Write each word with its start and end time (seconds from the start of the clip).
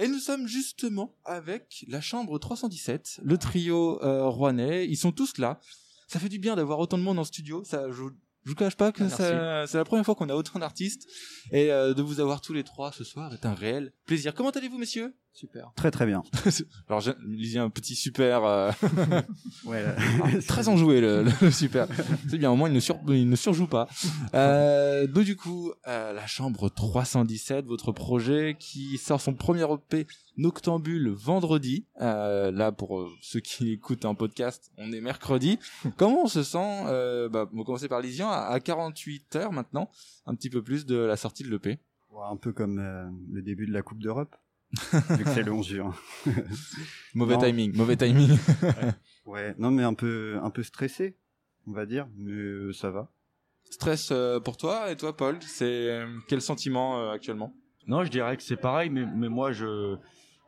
Et 0.00 0.08
nous 0.08 0.18
sommes 0.18 0.46
justement 0.48 1.14
avec 1.24 1.84
la 1.88 2.00
chambre 2.00 2.38
317, 2.38 3.20
le 3.22 3.38
trio 3.38 4.02
euh, 4.02 4.26
rouennais. 4.28 4.86
Ils 4.88 4.96
sont 4.96 5.12
tous 5.12 5.38
là. 5.38 5.60
Ça 6.08 6.18
fait 6.18 6.28
du 6.28 6.38
bien 6.38 6.56
d'avoir 6.56 6.78
autant 6.80 6.98
de 6.98 7.02
monde 7.02 7.18
en 7.18 7.24
studio. 7.24 7.62
Ça, 7.64 7.88
je, 7.90 7.94
je 8.44 8.48
vous 8.50 8.54
cache 8.56 8.76
pas 8.76 8.90
que 8.92 9.04
ça- 9.10 9.66
c'est 9.66 9.76
la 9.78 9.84
première 9.84 10.04
fois 10.04 10.14
qu'on 10.14 10.28
a 10.30 10.34
autant 10.34 10.58
d'artistes. 10.58 11.06
Et 11.52 11.70
euh, 11.70 11.94
de 11.94 12.02
vous 12.02 12.18
avoir 12.20 12.40
tous 12.40 12.52
les 12.54 12.64
trois 12.64 12.90
ce 12.92 13.04
soir 13.04 13.32
est 13.34 13.44
un 13.46 13.54
réel 13.54 13.92
plaisir. 14.06 14.34
Comment 14.34 14.50
allez-vous, 14.50 14.78
messieurs? 14.78 15.14
Super. 15.32 15.72
Très 15.76 15.90
très 15.90 16.06
bien. 16.06 16.22
Alors, 16.88 17.00
je 17.00 17.12
lisais 17.26 17.58
un 17.58 17.70
petit 17.70 17.94
super... 17.94 18.44
euh, 18.44 18.70
Ouais. 19.64 19.84
très 20.48 20.68
enjoué 20.68 21.00
le, 21.00 21.24
le 21.40 21.50
super. 21.50 21.86
C'est 22.28 22.36
bien, 22.36 22.50
au 22.50 22.56
moins 22.56 22.68
il 22.68 22.74
ne, 22.74 22.80
sur, 22.80 22.98
il 23.08 23.28
ne 23.28 23.36
surjoue 23.36 23.66
pas. 23.66 23.88
Euh, 24.34 25.06
donc 25.06 25.24
du 25.24 25.36
coup, 25.36 25.72
euh, 25.86 26.12
la 26.12 26.26
chambre 26.26 26.68
317, 26.68 27.64
votre 27.66 27.92
projet 27.92 28.56
qui 28.58 28.98
sort 28.98 29.20
son 29.20 29.34
premier 29.34 29.66
EP 29.72 30.06
Noctambule 30.36 31.08
vendredi. 31.10 31.86
Euh, 32.00 32.50
là 32.50 32.72
pour 32.72 33.08
ceux 33.22 33.40
qui 33.40 33.72
écoutent 33.72 34.04
un 34.04 34.14
podcast, 34.14 34.70
on 34.78 34.92
est 34.92 35.00
mercredi. 35.00 35.58
Comment 35.96 36.24
on 36.24 36.28
se 36.28 36.42
sent 36.42 36.84
euh, 36.86 37.28
bah, 37.28 37.48
On 37.52 37.58
va 37.58 37.64
commencer 37.64 37.88
par 37.88 38.00
Lysian 38.00 38.28
à, 38.30 38.36
à 38.38 38.60
48 38.60 39.36
heures 39.36 39.52
maintenant, 39.52 39.90
un 40.26 40.34
petit 40.34 40.50
peu 40.50 40.62
plus 40.62 40.86
de 40.86 40.96
la 40.96 41.16
sortie 41.16 41.44
de 41.44 41.50
l'EP. 41.50 41.78
Un 42.28 42.36
peu 42.36 42.52
comme 42.52 42.78
euh, 42.78 43.08
le 43.32 43.40
début 43.40 43.66
de 43.66 43.72
la 43.72 43.82
Coupe 43.82 44.02
d'Europe. 44.02 44.34
vu 44.92 45.24
que 45.24 45.30
c'est 45.30 45.42
le 45.42 45.52
11 45.52 45.66
juin. 45.68 45.94
Mauvais 47.14 47.34
Non. 47.34 47.40
timing, 47.40 47.76
mauvais 47.76 47.96
timing. 47.96 48.36
Ouais, 49.26 49.54
non 49.58 49.70
mais 49.70 49.82
un 49.84 49.94
peu 49.94 50.38
un 50.42 50.50
peu 50.50 50.62
stressé, 50.64 51.16
on 51.66 51.72
va 51.72 51.86
dire, 51.86 52.08
mais 52.16 52.32
euh, 52.32 52.72
ça 52.72 52.90
va. 52.90 53.12
Stress 53.70 54.08
euh, 54.10 54.40
pour 54.40 54.56
toi 54.56 54.90
et 54.90 54.96
toi 54.96 55.16
Paul, 55.16 55.38
c'est 55.42 55.64
euh, 55.66 56.06
quel 56.26 56.40
sentiment 56.40 56.98
euh, 56.98 57.12
actuellement? 57.12 57.54
Non, 57.86 58.02
je 58.04 58.10
dirais 58.10 58.36
que 58.36 58.42
c'est 58.42 58.56
pareil, 58.56 58.90
mais, 58.90 59.04
mais 59.06 59.28
moi, 59.28 59.52
je, 59.52 59.96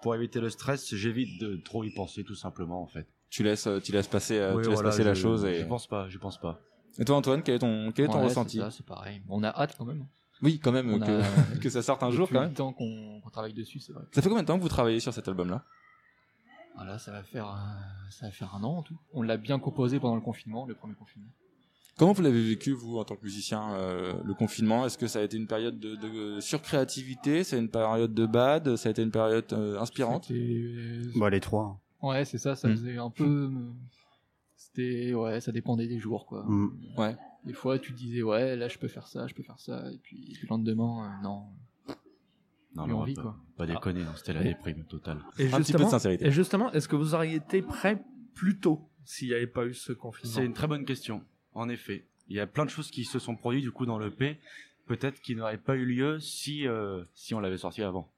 pour 0.01 0.15
éviter 0.17 0.41
le 0.41 0.51
stress, 0.51 0.95
j'évite 0.95 1.41
de 1.41 1.57
trop 1.57 1.85
y 1.85 1.91
penser, 1.95 2.25
tout 2.25 2.35
simplement, 2.35 2.83
en 2.83 2.87
fait. 2.87 3.07
Tu 3.31 3.43
laisses, 3.45 3.69
tu 3.85 3.93
laisses 3.93 4.09
passer, 4.09 4.39
Oui, 4.55 4.63
tu 4.63 4.71
laisses 4.71 4.75
voilà, 4.79 4.91
passer 4.91 5.05
la 5.05 5.15
chose 5.15 5.45
et. 5.45 5.61
Je 5.61 5.67
pense 5.67 5.87
pas, 5.87 6.09
je 6.09 6.19
pense 6.19 6.41
pas. 6.41 6.59
Et 6.99 7.05
toi 7.05 7.17
Antoine, 7.17 7.43
quel 7.43 7.55
est 7.57 7.59
ton, 7.61 7.93
quel 7.93 8.07
est 8.07 8.09
ton 8.09 8.19
Ouais, 8.19 8.25
ressenti? 8.25 8.61
C'est 8.71 8.85
pareil. 8.85 9.23
On 9.29 9.43
a 9.45 9.49
hâte 9.49 9.77
quand 9.79 9.85
même. 9.85 10.07
Oui, 10.43 10.59
quand 10.59 10.73
même 10.73 10.99
que, 11.01 11.21
a- 11.21 11.57
que 11.63 11.71
ça 11.71 11.83
sorte 11.83 12.03
un 12.03 12.11
jour 12.11 12.29
quand 12.31 12.41
même. 12.41 12.53
temps 12.53 12.73
qu'on 12.73 13.21
travaille 13.33 13.53
dessus, 13.55 13.79
c'est 13.81 13.93
vrai. 13.93 14.05
Ça 14.13 14.21
fait 14.23 14.29
combien 14.29 14.43
de 14.43 14.49
temps 14.49 14.57
que 14.59 14.63
vous 14.63 14.69
travaillez 14.69 15.01
sur 15.01 15.13
cet 15.15 15.29
album-là? 15.29 15.65
Voilà, 16.75 16.99
ça 16.99 17.13
va 17.13 17.23
faire, 17.23 17.49
euh, 17.49 18.11
ça 18.11 18.27
va 18.27 18.33
faire 18.33 18.55
un 18.55 18.65
an 18.65 18.79
en 18.79 18.83
tout. 18.83 18.99
On 19.13 19.23
l'a 19.23 19.37
bien 19.37 19.59
composé 19.59 20.01
pendant 20.01 20.15
le 20.17 20.21
confinement, 20.23 20.67
le 20.67 20.75
premier 20.75 20.95
confinement. 20.95 21.29
Comment 21.99 22.13
vous 22.13 22.23
l'avez 22.23 22.43
vécu 22.43 22.73
vous 22.73 22.97
en 22.99 23.05
tant 23.05 23.17
que 23.17 23.23
musicien 23.23 23.75
euh, 23.75 24.15
le 24.25 24.33
confinement? 24.33 24.87
Est-ce 24.87 24.97
que 24.97 25.07
ça 25.07 25.19
a 25.19 25.23
été 25.23 25.37
une 25.37 25.47
période 25.47 25.79
de, 25.79 25.95
de 25.97 26.41
surcréativité? 26.41 27.45
C'est 27.45 27.59
une 27.59 27.69
période 27.69 28.15
de 28.15 28.25
bad? 28.27 28.77
Ça 28.77 28.89
a 28.89 28.93
été 28.93 29.03
une 29.03 29.11
période 29.11 29.45
euh, 29.53 29.79
inspirante? 29.79 30.33
Bon, 31.15 31.27
les 31.27 31.41
trois. 31.41 31.79
Ouais, 32.01 32.25
c'est 32.25 32.39
ça, 32.39 32.57
ça 32.57 32.69
Mm. 32.69 32.73
faisait 32.73 32.97
un 32.97 33.11
peu. 33.11 33.51
C'était, 34.67 35.13
ouais, 35.15 35.41
ça 35.41 35.53
dépendait 35.53 35.87
des 35.87 35.99
jours, 35.99 36.27
quoi. 36.27 36.45
Mm. 36.47 36.71
Ouais. 36.97 37.17
Des 37.45 37.53
fois, 37.53 37.79
tu 37.79 37.93
te 37.93 37.99
disais, 37.99 38.23
ouais, 38.23 38.57
là, 38.57 38.69
je 38.69 38.79
peux 38.79 38.89
faire 38.89 39.09
ça, 39.09 39.27
je 39.27 39.35
peux 39.35 39.43
faire 39.43 39.59
ça, 39.59 39.91
et 39.93 39.99
puis 39.99 40.37
le 40.43 40.49
lendemain, 40.49 41.05
euh, 41.19 41.23
non, 41.25 41.47
Non, 42.75 42.87
non, 42.87 43.01
envie, 43.01 43.15
pas, 43.15 43.23
quoi. 43.23 43.37
pas 43.57 43.67
déconner, 43.67 44.05
non, 44.05 44.13
c'était 44.17 44.33
la 44.33 44.45
déprime 44.45 44.85
totale. 44.85 45.19
Et 45.39 45.47
Un 45.47 45.47
petit 45.47 45.51
peu 45.51 45.59
de 45.59 45.65
justement, 45.65 45.89
sincérité. 45.89 46.27
et 46.27 46.31
justement, 46.31 46.73
est-ce 46.73 46.89
que 46.89 46.97
vous 46.97 47.15
auriez 47.15 47.35
été 47.37 47.61
prêt 47.63 48.03
plus 48.35 48.59
tôt 48.59 48.81
s'il 49.05 49.29
n'y 49.29 49.35
avait 49.35 49.47
pas 49.47 49.67
eu 49.67 49.75
ce 49.75 49.93
confinement? 49.93 50.33
C'est 50.35 50.45
une 50.45 50.55
très 50.55 50.69
bonne 50.69 50.85
question, 50.85 51.23
en 51.55 51.69
effet. 51.69 52.07
Il 52.29 52.37
y 52.37 52.41
a 52.41 52.47
plein 52.47 52.65
de 52.65 52.71
choses 52.71 52.91
qui 52.91 53.05
se 53.05 53.19
sont 53.19 53.35
produites, 53.37 53.63
du 53.65 53.73
coup, 53.73 53.85
dans 53.85 53.99
le 53.99 54.11
P, 54.11 54.39
peut-être 54.87 55.21
qui 55.21 55.35
n'auraient 55.35 55.59
pas 55.59 55.75
eu 55.77 55.85
lieu 55.85 56.19
si, 56.21 56.67
euh, 56.67 57.03
si 57.15 57.35
on 57.35 57.41
l'avait 57.41 57.59
sorti 57.59 57.83
avant. 57.83 58.11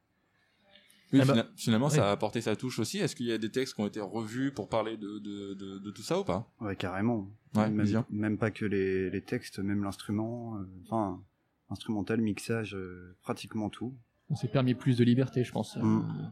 Oui, 1.13 1.21
Eh 1.23 1.27
ben, 1.27 1.35
fina- 1.35 1.47
finalement, 1.57 1.87
oui. 1.87 1.93
ça 1.95 2.09
a 2.09 2.13
apporté 2.13 2.41
sa 2.41 2.57
touche 2.57 2.79
aussi. 2.79 2.99
Est-ce 2.99 3.15
qu'il 3.15 3.27
y 3.27 3.33
a 3.33 3.39
des 3.39 3.51
textes 3.51 3.75
qui 3.75 3.81
ont 3.81 3.87
été 3.87 4.01
revus 4.01 4.53
pour 4.53 4.69
parler 4.69 4.97
de, 4.97 5.19
de, 5.19 5.55
de, 5.55 5.79
de 5.79 5.91
tout 5.91 6.03
ça 6.03 6.19
ou 6.19 6.25
pas? 6.25 6.51
Ouais, 6.61 6.75
carrément. 6.77 7.29
Ouais, 7.55 7.71
même, 7.71 7.87
bien. 7.87 8.07
même 8.11 8.37
pas 8.39 8.51
que 8.51 8.65
les, 8.65 9.11
les 9.11 9.21
textes, 9.23 9.59
même 9.61 9.85
l'instrument, 9.85 10.57
euh, 10.57 10.65
enfin 10.85 11.23
instrumental, 11.71 12.21
mixage, 12.21 12.75
euh, 12.75 13.17
pratiquement 13.23 13.71
tout. 13.71 13.95
on 14.31 14.37
s'est 14.37 14.49
permis 14.49 14.75
plus 14.75 14.97
de 14.97 15.05
liberté, 15.05 15.45
je 15.45 15.53
pense. 15.53 15.77
Mm. 15.77 15.81
Euh, 15.99 16.23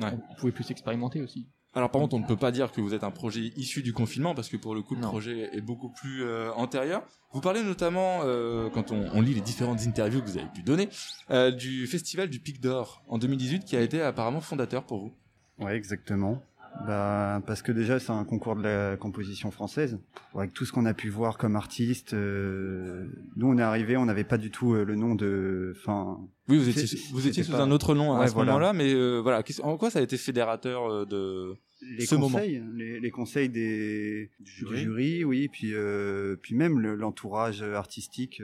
Ouais. 0.00 0.10
On 0.30 0.34
pouvait 0.36 0.52
plus 0.52 0.70
expérimenter 0.70 1.20
aussi. 1.20 1.46
Alors 1.74 1.90
par 1.90 2.02
contre, 2.02 2.14
on 2.14 2.20
ne 2.20 2.26
peut 2.26 2.36
pas 2.36 2.50
dire 2.50 2.70
que 2.70 2.80
vous 2.82 2.92
êtes 2.92 3.02
un 3.04 3.10
projet 3.10 3.50
issu 3.56 3.82
du 3.82 3.92
confinement 3.94 4.34
parce 4.34 4.48
que 4.50 4.58
pour 4.58 4.74
le 4.74 4.82
coup, 4.82 4.94
le 4.94 5.00
Non. 5.00 5.08
projet 5.08 5.48
est 5.56 5.62
beaucoup 5.62 5.88
plus 5.88 6.22
euh, 6.22 6.52
antérieur. 6.52 7.02
Vous 7.32 7.40
parlez 7.40 7.62
notamment, 7.62 8.20
euh, 8.24 8.68
quand 8.68 8.90
on, 8.90 9.06
on 9.14 9.22
lit 9.22 9.32
les 9.32 9.40
différentes 9.40 9.80
interviews 9.86 10.20
que 10.20 10.26
vous 10.26 10.36
avez 10.36 10.48
pu 10.54 10.62
donner, 10.62 10.90
euh, 11.30 11.50
du 11.50 11.86
festival 11.86 12.28
du 12.28 12.40
Pic 12.40 12.60
d'Or 12.60 13.02
en 13.08 13.16
2018 13.16 13.64
qui 13.64 13.74
a 13.76 13.80
été 13.80 14.02
apparemment 14.02 14.42
fondateur 14.42 14.84
pour 14.84 14.98
vous. 15.00 15.12
Ouais, 15.58 15.74
exactement. 15.76 16.42
Bah, 16.86 17.40
parce 17.46 17.62
que 17.62 17.70
déjà, 17.70 18.00
c'est 18.00 18.10
un 18.10 18.24
concours 18.24 18.56
de 18.56 18.62
la 18.62 18.96
composition 18.96 19.50
française. 19.50 20.00
Avec 20.34 20.52
tout 20.52 20.64
ce 20.64 20.72
qu'on 20.72 20.86
a 20.86 20.94
pu 20.94 21.10
voir 21.10 21.38
comme 21.38 21.54
artiste, 21.54 22.14
euh, 22.14 23.06
nous, 23.36 23.46
on 23.48 23.58
est 23.58 23.62
arrivé, 23.62 23.96
on 23.96 24.06
n'avait 24.06 24.24
pas 24.24 24.38
du 24.38 24.50
tout 24.50 24.74
euh, 24.74 24.84
le 24.84 24.96
nom 24.96 25.14
de, 25.14 25.74
enfin, 25.76 26.18
Oui, 26.48 26.58
vous 26.58 26.68
étiez, 26.68 26.98
vous 27.12 27.20
sous 27.20 27.52
pas- 27.52 27.60
un 27.62 27.70
autre 27.70 27.94
nom 27.94 28.14
à 28.14 28.26
ce 28.26 28.34
voilà. 28.34 28.52
moment-là, 28.52 28.72
mais 28.72 28.92
euh, 28.94 29.20
voilà, 29.20 29.42
en 29.62 29.76
quoi 29.76 29.90
ça 29.90 30.00
a 30.00 30.02
été 30.02 30.16
fédérateur 30.16 30.90
euh, 30.90 31.04
de 31.06 31.54
les 31.98 32.06
Ce 32.06 32.14
moment? 32.14 32.38
conseils, 32.38 32.62
les, 32.74 32.98
les 33.00 33.10
conseils 33.10 33.48
des 33.48 34.30
du 34.40 34.50
jury? 34.50 34.80
jury, 34.82 35.24
oui, 35.24 35.48
puis 35.48 35.74
euh, 35.74 36.36
puis 36.40 36.54
même 36.56 36.80
le- 36.80 36.94
l'entourage 36.96 37.62
artistique 37.62 38.42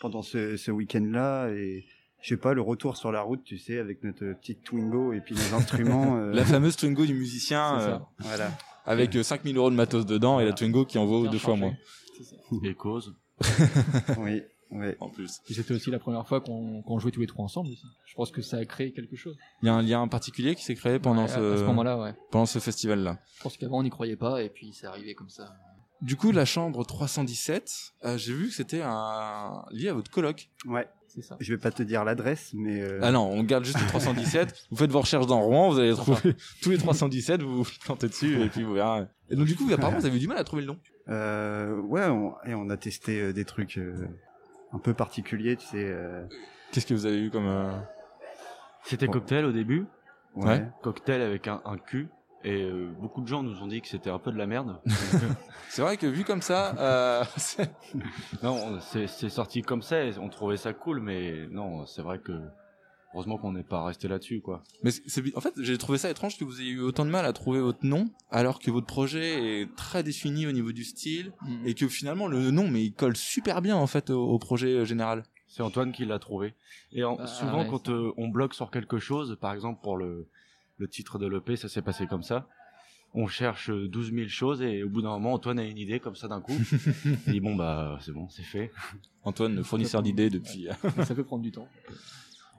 pendant 0.00 0.22
ce, 0.22 0.56
ce 0.56 0.70
week-end-là 0.70 1.48
et 1.50 1.84
je 2.20 2.28
sais 2.30 2.36
pas 2.36 2.52
le 2.54 2.60
retour 2.62 2.96
sur 2.96 3.12
la 3.12 3.22
route, 3.22 3.42
tu 3.44 3.58
sais, 3.58 3.78
avec 3.78 4.02
notre 4.02 4.32
petite 4.34 4.62
Twingo 4.64 5.12
et 5.12 5.20
puis 5.20 5.34
nos 5.34 5.54
instruments. 5.56 6.16
euh, 6.20 6.32
la 6.32 6.44
fameuse 6.44 6.76
Twingo 6.76 7.06
du 7.06 7.14
musicien 7.14 7.78
euh, 7.80 7.98
voilà. 8.18 8.50
avec 8.86 9.14
euh, 9.16 9.22
5000 9.22 9.56
euros 9.56 9.70
de 9.70 9.76
matos 9.76 10.04
dedans 10.06 10.40
et 10.40 10.44
la. 10.44 10.52
Twingo 10.52 10.84
qui 10.84 10.98
en 10.98 11.06
vaut 11.06 11.28
deux 11.28 11.38
fois 11.38 11.56
moins 11.56 11.74
C'est 12.16 12.24
ça. 12.24 12.36
Et 12.64 12.74
cause. 12.74 13.14
Oui, 14.18 14.42
ouais. 14.72 14.96
en 15.00 15.08
plus. 15.10 15.40
C'était 15.46 15.72
aussi 15.74 15.90
la 15.92 15.98
première 16.00 16.26
fois 16.26 16.40
qu'on 16.40 16.82
qu'on 16.82 16.98
jouait 16.98 17.12
tous 17.12 17.20
les 17.20 17.26
trois 17.28 17.44
ensemble 17.44 17.70
aussi. 17.70 17.86
Je 18.06 18.14
pense 18.14 18.30
que 18.32 18.42
ça 18.42 18.56
a 18.56 18.64
créé 18.64 18.92
quelque 18.92 19.14
chose. 19.16 19.36
Il 19.62 19.66
y 19.66 19.68
a 19.68 19.74
un 19.74 19.82
lien 19.82 20.06
particulier 20.08 20.54
qui 20.56 20.64
s'est 20.64 20.74
créé 20.74 20.98
pendant 20.98 21.22
Ouais, 21.22 21.28
ce, 21.28 21.56
ce 21.58 21.62
moment-là, 21.64 21.98
ouais. 21.98 22.14
pendant 22.32 22.46
ce 22.46 22.58
festival-là. 22.58 23.18
Je 23.36 23.42
pense 23.44 23.56
qu'avant, 23.56 23.78
on 23.78 23.82
n'y 23.84 23.90
croyait 23.90 24.16
pas, 24.16 24.42
et 24.42 24.48
puis 24.48 24.72
c'est 24.72 24.86
arrivé 24.88 25.14
comme 25.14 25.30
ça. 25.30 25.54
Du 26.00 26.16
coup, 26.16 26.30
la 26.32 26.44
chambre 26.44 26.84
317, 26.84 27.92
euh, 28.04 28.18
j'ai 28.18 28.32
vu 28.32 28.48
que 28.48 28.54
c'était 28.54 28.82
un 28.82 29.64
lié 29.70 29.88
à 29.88 29.94
votre 29.94 30.10
coloc. 30.10 30.48
Ouais. 30.66 30.88
C'est 31.20 31.28
ça. 31.28 31.36
Je 31.40 31.52
vais 31.52 31.58
pas 31.58 31.70
te 31.70 31.82
dire 31.82 32.04
l'adresse, 32.04 32.52
mais 32.54 32.80
euh, 32.80 33.00
Ah 33.02 33.10
non, 33.12 33.28
on 33.30 33.42
garde 33.42 33.64
juste 33.64 33.80
le 33.80 33.86
317. 33.88 34.66
vous 34.70 34.76
faites 34.76 34.90
vos 34.90 35.00
recherches 35.00 35.26
dans 35.26 35.40
Rouen, 35.40 35.70
vous 35.70 35.78
allez 35.78 35.92
trouver 35.94 36.34
tous 36.62 36.70
les 36.70 36.78
317, 36.78 37.42
vous 37.42 37.62
vous 37.64 37.70
plantez 37.84 38.08
dessus 38.08 38.40
et 38.40 38.48
puis 38.48 38.62
vous 38.62 38.74
verrez. 38.74 39.06
Et 39.30 39.36
donc 39.36 39.46
du 39.46 39.56
coup, 39.56 39.68
apparemment, 39.72 39.98
vous 39.98 40.06
avez 40.06 40.16
eu 40.16 40.20
du 40.20 40.28
mal 40.28 40.38
à 40.38 40.44
trouver 40.44 40.62
le 40.62 40.68
nom. 40.68 40.78
euh, 41.08 41.76
ouais, 41.80 42.06
on, 42.06 42.34
et 42.46 42.54
on 42.54 42.70
a 42.70 42.76
testé 42.76 43.20
euh, 43.20 43.32
des 43.32 43.44
trucs 43.44 43.78
euh, 43.78 44.06
un 44.72 44.78
peu 44.78 44.94
particuliers, 44.94 45.56
tu 45.56 45.66
sais. 45.66 45.84
euh, 45.84 46.24
Qu'est-ce 46.72 46.86
que 46.86 46.94
vous 46.94 47.06
avez 47.06 47.18
eu 47.20 47.30
comme 47.30 47.46
euh, 47.46 47.72
C'était 48.84 49.06
Bon. 49.06 49.12
cocktail 49.12 49.44
au 49.44 49.52
début, 49.52 49.86
ouais. 50.36 50.46
Ouais. 50.46 50.68
cocktail 50.82 51.20
avec 51.22 51.48
un, 51.48 51.60
un 51.64 51.78
cul, 51.78 52.08
et 52.44 52.62
euh, 52.62 52.90
beaucoup 53.00 53.20
de 53.20 53.26
gens 53.26 53.42
nous 53.42 53.60
ont 53.62 53.66
dit 53.66 53.80
que 53.80 53.88
c'était 53.88 54.10
un 54.10 54.18
peu 54.18 54.30
de 54.32 54.38
la 54.38 54.46
merde. 54.46 54.80
C'est 55.70 55.82
vrai 55.82 55.96
que 55.96 56.06
vu 56.06 56.24
comme 56.24 56.42
ça, 56.42 56.74
euh, 56.78 57.24
c'est- 57.36 57.70
non, 58.42 58.52
on- 58.54 58.80
c'est 58.80 59.06
c'est 59.06 59.28
sorti 59.28 59.62
comme 59.62 59.82
ça, 59.82 60.02
et 60.04 60.16
on 60.18 60.28
trouvait 60.28 60.56
ça 60.56 60.72
cool, 60.72 61.00
mais 61.00 61.46
non, 61.50 61.84
c'est 61.86 62.00
vrai 62.02 62.18
que 62.18 62.32
heureusement 63.14 63.36
qu'on 63.38 63.52
n'est 63.52 63.62
pas 63.64 63.84
resté 63.84 64.08
là-dessus, 64.08 64.40
quoi. 64.40 64.62
mais 64.82 64.90
c'est 64.90 65.22
en 65.36 65.40
fait, 65.40 65.52
j'ai 65.60 65.76
trouvé 65.78 65.98
ça 65.98 66.10
étrange 66.10 66.38
que 66.38 66.44
vous 66.44 66.60
ayez 66.60 66.70
eu 66.72 66.80
autant 66.80 67.04
de 67.04 67.10
mal 67.10 67.24
à 67.26 67.32
trouver 67.32 67.60
votre 67.60 67.84
nom 67.84 68.08
alors 68.30 68.58
que 68.60 68.70
votre 68.70 68.86
projet 68.86 69.60
est 69.62 69.74
très 69.76 70.02
défini 70.02 70.46
au 70.46 70.52
niveau 70.52 70.72
du 70.72 70.84
style 70.84 71.32
Mm. 71.42 71.66
et 71.66 71.74
que 71.74 71.86
finalement 71.88 72.26
le 72.28 72.50
nom 72.50 72.68
mais 72.68 72.82
il 72.84 72.92
colle 72.92 73.16
super 73.16 73.60
bien 73.62 73.76
en 73.76 73.86
fait 73.86 74.10
au, 74.10 74.22
au 74.28 74.38
projet 74.38 74.68
euh, 74.74 74.84
général. 74.84 75.24
C'est 75.48 75.62
Antoine 75.62 75.92
qui 75.92 76.04
l'a 76.04 76.18
trouvé. 76.18 76.54
Et 76.92 77.04
en- 77.04 77.16
Ah, 77.18 77.26
souvent, 77.26 77.62
ouais, 77.62 77.68
quand 77.70 77.88
euh, 77.88 78.12
on 78.18 78.28
bloque 78.28 78.52
sur 78.54 78.70
quelque 78.70 78.98
chose, 78.98 79.36
par 79.40 79.52
exemple 79.54 79.80
pour 79.82 79.96
le, 79.96 80.28
le 80.78 80.88
titre 80.88 81.18
de 81.18 81.26
l'EP, 81.26 81.56
ça 81.56 81.68
s'est 81.68 81.82
passé 81.82 82.06
comme 82.06 82.22
ça. 82.22 82.48
On 83.14 83.26
cherche 83.26 83.70
euh, 83.70 83.88
12 83.88 84.12
000 84.12 84.28
choses 84.28 84.60
et 84.62 84.82
au 84.82 84.88
bout 84.90 85.00
d'un 85.02 85.10
moment, 85.10 85.32
Antoine 85.32 85.58
a 85.58 85.64
une 85.64 85.78
idée 85.78 85.98
comme 85.98 86.14
ça 86.16 86.28
d'un 86.28 86.40
coup. 86.40 86.52
Il 87.26 87.32
dit 87.32 87.40
bon 87.40 87.56
bah 87.56 87.98
c'est 88.02 88.12
bon, 88.12 88.28
c'est 88.28 88.42
fait. 88.42 88.70
Antoine, 89.24 89.54
le 89.56 89.62
fournisseur 89.62 90.02
d'idées 90.02 90.28
depuis. 90.30 90.68
Ça 91.04 91.14
peut 91.14 91.24
prendre 91.24 91.42
du 91.42 91.50
temps. 91.50 91.68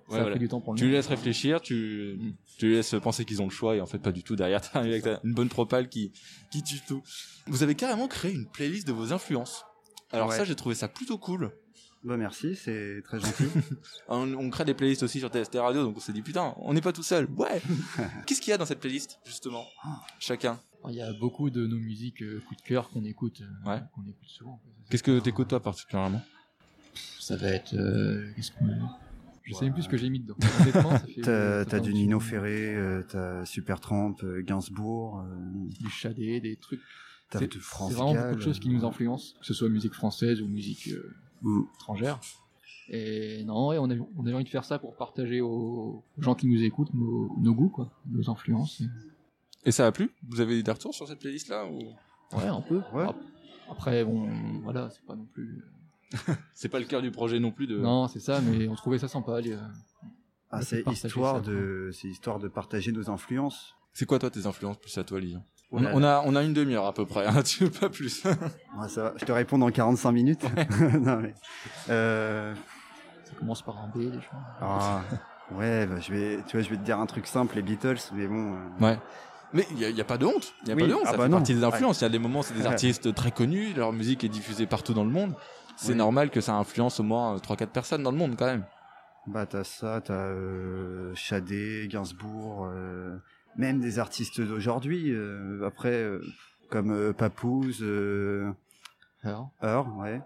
Ouais, 0.09 0.15
ça 0.15 0.15
a 0.15 0.19
voilà. 0.21 0.31
pris 0.31 0.39
du 0.39 0.47
temps 0.47 0.59
pour 0.59 0.73
le 0.73 0.79
Tu 0.79 0.85
les 0.85 0.89
nom. 0.91 0.97
laisses 0.97 1.07
réfléchir, 1.07 1.61
tu, 1.61 2.17
tu 2.57 2.67
les 2.67 2.75
laisses 2.77 2.95
penser 3.01 3.25
qu'ils 3.25 3.43
ont 3.43 3.45
le 3.45 3.51
choix 3.51 3.75
et 3.75 3.81
en 3.81 3.85
fait 3.85 3.99
pas 3.99 4.11
du 4.11 4.23
tout. 4.23 4.35
Derrière, 4.35 4.59
t'arrives 4.71 4.91
avec 4.91 5.03
ta- 5.03 5.19
une 5.23 5.35
bonne 5.35 5.49
propale 5.49 5.87
qui, 5.87 6.11
qui 6.51 6.63
tue 6.63 6.79
tout. 6.87 7.03
Vous 7.45 7.61
avez 7.61 7.75
carrément 7.75 8.07
créé 8.07 8.33
une 8.33 8.47
playlist 8.47 8.87
de 8.87 8.91
vos 8.91 9.13
influences. 9.13 9.65
Alors 10.11 10.29
Ouais. 10.29 10.35
ça, 10.35 10.45
j'ai 10.45 10.55
trouvé 10.55 10.73
ça 10.73 10.87
plutôt 10.87 11.19
cool. 11.19 11.51
Bah 12.03 12.15
merci, 12.15 12.55
c'est 12.55 13.01
très 13.03 13.19
gentil. 13.19 13.43
On, 14.07 14.33
on 14.35 14.49
crée 14.49 14.63
des 14.65 14.73
playlists 14.73 15.03
aussi 15.03 15.19
sur 15.19 15.29
TST 15.29 15.55
Radio, 15.55 15.83
donc 15.83 15.97
on 15.97 15.99
s'est 15.99 16.13
dit 16.13 16.21
putain, 16.21 16.53
on 16.57 16.73
n'est 16.73 16.79
pas 16.81 16.93
tout 16.93 17.03
seul. 17.03 17.27
Ouais. 17.35 17.61
Qu'est-ce 18.25 18.39
qu'il 18.39 18.51
y 18.51 18.53
a 18.53 18.57
dans 18.57 18.65
cette 18.65 18.79
playlist 18.79 19.19
justement 19.25 19.65
Chacun? 20.19 20.59
Il 20.87 20.95
y 20.95 21.01
a 21.01 21.11
beaucoup 21.19 21.49
de 21.49 21.67
nos 21.67 21.75
musiques 21.75 22.21
euh, 22.23 22.41
coup 22.47 22.55
de 22.55 22.61
cœur 22.61 22.89
qu'on 22.89 23.03
écoute, 23.03 23.41
euh, 23.41 23.69
Ouais. 23.69 23.81
qu'on 23.93 24.03
écoute 24.03 24.27
souvent. 24.29 24.61
Qu'est-ce 24.89 25.03
que 25.03 25.19
t'écoutes 25.19 25.49
toi 25.49 25.59
particulièrement? 25.61 26.21
Ça 27.19 27.35
va 27.35 27.49
être, 27.49 27.73
euh, 27.75 28.31
qu'est-ce 28.35 28.51
qu'on- 28.53 28.65
Je 29.43 29.53
sais 29.53 29.65
même 29.65 29.73
plus 29.73 29.83
ce 29.83 29.89
que 29.89 29.97
j'ai 29.97 30.09
mis 30.09 30.21
dedans. 30.21 30.37
T'as 31.23 31.79
du 31.81 31.93
Nino. 31.93 32.19
Ferré, 32.21 32.75
euh, 32.75 33.03
t'as 33.09 33.43
Supertramp, 33.45 34.15
euh, 34.23 34.41
Gainsbourg, 34.41 35.19
euh, 35.19 35.35
Du 35.81 35.89
Chadé, 35.89 36.39
des 36.39 36.55
trucs. 36.55 36.81
t'as 37.29 37.39
C'est 37.39 37.53
de 37.53 37.59
vraiment 37.59 38.13
beaucoup 38.15 38.35
de 38.35 38.41
choses 38.41 38.59
qui 38.59 38.69
nous 38.69 38.85
influencent, 38.85 39.35
que 39.39 39.45
ce 39.45 39.53
soit 39.53 39.67
musique 39.69 39.93
française 39.93 40.41
ou 40.41 40.47
musique 40.47 40.87
euh, 40.89 41.13
Mm. 41.41 41.61
étrangère. 41.75 42.19
Et 42.89 43.43
non, 43.43 43.67
ouais, 43.69 43.77
on, 43.77 43.85
avait, 43.89 44.01
on 44.17 44.25
avait 44.25 44.33
envie 44.33 44.43
de 44.45 44.49
faire 44.49 44.65
ça 44.65 44.79
pour 44.79 44.95
partager 44.95 45.41
aux 45.41 46.03
gens 46.17 46.33
qui 46.35 46.47
nous 46.47 46.63
écoutent 46.63 46.93
nos, 46.93 47.35
nos 47.39 47.53
goûts, 47.53 47.69
quoi, 47.69 47.91
nos 48.09 48.29
influences. 48.29 48.81
Et- 48.81 49.69
Et 49.69 49.71
ça 49.71 49.85
a 49.85 49.91
plu? 49.91 50.09
Vous 50.27 50.41
avez 50.41 50.63
des 50.63 50.71
retours 50.71 50.93
sur 50.95 51.07
cette 51.07 51.19
playlist 51.19 51.49
là 51.49 51.65
ou... 51.67 51.77
Ouais, 52.35 52.45
un 52.47 52.61
peu. 52.61 52.81
Ouais. 52.93 53.05
Après, 53.69 54.03
bon, 54.03 54.29
voilà, 54.63 54.89
c'est 54.89 55.05
pas 55.05 55.15
non 55.15 55.25
plus. 55.25 55.63
C'est 56.55 56.69
pas 56.69 56.79
le 56.79 56.85
cœur 56.85 57.03
du 57.03 57.11
projet 57.11 57.39
non 57.39 57.51
plus 57.51 57.67
de. 57.67 57.77
Non, 57.77 58.07
c'est 58.07 58.19
ça, 58.19 58.41
mais 58.41 58.67
on 58.67 58.73
trouvait 58.73 58.97
ça 58.97 59.07
sympa. 59.07 59.39
les, 59.41 59.51
euh, 59.51 59.59
Ah, 60.49 60.63
c'est 60.63 60.83
histoire 60.91 61.35
ça, 61.45 61.51
de, 61.51 61.91
c'est 61.93 62.07
histoire 62.07 62.39
de 62.39 62.47
partager 62.47 62.91
nos 62.91 63.11
influences. 63.11 63.75
C'est 63.93 64.07
quoi 64.07 64.17
toi 64.17 64.31
tes 64.31 64.47
influences 64.47 64.77
plus 64.79 64.97
à 64.97 65.03
toi 65.03 65.19
Lilian? 65.19 65.43
On, 65.71 65.83
on 65.85 66.03
a 66.03 66.23
on 66.25 66.35
a 66.35 66.43
une 66.43 66.53
demi-heure 66.53 66.85
à 66.85 66.93
peu 66.93 67.05
près. 67.05 67.25
Hein, 67.25 67.41
tu 67.45 67.65
veux 67.65 67.69
pas 67.71 67.89
plus 67.89 68.23
Ouais, 68.79 68.87
ça 68.89 69.03
va, 69.03 69.13
je 69.17 69.25
te 69.25 69.31
réponds 69.31 69.57
dans 69.57 69.69
45 69.71 70.11
minutes. 70.11 70.43
non, 70.99 71.17
mais, 71.17 71.33
euh, 71.89 72.53
Ça 73.23 73.33
commence 73.37 73.61
par 73.61 73.77
un 73.77 73.87
B, 73.87 74.11
déjà. 74.11 74.27
ah, 74.61 75.01
ouais, 75.51 75.85
bah, 75.85 75.99
je 75.99 76.11
vais, 76.13 76.39
tu 76.47 76.57
vois, 76.57 76.63
je 76.63 76.69
vais 76.69 76.77
te 76.77 76.83
dire 76.83 76.99
un 76.99 77.05
truc 77.05 77.27
simple, 77.27 77.55
les 77.55 77.61
Beatles, 77.61 77.97
mais 78.13 78.27
bon. 78.27 78.53
euh, 78.55 78.83
Ouais. 78.85 78.99
Mais 79.51 79.65
il 79.71 79.79
y, 79.79 79.99
a- 80.01 80.03
pas 80.05 80.19
de 80.19 80.27
honte. 80.27 80.53
Il 80.61 80.69
y 80.69 80.71
a 80.71 80.75
Oui, 80.75 80.83
pas 80.83 80.87
de 80.89 80.93
honte. 80.93 81.01
ah 81.05 81.11
ça 81.11 81.17
bah 81.17 81.23
fait 81.23 81.29
non. 81.29 81.37
partie 81.37 81.55
des 81.55 81.63
influences. 81.63 82.01
Il 82.01 82.03
y 82.03 82.05
a 82.05 82.09
des 82.09 82.19
moments, 82.19 82.43
c'est 82.43 82.53
des 82.53 82.67
artistes 82.67 83.15
très 83.15 83.31
connus. 83.31 83.73
Leur 83.73 83.91
musique 83.93 84.23
est 84.23 84.29
diffusée 84.29 84.67
partout 84.67 84.93
dans 84.93 85.03
le 85.03 85.09
monde. 85.09 85.33
C'est 85.75 85.93
Oui. 85.93 85.97
normal 85.97 86.29
que 86.29 86.39
ça 86.39 86.53
influence 86.53 86.99
au 86.99 87.03
moins 87.03 87.35
3-4 87.37 87.67
personnes 87.71 88.03
dans 88.03 88.11
le 88.11 88.17
monde 88.17 88.35
quand 88.37 88.45
même. 88.45 88.63
Bah 89.25 89.47
t'as 89.47 89.63
ça, 89.63 90.01
t'as 90.05 90.13
euh, 90.13 91.13
Chadé, 91.15 91.87
Gainsbourg, 91.89 92.67
euh, 92.71 93.17
même 93.59 93.79
des 93.81 93.99
artistes 93.99 94.41
d'aujourd'hui. 94.41 95.11
euh, 95.11 95.63
après, 95.67 95.91
euh, 95.93 96.21
comme 96.69 96.91
euh, 96.91 97.13
Papouze, 97.13 97.79
euh, 97.81 98.51
Alors, 99.23 99.51
Heur, 99.61 99.95
ouais, 99.97 100.21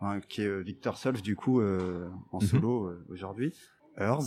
Enfin, 0.00 0.20
qui 0.20 0.42
est 0.42 0.46
euh, 0.46 0.60
Victor 0.60 0.96
Solf 0.96 1.22
du 1.22 1.34
coup 1.36 1.60
euh, 1.60 2.08
en 2.32 2.38
Mhm. 2.40 2.46
solo 2.46 2.86
euh, 2.86 3.04
aujourd'hui. 3.10 3.52
Heurs, 3.98 4.22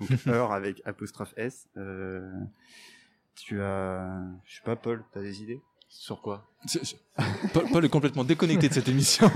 donc 0.00 0.08
Heur 0.26 0.52
avec 0.52 0.80
apostrophe 0.86 1.34
S. 1.36 1.66
euh, 1.76 2.30
tu 3.34 3.60
as, 3.60 4.22
je 4.46 4.54
sais 4.56 4.62
pas, 4.64 4.76
Paul, 4.76 5.04
t'as 5.12 5.20
des 5.20 5.42
idées? 5.42 5.60
Sur 5.88 6.20
quoi? 6.22 6.44
Paul, 7.52 7.64
Paul 7.72 7.84
est 7.84 7.88
complètement 7.88 8.24
déconnecté 8.24 8.68
de 8.68 8.74
cette 8.74 8.88
émission. 8.88 9.30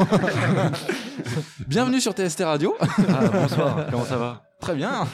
Bienvenue 1.66 2.00
sur 2.00 2.12
TST 2.12 2.40
Radio. 2.44 2.74
Ah, 2.80 3.28
bonsoir, 3.32 3.86
comment 3.90 4.04
ça 4.04 4.16
va? 4.16 4.42
Très 4.60 4.74
bien. 4.74 5.06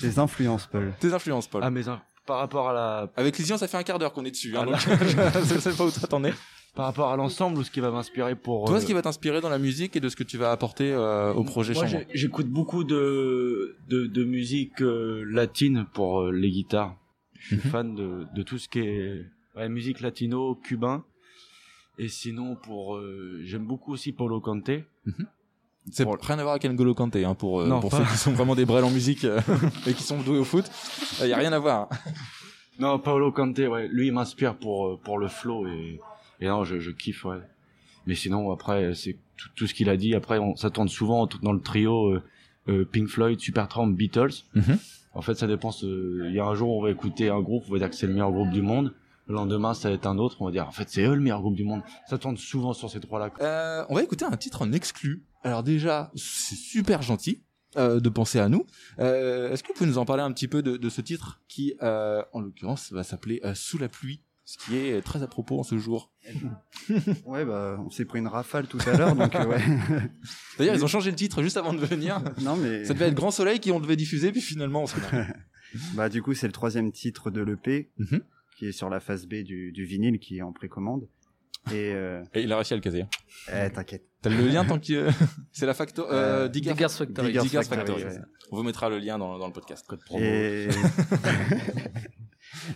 Des 0.00 0.18
influences, 0.18 0.66
Paul. 0.66 0.92
Tes 1.00 1.12
influences, 1.12 1.46
Paul. 1.48 1.62
Ah, 1.64 1.70
mais 1.70 1.88
hein, 1.88 2.00
par 2.28 2.38
rapport 2.38 2.68
à 2.68 2.72
la, 2.72 3.10
Avec 3.16 3.36
Lisian, 3.38 3.56
ça 3.58 3.66
fait 3.66 3.76
un 3.78 3.82
quart 3.82 3.98
d'heure 3.98 4.12
qu'on 4.12 4.24
est 4.24 4.30
dessus. 4.30 4.56
Hein, 4.56 4.60
Ah, 4.62 4.66
donc 4.66 4.76
je 5.54 5.58
sais 5.58 5.72
pas 5.72 5.84
où 5.84 5.90
toi 5.90 6.06
t'en 6.08 6.22
es. 6.24 6.32
par 6.76 6.84
rapport 6.86 7.10
à 7.10 7.16
l'ensemble 7.16 7.58
ou 7.58 7.64
ce 7.64 7.70
qui 7.72 7.80
va 7.80 7.90
m'inspirer 7.90 8.36
pour. 8.36 8.66
Toi, 8.66 8.76
euh, 8.76 8.80
ce 8.80 8.86
qui 8.86 8.92
va 8.92 9.02
t'inspirer 9.02 9.40
dans 9.40 9.48
la 9.48 9.58
musique 9.58 9.96
et 9.96 10.00
de 10.00 10.08
ce 10.08 10.14
que 10.14 10.22
tu 10.24 10.36
vas 10.38 10.52
apporter 10.52 10.92
euh, 10.92 11.32
au 11.32 11.42
projet 11.42 11.72
Moi, 11.74 11.86
j'écoute 12.14 12.46
beaucoup 12.48 12.84
de, 12.84 13.76
de, 13.88 14.06
de 14.06 14.24
musique 14.24 14.80
euh, 14.82 15.24
latine 15.28 15.86
pour 15.92 16.20
euh, 16.20 16.30
les 16.30 16.50
guitares. 16.50 16.94
Je 17.40 17.46
suis 17.46 17.56
Mhm. 17.56 17.72
fan 17.72 17.94
de, 17.94 18.26
de 18.34 18.42
tout 18.42 18.58
ce 18.58 18.68
qui 18.68 18.80
est 18.80 19.24
ouais, 19.56 19.68
musique 19.68 20.00
latino, 20.00 20.54
cubain. 20.54 21.04
Et 22.00 22.08
sinon, 22.08 22.54
pour 22.54 22.96
euh, 22.96 23.40
j'aime 23.44 23.64
beaucoup 23.66 23.92
aussi 23.92 24.12
Paulo 24.12 24.40
Conte. 24.40 24.70
C'est 25.92 26.04
Pour- 26.04 26.18
rien 26.20 26.38
à 26.38 26.42
voir 26.42 26.54
avec 26.54 26.64
N'Golo 26.64 26.94
Kanté, 26.94 27.24
hein, 27.24 27.34
pour, 27.34 27.60
euh, 27.60 27.66
Non, 27.66 27.80
pour 27.80 27.92
ceux 27.92 28.02
qui 28.10 28.16
sont 28.16 28.32
vraiment 28.32 28.54
des 28.54 28.64
brels 28.64 28.84
en 28.84 28.90
musique 28.90 29.24
euh, 29.24 29.40
et 29.86 29.92
qui 29.94 30.02
sont 30.02 30.20
doués 30.20 30.38
au 30.38 30.44
foot. 30.44 30.64
Il 31.22 31.28
y 31.28 31.32
a 31.32 31.36
rien 31.38 31.52
à 31.52 31.58
voir. 31.58 31.88
Non, 32.80 33.00
Paulo 33.00 33.32
Conte, 33.32 33.58
ouais, 33.58 33.88
lui 33.88 34.06
il 34.06 34.12
m'inspire 34.12 34.54
pour 34.54 34.86
euh, 34.86 35.00
pour 35.02 35.18
le 35.18 35.26
flow 35.26 35.66
et 35.66 35.98
et 36.40 36.46
non, 36.46 36.62
je, 36.62 36.78
je 36.78 36.92
kiffe, 36.92 37.24
ouais. 37.24 37.38
Mais 38.06 38.14
sinon, 38.14 38.52
après, 38.52 38.94
c'est 38.94 39.16
tout, 39.36 39.48
tout 39.56 39.66
ce 39.66 39.74
qu'il 39.74 39.88
a 39.90 39.96
dit. 39.96 40.14
Après, 40.14 40.38
on, 40.38 40.54
ça 40.54 40.70
tourne 40.70 40.86
souvent 40.86 41.26
tout 41.26 41.38
dans 41.42 41.50
le 41.52 41.60
trio 41.60 42.06
euh, 42.12 42.22
euh, 42.68 42.84
Pink 42.84 43.08
Floyd, 43.08 43.40
Supertramp, 43.40 43.88
Beatles. 43.88 44.44
Mhm. 44.54 44.78
En 45.12 45.22
fait, 45.22 45.34
ça 45.34 45.48
dépend. 45.48 45.70
Il 45.82 46.30
y 46.32 46.38
a 46.38 46.44
un 46.44 46.54
jour, 46.54 46.70
on 46.76 46.80
va 46.80 46.90
écouter 46.92 47.28
un 47.30 47.40
groupe, 47.40 47.64
on 47.68 47.72
va 47.72 47.78
dire 47.78 47.90
que 47.90 47.96
c'est 47.96 48.06
le 48.06 48.12
meilleur 48.12 48.30
groupe 48.30 48.50
du 48.50 48.62
monde. 48.62 48.94
Le 49.28 49.34
lendemain, 49.34 49.74
ça 49.74 49.88
va 49.90 49.94
être 49.94 50.06
un 50.06 50.18
autre, 50.18 50.36
on 50.40 50.46
va 50.46 50.50
dire, 50.50 50.66
en 50.66 50.72
fait, 50.72 50.88
c'est 50.88 51.02
eux 51.02 51.14
le 51.14 51.20
meilleur 51.20 51.40
groupe 51.40 51.54
du 51.54 51.64
monde. 51.64 51.82
Ça 52.08 52.16
tourne 52.18 52.36
souvent 52.36 52.72
sur 52.72 52.90
ces 52.90 52.98
trois-là. 53.00 53.30
Euh, 53.40 53.84
on 53.90 53.94
va 53.94 54.02
écouter 54.02 54.24
un 54.24 54.36
titre 54.36 54.62
en 54.62 54.72
exclu. 54.72 55.22
Alors 55.44 55.62
déjà, 55.62 56.10
c'est 56.14 56.56
super 56.56 57.02
gentil 57.02 57.42
euh, 57.76 58.00
de 58.00 58.08
penser 58.08 58.38
à 58.40 58.48
nous. 58.48 58.64
Euh, 58.98 59.52
Est-ce 59.52 59.62
que 59.62 59.68
vous 59.68 59.74
pouvez 59.74 59.90
nous 59.90 59.98
en 59.98 60.04
parler 60.06 60.22
un 60.22 60.32
petit 60.32 60.48
peu 60.48 60.62
de, 60.62 60.76
de 60.78 60.88
ce 60.88 61.00
titre 61.02 61.40
qui, 61.46 61.74
euh, 61.82 62.22
en 62.32 62.40
l'occurrence, 62.40 62.90
va 62.92 63.02
s'appeler 63.04 63.40
euh, 63.44 63.52
Sous 63.54 63.76
la 63.78 63.88
pluie, 63.88 64.20
ce 64.46 64.56
qui 64.58 64.76
est 64.76 65.02
très 65.02 65.22
à 65.22 65.26
propos 65.26 65.60
en 65.60 65.62
ce 65.62 65.76
jour. 65.78 66.10
Ouais, 67.26 67.44
bah 67.44 67.78
on 67.84 67.90
s'est 67.90 68.06
pris 68.06 68.18
une 68.18 68.28
rafale 68.28 68.66
tout 68.66 68.78
à 68.86 68.96
l'heure, 68.96 69.14
donc 69.14 69.34
euh, 69.34 69.44
ouais. 69.44 69.60
D'ailleurs, 70.58 70.74
ils 70.74 70.84
ont 70.84 70.88
changé 70.88 71.10
le 71.10 71.16
titre 71.16 71.42
juste 71.42 71.58
avant 71.58 71.74
de 71.74 71.78
venir. 71.78 72.22
non 72.40 72.56
mais. 72.56 72.84
Ça 72.86 72.94
devait 72.94 73.08
être 73.08 73.14
Grand 73.14 73.30
Soleil 73.30 73.60
qui 73.60 73.70
on 73.72 73.80
devait 73.80 73.96
diffuser, 73.96 74.32
puis 74.32 74.40
finalement, 74.40 74.84
on 74.84 74.86
s'en 74.86 74.96
a- 75.12 75.26
Bah 75.94 76.08
du 76.08 76.22
coup 76.22 76.32
c'est 76.32 76.46
le 76.46 76.52
troisième 76.52 76.90
titre 76.92 77.30
de 77.30 77.42
l'EP 77.42 77.90
Mhm. 77.98 78.20
Qui 78.58 78.66
est 78.66 78.72
sur 78.72 78.90
la 78.90 78.98
phase 79.00 79.26
B 79.26 79.36
du, 79.44 79.70
du 79.72 79.84
vinyle 79.84 80.18
qui 80.18 80.38
est 80.38 80.42
en 80.42 80.52
précommande. 80.52 81.06
Et 81.70 81.92
euh, 81.92 82.22
Et 82.34 82.42
il 82.42 82.52
a 82.52 82.56
réussi 82.56 82.72
à 82.72 82.76
le 82.76 82.82
caser. 82.82 83.02
hein. 83.02 83.08
eh, 83.66 83.70
t'inquiète. 83.70 84.04
T'as 84.22 84.30
le 84.30 84.48
lien 84.48 84.64
tant 84.64 84.78
que 84.80 85.08
c'est 85.52 85.66
la 85.66 85.74
facto 85.74 86.02
euh, 86.10 86.46
Euh, 86.46 86.48
Digger- 86.48 86.72
Diggers 86.72 86.88
Factory. 86.88 87.26
Diggers 87.28 87.42
Diggers 87.42 87.62
Factory, 87.62 88.04
ouais. 88.04 88.18
On 88.50 88.56
vous 88.56 88.62
mettra 88.64 88.88
le 88.88 88.98
lien 88.98 89.16
dans, 89.18 89.38
dans 89.38 89.46
le 89.46 89.52
podcast. 89.52 89.86
Code 89.86 90.00
promo. 90.04 90.24
Et 90.24 90.68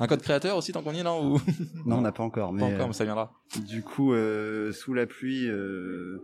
Un 0.00 0.06
code 0.06 0.22
créateur 0.22 0.56
aussi 0.56 0.72
tant 0.72 0.82
qu'on 0.82 0.92
y 0.92 0.98
est 0.98 1.02
là 1.02 1.14
ou? 1.14 1.38
Non 1.86 1.98
on 1.98 2.00
n'a 2.02 2.12
pas 2.12 2.22
encore, 2.22 2.52
mais 2.52 2.60
pas 2.60 2.66
encore, 2.66 2.80
euh, 2.82 2.86
mais 2.88 2.92
ça 2.92 3.04
viendra. 3.04 3.32
du 3.66 3.82
coup 3.82 4.12
euh, 4.12 4.72
sous 4.72 4.94
la 4.94 5.06
pluie, 5.06 5.48
euh, 5.48 6.22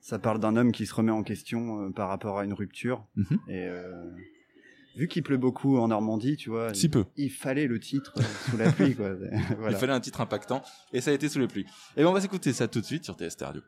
ça 0.00 0.18
parle 0.18 0.40
d'un 0.40 0.56
homme 0.56 0.72
qui 0.72 0.86
se 0.86 0.94
remet 0.94 1.12
en 1.12 1.22
question 1.22 1.86
euh, 1.86 1.90
par 1.90 2.08
rapport 2.08 2.38
à 2.38 2.44
une 2.44 2.52
rupture. 2.52 3.06
Mhm. 3.16 3.38
Et 3.48 3.66
euh, 3.66 3.92
vu 4.98 5.08
qu'il 5.08 5.22
pleut 5.22 5.38
beaucoup 5.38 5.78
en 5.78 5.88
Normandie, 5.88 6.36
tu 6.36 6.50
vois, 6.50 6.74
Si 6.74 6.88
peu. 6.88 7.04
il 7.16 7.30
fallait 7.30 7.66
le 7.68 7.78
titre 7.78 8.14
euh, 8.18 8.22
sous 8.50 8.56
la 8.56 8.72
pluie 8.72 8.94
quoi. 8.96 9.10
voilà. 9.58 9.76
Il 9.76 9.80
fallait 9.80 9.92
un 9.92 10.00
titre 10.00 10.20
impactant 10.20 10.62
et 10.92 11.00
ça 11.00 11.12
a 11.12 11.14
été 11.14 11.28
sous 11.28 11.38
les 11.38 11.46
pluies. 11.46 11.66
Et 11.96 12.02
ben 12.02 12.08
on 12.08 12.12
va 12.12 12.20
s'écouter 12.20 12.52
ça 12.52 12.66
tout 12.68 12.80
de 12.80 12.84
suite 12.84 13.04
sur 13.04 13.14
TST 13.14 13.42
Radio. 13.42 13.62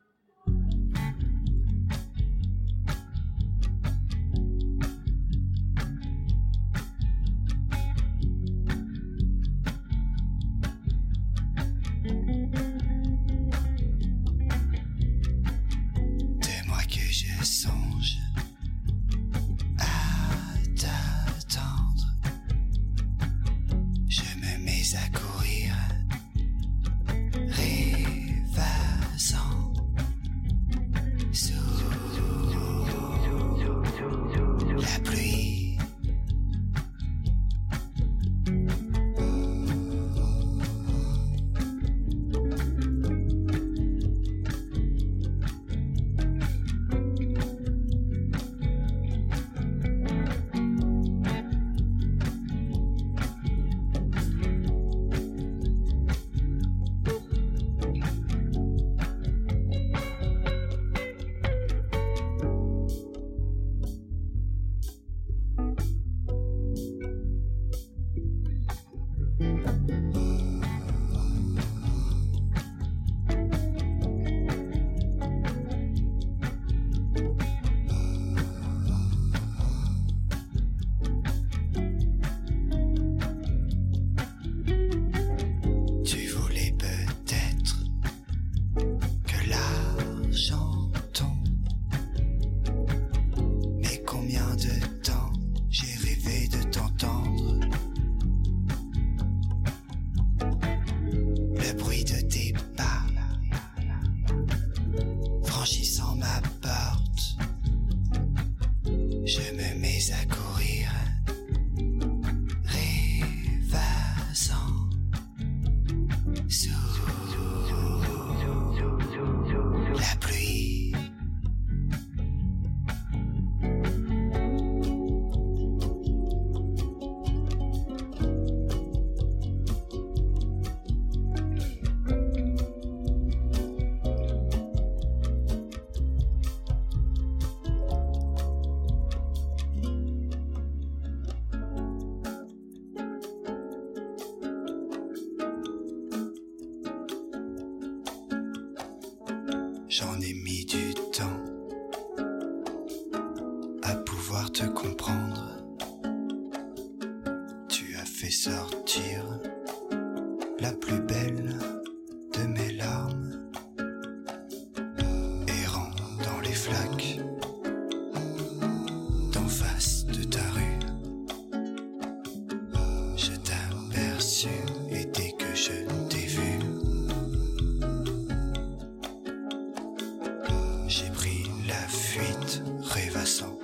J'ai 180.90 181.08
pris 181.10 181.48
la 181.68 181.86
fuite 181.86 182.62
rêvassant 182.82 183.56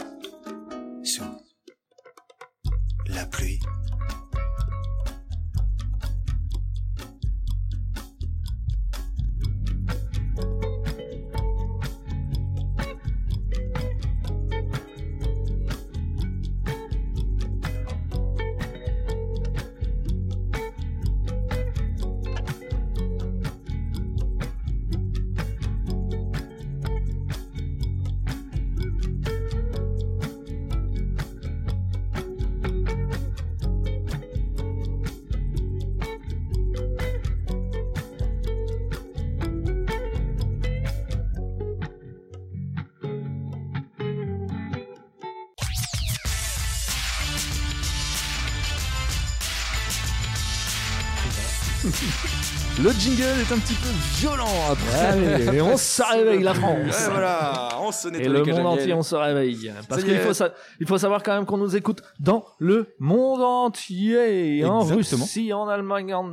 Le 52.86 52.92
jingle 52.92 53.22
est 53.40 53.52
un 53.52 53.58
petit 53.58 53.74
peu 53.74 53.88
violent 54.20 54.46
après. 54.70 54.96
Allez, 55.06 55.56
et 55.56 55.60
on 55.60 55.76
se 55.76 56.02
réveille 56.04 56.44
la 56.44 56.54
France. 56.54 56.78
Ouais, 56.78 57.10
voilà, 57.10 57.70
on 57.80 57.90
se 57.90 58.06
Et 58.14 58.28
le 58.28 58.44
monde 58.44 58.64
entier, 58.64 58.92
on 58.94 59.02
se 59.02 59.16
réveille. 59.16 59.72
Parce 59.88 60.04
qu'il 60.04 60.16
faut, 60.18 60.32
sa- 60.32 60.54
il 60.78 60.86
faut 60.86 60.96
savoir 60.96 61.24
quand 61.24 61.34
même 61.34 61.46
qu'on 61.46 61.56
nous 61.56 61.74
écoute 61.74 62.02
dans 62.20 62.44
le 62.60 62.94
monde 63.00 63.42
entier. 63.42 64.64
En 64.64 64.82
Exactement. 64.88 65.24
Russie, 65.24 65.52
en 65.52 65.66
Allemagne, 65.66 66.14
en, 66.14 66.32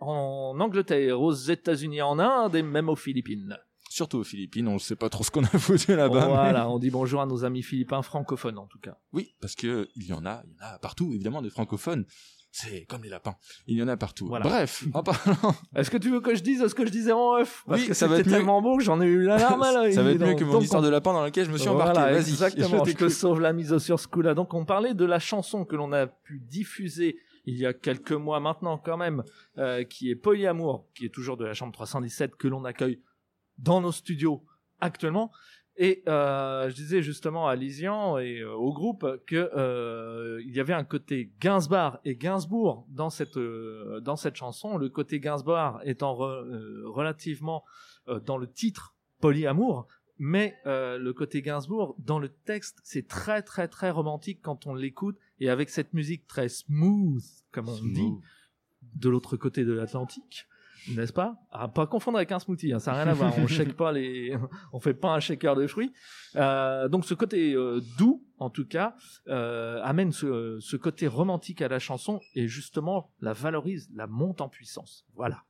en 0.00 0.58
Angleterre, 0.58 1.20
aux 1.20 1.34
États-Unis, 1.34 2.00
en 2.00 2.18
Inde 2.18 2.54
et 2.56 2.62
même 2.62 2.88
aux 2.88 2.96
Philippines. 2.96 3.58
Surtout 3.90 4.20
aux 4.20 4.24
Philippines, 4.24 4.68
on 4.68 4.74
ne 4.74 4.78
sait 4.78 4.96
pas 4.96 5.10
trop 5.10 5.22
ce 5.22 5.30
qu'on 5.30 5.44
a 5.44 5.48
foutu 5.58 5.94
là-bas. 5.96 6.20
mais- 6.20 6.32
voilà, 6.32 6.70
on 6.70 6.78
dit 6.78 6.88
bonjour 6.88 7.20
à 7.20 7.26
nos 7.26 7.44
amis 7.44 7.62
philippins 7.62 8.00
francophones 8.00 8.56
en 8.56 8.66
tout 8.66 8.78
cas. 8.78 8.96
Oui, 9.12 9.34
parce 9.42 9.54
que 9.54 9.86
il 9.96 10.06
y 10.06 10.14
en 10.14 10.24
a, 10.24 10.40
il 10.46 10.50
y 10.52 10.64
en 10.64 10.74
a 10.76 10.78
partout, 10.78 11.10
évidemment, 11.12 11.42
des 11.42 11.50
francophones. 11.50 12.06
C'est 12.52 12.84
comme 12.86 13.02
les 13.04 13.08
lapins. 13.08 13.36
Il 13.68 13.76
y 13.78 13.82
en 13.82 13.86
a 13.88 13.96
partout. 13.96 14.26
Voilà. 14.26 14.44
Bref, 14.44 14.84
en 14.94 15.02
parlant, 15.04 15.54
Est-ce 15.76 15.90
que 15.90 15.96
tu 15.96 16.10
veux 16.10 16.20
que 16.20 16.34
je 16.34 16.42
dise 16.42 16.66
ce 16.66 16.74
que 16.74 16.84
je 16.84 16.90
disais 16.90 17.12
en 17.12 17.36
œuf 17.36 17.62
Parce 17.66 17.80
Oui, 17.82 17.86
que 17.88 17.94
ça 17.94 18.08
va 18.08 18.18
être 18.18 18.26
mieux. 18.26 18.32
tellement 18.32 18.60
beau 18.60 18.76
que 18.76 18.82
j'en 18.82 19.00
ai 19.00 19.06
eu 19.06 19.22
la 19.22 19.38
larme 19.38 19.62
à 19.62 19.72
l'œil. 19.72 19.94
ça 19.94 20.02
va 20.02 20.10
être 20.10 20.20
mieux 20.20 20.34
que 20.34 20.44
mon 20.44 20.52
donc, 20.54 20.62
histoire 20.64 20.82
on- 20.82 20.86
de 20.86 20.90
lapin 20.90 21.12
dans 21.12 21.22
laquelle 21.22 21.46
je 21.46 21.52
me 21.52 21.58
suis 21.58 21.68
Voilà, 21.68 21.90
embarqué. 21.92 22.12
Vas-y, 22.14 22.30
Exactement, 22.30 22.84
je 22.84 22.90
je 22.90 22.96
te 22.96 23.08
sauve 23.08 23.40
la 23.40 23.52
mise 23.52 23.78
sur 23.78 24.00
ce 24.00 24.08
coup-là. 24.08 24.34
Donc, 24.34 24.52
on 24.54 24.64
parlait 24.64 24.94
de 24.94 25.04
la 25.04 25.18
chanson 25.20 25.64
que 25.64 25.76
l'on 25.76 25.92
a 25.92 26.06
pu 26.08 26.40
diffuser 26.40 27.18
il 27.46 27.56
y 27.56 27.66
a 27.66 27.72
quelques 27.72 28.12
mois 28.12 28.40
maintenant, 28.40 28.78
quand 28.78 28.96
même, 28.96 29.22
euh, 29.58 29.84
qui 29.84 30.10
est 30.10 30.16
Polyamour, 30.16 30.86
qui 30.94 31.06
est 31.06 31.08
toujours 31.14 31.36
de 31.36 31.44
la 31.44 31.54
chambre 31.54 31.72
317, 31.72 32.34
que 32.36 32.48
l'on 32.48 32.64
accueille 32.64 33.00
dans 33.58 33.80
nos 33.80 33.92
studios 33.92 34.44
actuellement. 34.80 35.30
Et 35.82 36.02
euh, 36.08 36.68
je 36.68 36.74
disais 36.74 37.00
justement 37.00 37.48
à 37.48 37.56
Lysian 37.56 38.18
et 38.18 38.40
euh, 38.40 38.52
au 38.52 38.70
groupe 38.74 39.06
que 39.26 39.50
euh, 39.56 40.38
il 40.44 40.54
y 40.54 40.60
avait 40.60 40.74
un 40.74 40.84
côté 40.84 41.32
Gainsbourg 41.40 41.96
et 42.04 42.16
Gainsbourg 42.16 42.86
dans 42.90 43.08
cette 43.08 43.38
dans 43.38 44.16
cette 44.16 44.36
chanson. 44.36 44.76
Le 44.76 44.90
côté 44.90 45.20
Gainsbourg 45.20 45.80
étant 45.84 46.14
re- 46.14 46.84
relativement 46.84 47.64
dans 48.26 48.36
le 48.36 48.46
titre 48.46 48.94
Polyamour, 49.20 49.86
mais 50.18 50.58
euh, 50.66 50.98
le 50.98 51.12
côté 51.14 51.40
Gainsbourg 51.40 51.96
dans 51.98 52.18
le 52.18 52.28
texte 52.28 52.78
c'est 52.84 53.06
très 53.08 53.40
très 53.40 53.66
très 53.66 53.90
romantique 53.90 54.40
quand 54.42 54.66
on 54.66 54.74
l'écoute 54.74 55.16
et 55.38 55.48
avec 55.48 55.70
cette 55.70 55.94
musique 55.94 56.26
très 56.26 56.50
smooth 56.50 57.22
comme 57.52 57.70
on 57.70 57.76
dit 57.94 58.12
de 58.96 59.08
l'autre 59.08 59.38
côté 59.38 59.64
de 59.64 59.72
l'Atlantique. 59.72 60.46
N'est-ce 60.88 61.12
pas? 61.12 61.36
À 61.50 61.68
pas 61.68 61.86
confondre 61.86 62.18
avec 62.18 62.32
un 62.32 62.38
smoothie, 62.38 62.72
hein, 62.72 62.78
ça 62.78 62.92
n'a 62.92 63.02
rien 63.02 63.12
à 63.12 63.14
voir. 63.14 63.32
On 63.38 63.46
shake 63.46 63.74
pas 63.74 63.92
les, 63.92 64.36
on 64.72 64.80
fait 64.80 64.94
pas 64.94 65.14
un 65.14 65.20
shaker 65.20 65.54
de 65.54 65.66
fruits. 65.66 65.92
Euh, 66.36 66.88
donc 66.88 67.04
ce 67.04 67.14
côté 67.14 67.54
euh, 67.54 67.80
doux, 67.98 68.24
en 68.38 68.50
tout 68.50 68.66
cas, 68.66 68.96
euh, 69.28 69.80
amène 69.82 70.12
ce, 70.12 70.58
ce 70.60 70.76
côté 70.76 71.06
romantique 71.06 71.62
à 71.62 71.68
la 71.68 71.78
chanson 71.78 72.20
et 72.34 72.48
justement 72.48 73.12
la 73.20 73.32
valorise, 73.32 73.90
la 73.94 74.06
monte 74.06 74.40
en 74.40 74.48
puissance. 74.48 75.06
Voilà. 75.14 75.44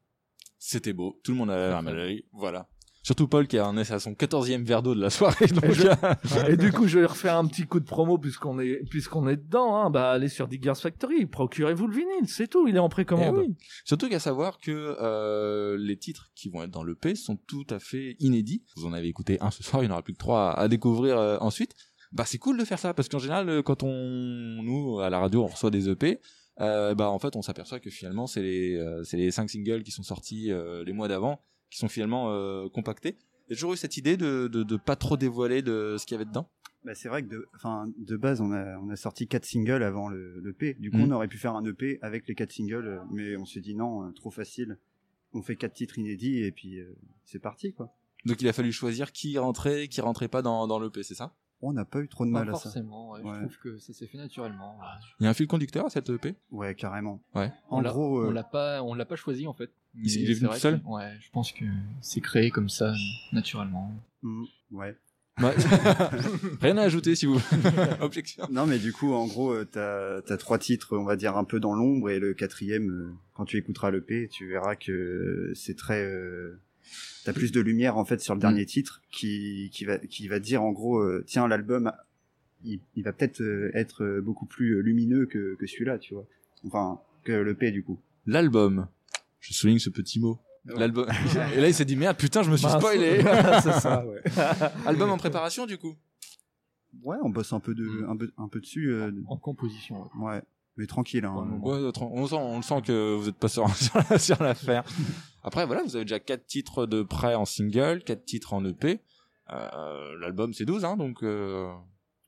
C'était 0.59 0.93
beau. 0.93 1.19
Tout 1.25 1.33
le 1.33 1.39
monde 1.39 1.51
a 1.51 1.81
la 1.83 1.93
l'œil. 1.93 2.25
Voilà. 2.33 2.69
Surtout 3.03 3.29
Paul 3.29 3.47
qui 3.49 3.59
en 3.59 3.79
est 3.79 3.91
à 3.91 3.99
son 3.99 4.13
14e 4.13 4.63
verre 4.63 4.83
d'eau 4.83 4.95
de 4.95 5.01
la 5.01 5.09
soirée. 5.11 5.47
Donc, 5.47 5.71
je- 5.71 5.87
euh, 5.89 6.49
Et 6.53 6.57
du 6.59 6.71
coup, 6.71 6.87
je 6.87 6.99
vais 6.99 7.07
refaire 7.07 7.37
un 7.37 7.47
petit 7.47 7.67
coup 7.67 7.81
de 7.81 7.87
promo 7.87 8.19
puisqu'on 8.19 8.61
est 8.61 8.87
puisqu'on 8.91 9.27
est 9.27 9.37
dedans. 9.39 9.75
Hein. 9.77 9.91
Bah, 9.91 10.11
allez 10.11 10.29
sur 10.29 10.49
Diggers 10.49 10.75
Factory, 10.81 11.25
procurez-vous 11.27 11.87
le 11.87 11.95
vinyle, 11.97 12.29
c'est 12.29 12.47
tout. 12.49 12.69
Il 12.69 12.77
est 12.77 12.79
en 12.81 12.87
eh 12.89 12.91
précommande. 12.91 13.37
oui. 13.39 13.55
Surtout 13.87 14.09
qu'à 14.11 14.19
savoir 14.21 14.61
que 14.61 14.71
euh, 15.01 15.77
les 15.79 15.97
titres 15.97 16.31
qui 16.35 16.51
vont 16.51 16.63
être 16.63 16.71
dans 16.71 16.85
l'EP 16.85 17.15
sont 17.15 17.37
tout 17.37 17.65
à 17.71 17.79
fait 17.79 18.17
inédits. 18.21 18.65
Vous 18.77 18.85
en 18.87 18.93
avez 18.93 19.09
écouté 19.09 19.39
un 19.41 19.51
ce 19.51 19.63
soir, 19.63 19.83
il 19.83 19.87
n'y 19.87 19.91
en 19.91 19.95
aura 19.95 20.03
plus 20.03 20.13
que 20.13 20.19
trois 20.19 20.51
à, 20.51 20.61
à 20.61 20.69
découvrir 20.69 21.19
euh, 21.19 21.39
ensuite. 21.41 21.75
Bah 22.13 22.25
c'est 22.27 22.39
cool 22.39 22.59
de 22.59 22.65
faire 22.65 22.79
ça 22.81 22.93
parce 22.93 23.09
qu'en 23.09 23.19
général 23.21 23.49
euh, 23.49 23.63
quand 23.63 23.83
on 23.85 24.63
nous 24.63 24.99
à 24.99 25.11
la 25.11 25.21
radio 25.21 25.45
on 25.45 25.47
reçoit 25.47 25.71
des 25.71 25.89
EP, 25.89 26.21
euh, 26.61 26.93
bah 26.95 27.09
en 27.09 27.19
fait 27.21 27.37
on 27.37 27.41
s'aperçoit 27.43 27.79
que 27.81 27.89
finalement 27.89 28.27
c'est 28.27 28.43
les 28.43 28.75
euh, 28.77 29.05
c'est 29.05 29.17
les 29.17 29.31
cinq 29.31 29.49
singles 29.49 29.85
qui 29.85 29.93
sont 29.93 30.03
sortis 30.03 30.51
euh, 30.51 30.83
les 30.85 30.93
mois 30.93 31.07
d'avant 31.09 31.41
qui 31.71 31.79
sont 31.79 31.89
finalement 31.89 32.31
euh, 32.31 32.69
compactés. 32.69 33.17
J'ai 33.49 33.57
toujours 33.57 33.73
eu 33.73 33.77
cette 33.77 33.97
idée 33.97 34.17
de, 34.17 34.49
de 34.49 34.63
de 34.63 34.77
pas 34.77 34.97
trop 34.97 35.17
dévoiler 35.17 35.63
de 35.63 35.97
ce 35.99 36.07
qu'il 36.07 36.15
y 36.15 36.17
avait 36.21 36.25
dedans. 36.29 36.49
Bah, 36.85 36.95
c'est 36.95 37.09
vrai 37.09 37.23
que 37.23 37.29
de, 37.29 37.47
enfin, 37.57 37.91
de 37.99 38.17
base, 38.17 38.41
on 38.41 38.53
a, 38.53 38.79
on 38.79 38.89
a 38.91 38.97
sorti 38.97 39.27
quatre 39.29 39.45
singles 39.45 39.83
avant 39.83 40.09
le, 40.09 40.41
l'EP. 40.41 40.75
Du 40.81 40.91
coup, 40.91 40.97
Mhm. 40.99 41.13
on 41.13 41.17
aurait 41.17 41.29
pu 41.29 41.37
faire 41.37 41.55
un 41.55 41.65
EP 41.65 41.99
avec 42.01 42.27
les 42.27 42.35
quatre 42.35 42.53
singles, 42.53 43.03
mais 43.11 43.37
on 43.37 43.45
s'est 43.45 43.61
dit 43.61 43.75
non, 43.75 44.07
euh, 44.09 44.13
trop 44.13 44.31
facile. 44.31 44.79
On 45.33 45.43
fait 45.43 45.57
quatre 45.57 45.75
titres 45.75 45.99
inédits 45.99 46.43
et 46.43 46.53
puis 46.53 46.79
euh, 46.81 46.97
c'est 47.25 47.39
parti, 47.39 47.73
quoi. 47.75 47.95
Donc 48.25 48.41
il 48.43 48.49
a 48.49 48.53
fallu 48.53 48.73
choisir 48.73 49.13
qui 49.13 49.37
rentrait, 49.39 49.89
qui 49.89 50.01
rentrait 50.01 50.29
pas 50.29 50.43
dans 50.43 50.67
dans 50.67 50.79
l'EP, 50.81 51.03
c'est 51.03 51.15
ça? 51.15 51.35
On 51.63 51.75
n'a 51.75 51.85
pas 51.85 52.01
eu 52.01 52.09
trop 52.09 52.25
de 52.25 52.33
Pas 52.33 52.39
mal 52.41 52.49
à 52.49 52.53
ça. 52.55 52.61
forcément, 52.63 53.11
ouais, 53.11 53.21
Ouais. 53.23 53.35
je 53.35 53.41
trouve 53.45 53.59
que 53.59 53.79
ça 53.79 53.93
s'est 53.93 54.07
fait 54.07 54.17
naturellement. 54.17 54.79
Il 55.21 55.25
y 55.25 55.27
a 55.27 55.31
un 55.31 55.35
fil 55.35 55.47
conducteur 55.47 55.85
à 55.85 55.91
cette 55.91 56.09
EP 56.09 56.35
Ouais, 56.51 56.75
carrément. 56.75 57.23
Ouais. 57.35 57.53
En 57.69 57.81
on 57.81 57.83
gros, 57.83 58.23
on 58.25 58.29
euh, 58.31 58.33
l'a 58.33 58.45
pas, 58.45 58.83
on 58.83 58.95
l'a 58.95 59.05
pas 59.05 59.17
choisi 59.17 59.47
en 59.47 59.53
fait. 59.53 59.71
Il 59.95 60.09
s'est- 60.11 60.19
Mais 60.21 60.25
il 60.25 60.31
est 60.31 60.35
venu 60.35 60.49
tout 60.51 60.55
seul 60.57 60.81
que- 60.81 60.87
Ouais, 60.87 61.13
je 61.21 61.31
pense 61.31 61.53
que 61.53 61.65
c'est 62.01 62.21
créé 62.21 62.51
comme 62.51 62.69
ça 62.69 62.93
naturellement. 63.33 63.93
mm, 64.23 64.45
ouais. 64.73 64.97
Rien 66.61 66.77
à 66.77 66.83
ajouter 66.83 67.15
si 67.15 67.27
vous. 67.27 67.41
Objection. 68.01 68.47
Non, 68.51 68.67
mais 68.67 68.79
du 68.79 68.93
coup, 68.93 69.13
en 69.13 69.27
gros, 69.27 69.53
euh, 69.53 69.65
t'as 69.65 70.19
as 70.33 70.37
trois 70.37 70.59
titres, 70.59 70.97
on 70.97 71.05
va 71.05 71.17
dire 71.17 71.37
un 71.37 71.45
peu 71.45 71.61
dans 71.61 71.75
l'ombre, 71.75 72.11
et 72.11 72.19
le 72.19 72.35
quatrième, 72.35 72.91
euh, 72.91 73.11
quand 73.35 73.47
tu 73.47 73.57
écouteras 73.57 73.91
l'EP, 73.91 74.29
tu 74.29 74.47
verras 74.49 74.77
que 74.77 75.53
c'est 75.55 75.77
très. 75.77 76.03
Euh, 76.05 76.61
t'as 77.25 77.33
plus 77.33 77.53
de 77.53 77.61
lumière 77.61 77.97
en 77.97 78.05
fait 78.05 78.21
sur 78.21 78.35
le 78.35 78.41
dernier 78.41 78.67
titre, 78.67 79.01
qui 79.11 79.71
qui 79.73 79.85
va 79.85 79.99
qui 79.99 80.29
va 80.29 80.41
dire 80.41 80.63
en 80.63 80.73
gros, 80.73 80.99
euh, 80.99 81.25
tiens, 81.27 81.49
l'album, 81.49 81.91
il, 82.65 82.81
il 82.97 83.03
va 83.05 83.13
peut-être 83.13 83.41
euh, 83.43 83.71
être 83.75 84.21
beaucoup 84.23 84.47
plus 84.47 84.83
lumineux 84.83 85.27
que 85.27 85.55
que 85.59 85.67
celui-là, 85.67 85.99
tu 85.99 86.15
vois. 86.15 86.27
Enfin, 86.67 87.01
que 87.25 87.33
l'EP 87.33 87.71
du 87.71 87.83
coup. 87.83 87.99
L'album. 88.27 88.87
Je 89.41 89.53
souligne 89.55 89.79
ce 89.79 89.91
petit 89.91 90.21
mot. 90.21 90.39
L'album. 90.67 91.07
Et 91.55 91.61
là, 91.61 91.69
il 91.69 91.75
s'est 91.75 91.85
dit 91.85 91.97
merde, 91.97 92.17
putain, 92.17 92.43
je 92.43 92.51
me 92.51 92.57
suis 92.57 92.67
Mince. 92.67 92.77
spoilé. 92.79 93.23
c'est 93.63 93.73
ça, 93.81 94.05
ouais. 94.07 94.23
Album 94.87 95.11
en 95.11 95.17
préparation, 95.19 95.67
du 95.67 95.79
coup. 95.79 95.95
Ouais, 97.03 97.17
on 97.23 97.31
bosse 97.31 97.53
un 97.53 97.61
peu 97.61 97.75
de 97.75 98.05
un 98.09 98.17
peu 98.17 98.31
un 98.37 98.49
peu 98.49 98.61
dessus. 98.61 98.93
euh, 98.93 99.13
En 99.29 99.37
composition. 99.37 100.03
ouais. 100.17 100.25
ouais, 100.35 100.43
mais 100.77 100.87
tranquille. 100.87 101.25
Hein. 101.25 101.59
Ouais, 101.63 101.79
on 102.01 102.27
sent, 102.27 102.35
on 102.37 102.63
sent 102.63 102.83
que 102.83 103.15
vous 103.15 103.29
êtes 103.29 103.37
pas 103.37 103.49
sur, 103.49 103.69
sur 103.77 103.97
la- 104.11 104.19
sur 104.19 104.43
l'affaire. 104.43 104.85
Après, 105.43 105.65
voilà, 105.67 105.83
vous 105.83 105.97
avez 105.97 106.05
déjà 106.05 106.21
quatre 106.21 106.47
titres 106.47 106.87
de 106.87 107.03
prêt 107.03 107.35
en 107.35 107.45
single, 107.47 108.03
quatre 108.05 108.25
titres 108.25 108.53
en 108.55 108.65
EP. 108.65 109.01
Euh, 109.53 110.19
L'album, 110.21 110.53
c'est 110.53 110.65
12, 110.67 110.85
hein, 110.85 110.97
donc, 110.97 111.23
euh, 111.23 111.71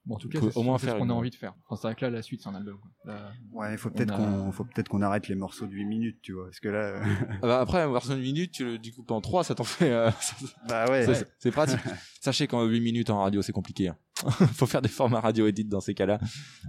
Bon, 0.05 0.17
en 0.17 0.19
tout 0.19 0.29
cas, 0.29 0.41
c'est 0.43 0.57
au 0.57 0.63
moins 0.65 0.79
faire 0.79 0.95
ce 0.95 0.99
qu'on 0.99 1.11
a 1.11 1.13
envie 1.13 1.31
de 1.31 1.35
faire. 1.37 1.55
Enfin, 1.69 1.77
c'est 1.81 1.87
vrai 1.89 1.95
que 1.95 2.05
là, 2.05 2.11
la 2.11 2.23
suite, 2.23 2.43
c'est 2.43 2.49
un 2.49 2.55
album. 2.57 2.77
quoi. 2.81 2.91
Là, 3.15 3.31
Ouais, 3.53 3.73
il 3.73 3.79
faut 3.79 3.89
peut-être 3.89 4.13
a- 4.13 4.17
qu'on 4.17 4.51
faut 4.51 4.65
peut-être 4.65 4.89
qu'on 4.89 5.01
arrête 5.01 5.29
les 5.29 5.37
morceaux 5.37 5.67
de 5.67 5.73
8 5.73 5.85
minutes, 5.85 6.19
tu 6.23 6.33
vois, 6.33 6.47
parce 6.47 6.59
que 6.59 6.69
là, 6.69 7.01
Ah 7.43 7.47
bah 7.47 7.61
après, 7.61 7.89
version 7.89 8.15
une 8.17 8.21
minute, 8.23 8.51
tu 8.53 8.65
le 8.65 8.79
découpes 8.79 9.11
en 9.13 9.21
trois, 9.21 9.45
ça 9.45 9.55
t'en 9.55 9.63
fait. 9.65 9.91
euh, 9.93 10.11
bah 10.69 10.87
ouais. 10.91 11.07
c'est- 11.07 11.33
c'est 11.39 11.51
pratique. 11.53 11.79
Sachez 12.21 12.47
qu'en 12.49 12.65
8 12.65 12.81
minutes 12.81 13.11
en 13.11 13.21
radio, 13.23 13.43
c'est 13.43 13.53
compliqué. 13.53 13.89
Hein. 13.89 13.97
Faut 14.55 14.67
faire 14.67 14.83
des 14.83 14.89
formats 14.89 15.21
radio 15.21 15.47
edit 15.47 15.65
dans 15.65 15.81
ces 15.81 15.95
cas-là. 15.95 16.19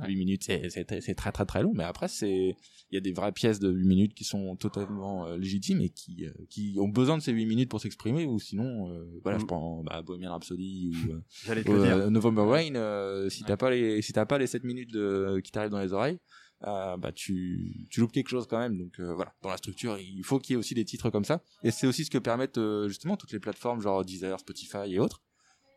8 0.07 0.15
minutes, 0.15 0.43
c'est 0.43 1.15
très 1.15 1.31
très 1.31 1.45
très 1.45 1.61
long, 1.63 1.71
mais 1.75 1.83
après, 1.83 2.07
c'est 2.07 2.55
il 2.91 2.95
y 2.95 2.97
a 2.97 3.01
des 3.01 3.11
vraies 3.13 3.31
pièces 3.31 3.59
de 3.59 3.69
8 3.71 3.85
minutes 3.87 4.13
qui 4.13 4.23
sont 4.23 4.55
totalement 4.55 5.25
euh, 5.27 5.37
légitimes 5.37 5.81
et 5.81 5.89
qui 5.89 6.25
euh, 6.25 6.31
qui 6.49 6.75
ont 6.79 6.87
besoin 6.89 7.17
de 7.17 7.23
ces 7.23 7.31
8 7.31 7.45
minutes 7.45 7.69
pour 7.69 7.81
s'exprimer, 7.81 8.25
ou 8.25 8.39
sinon, 8.39 8.89
euh, 8.91 9.05
voilà, 9.23 9.37
je 9.39 9.43
Mm. 9.43 9.47
prends 9.47 9.83
bah, 9.83 10.01
Bohemian 10.01 10.31
Rhapsody 10.31 10.91
ou 11.07 11.11
euh, 11.11 11.21
te 11.63 11.69
ou, 11.69 11.79
dire. 11.83 11.95
euh, 11.97 12.09
November 12.09 12.43
Rain. 12.43 12.75
euh, 12.75 13.29
si 13.29 13.43
t'as 13.43 13.57
pas 13.57 13.69
les 13.71 14.01
si 14.01 14.13
t'as 14.13 14.25
pas 14.25 14.37
les 14.37 14.47
7 14.47 14.63
minutes 14.63 14.91
de, 14.93 15.39
qui 15.43 15.51
t'arrivent 15.51 15.71
dans 15.71 15.79
les 15.81 15.93
oreilles. 15.93 16.19
euh, 16.65 16.97
bah 16.97 17.11
tu 17.11 17.87
tu 17.89 17.99
loupes 17.99 18.11
quelque 18.13 18.29
chose 18.29 18.47
quand 18.47 18.59
même 18.59 18.77
donc 18.77 18.99
euh, 18.99 19.13
voilà 19.13 19.33
dans 19.41 19.49
la 19.49 19.57
structure 19.57 19.97
il 19.99 20.23
faut 20.23 20.39
qu'il 20.39 20.53
y 20.53 20.55
ait 20.55 20.57
aussi 20.59 20.73
des 20.73 20.85
titres 20.85 21.09
comme 21.09 21.25
ça 21.25 21.41
et 21.63 21.71
c'est 21.71 21.87
aussi 21.87 22.05
ce 22.05 22.09
que 22.09 22.17
permettent 22.19 22.57
euh, 22.57 22.87
justement 22.87 23.17
toutes 23.17 23.33
les 23.33 23.39
plateformes 23.39 23.81
genre 23.81 24.05
Deezer 24.05 24.39
Spotify 24.39 24.85
et 24.87 24.99
autres 24.99 25.21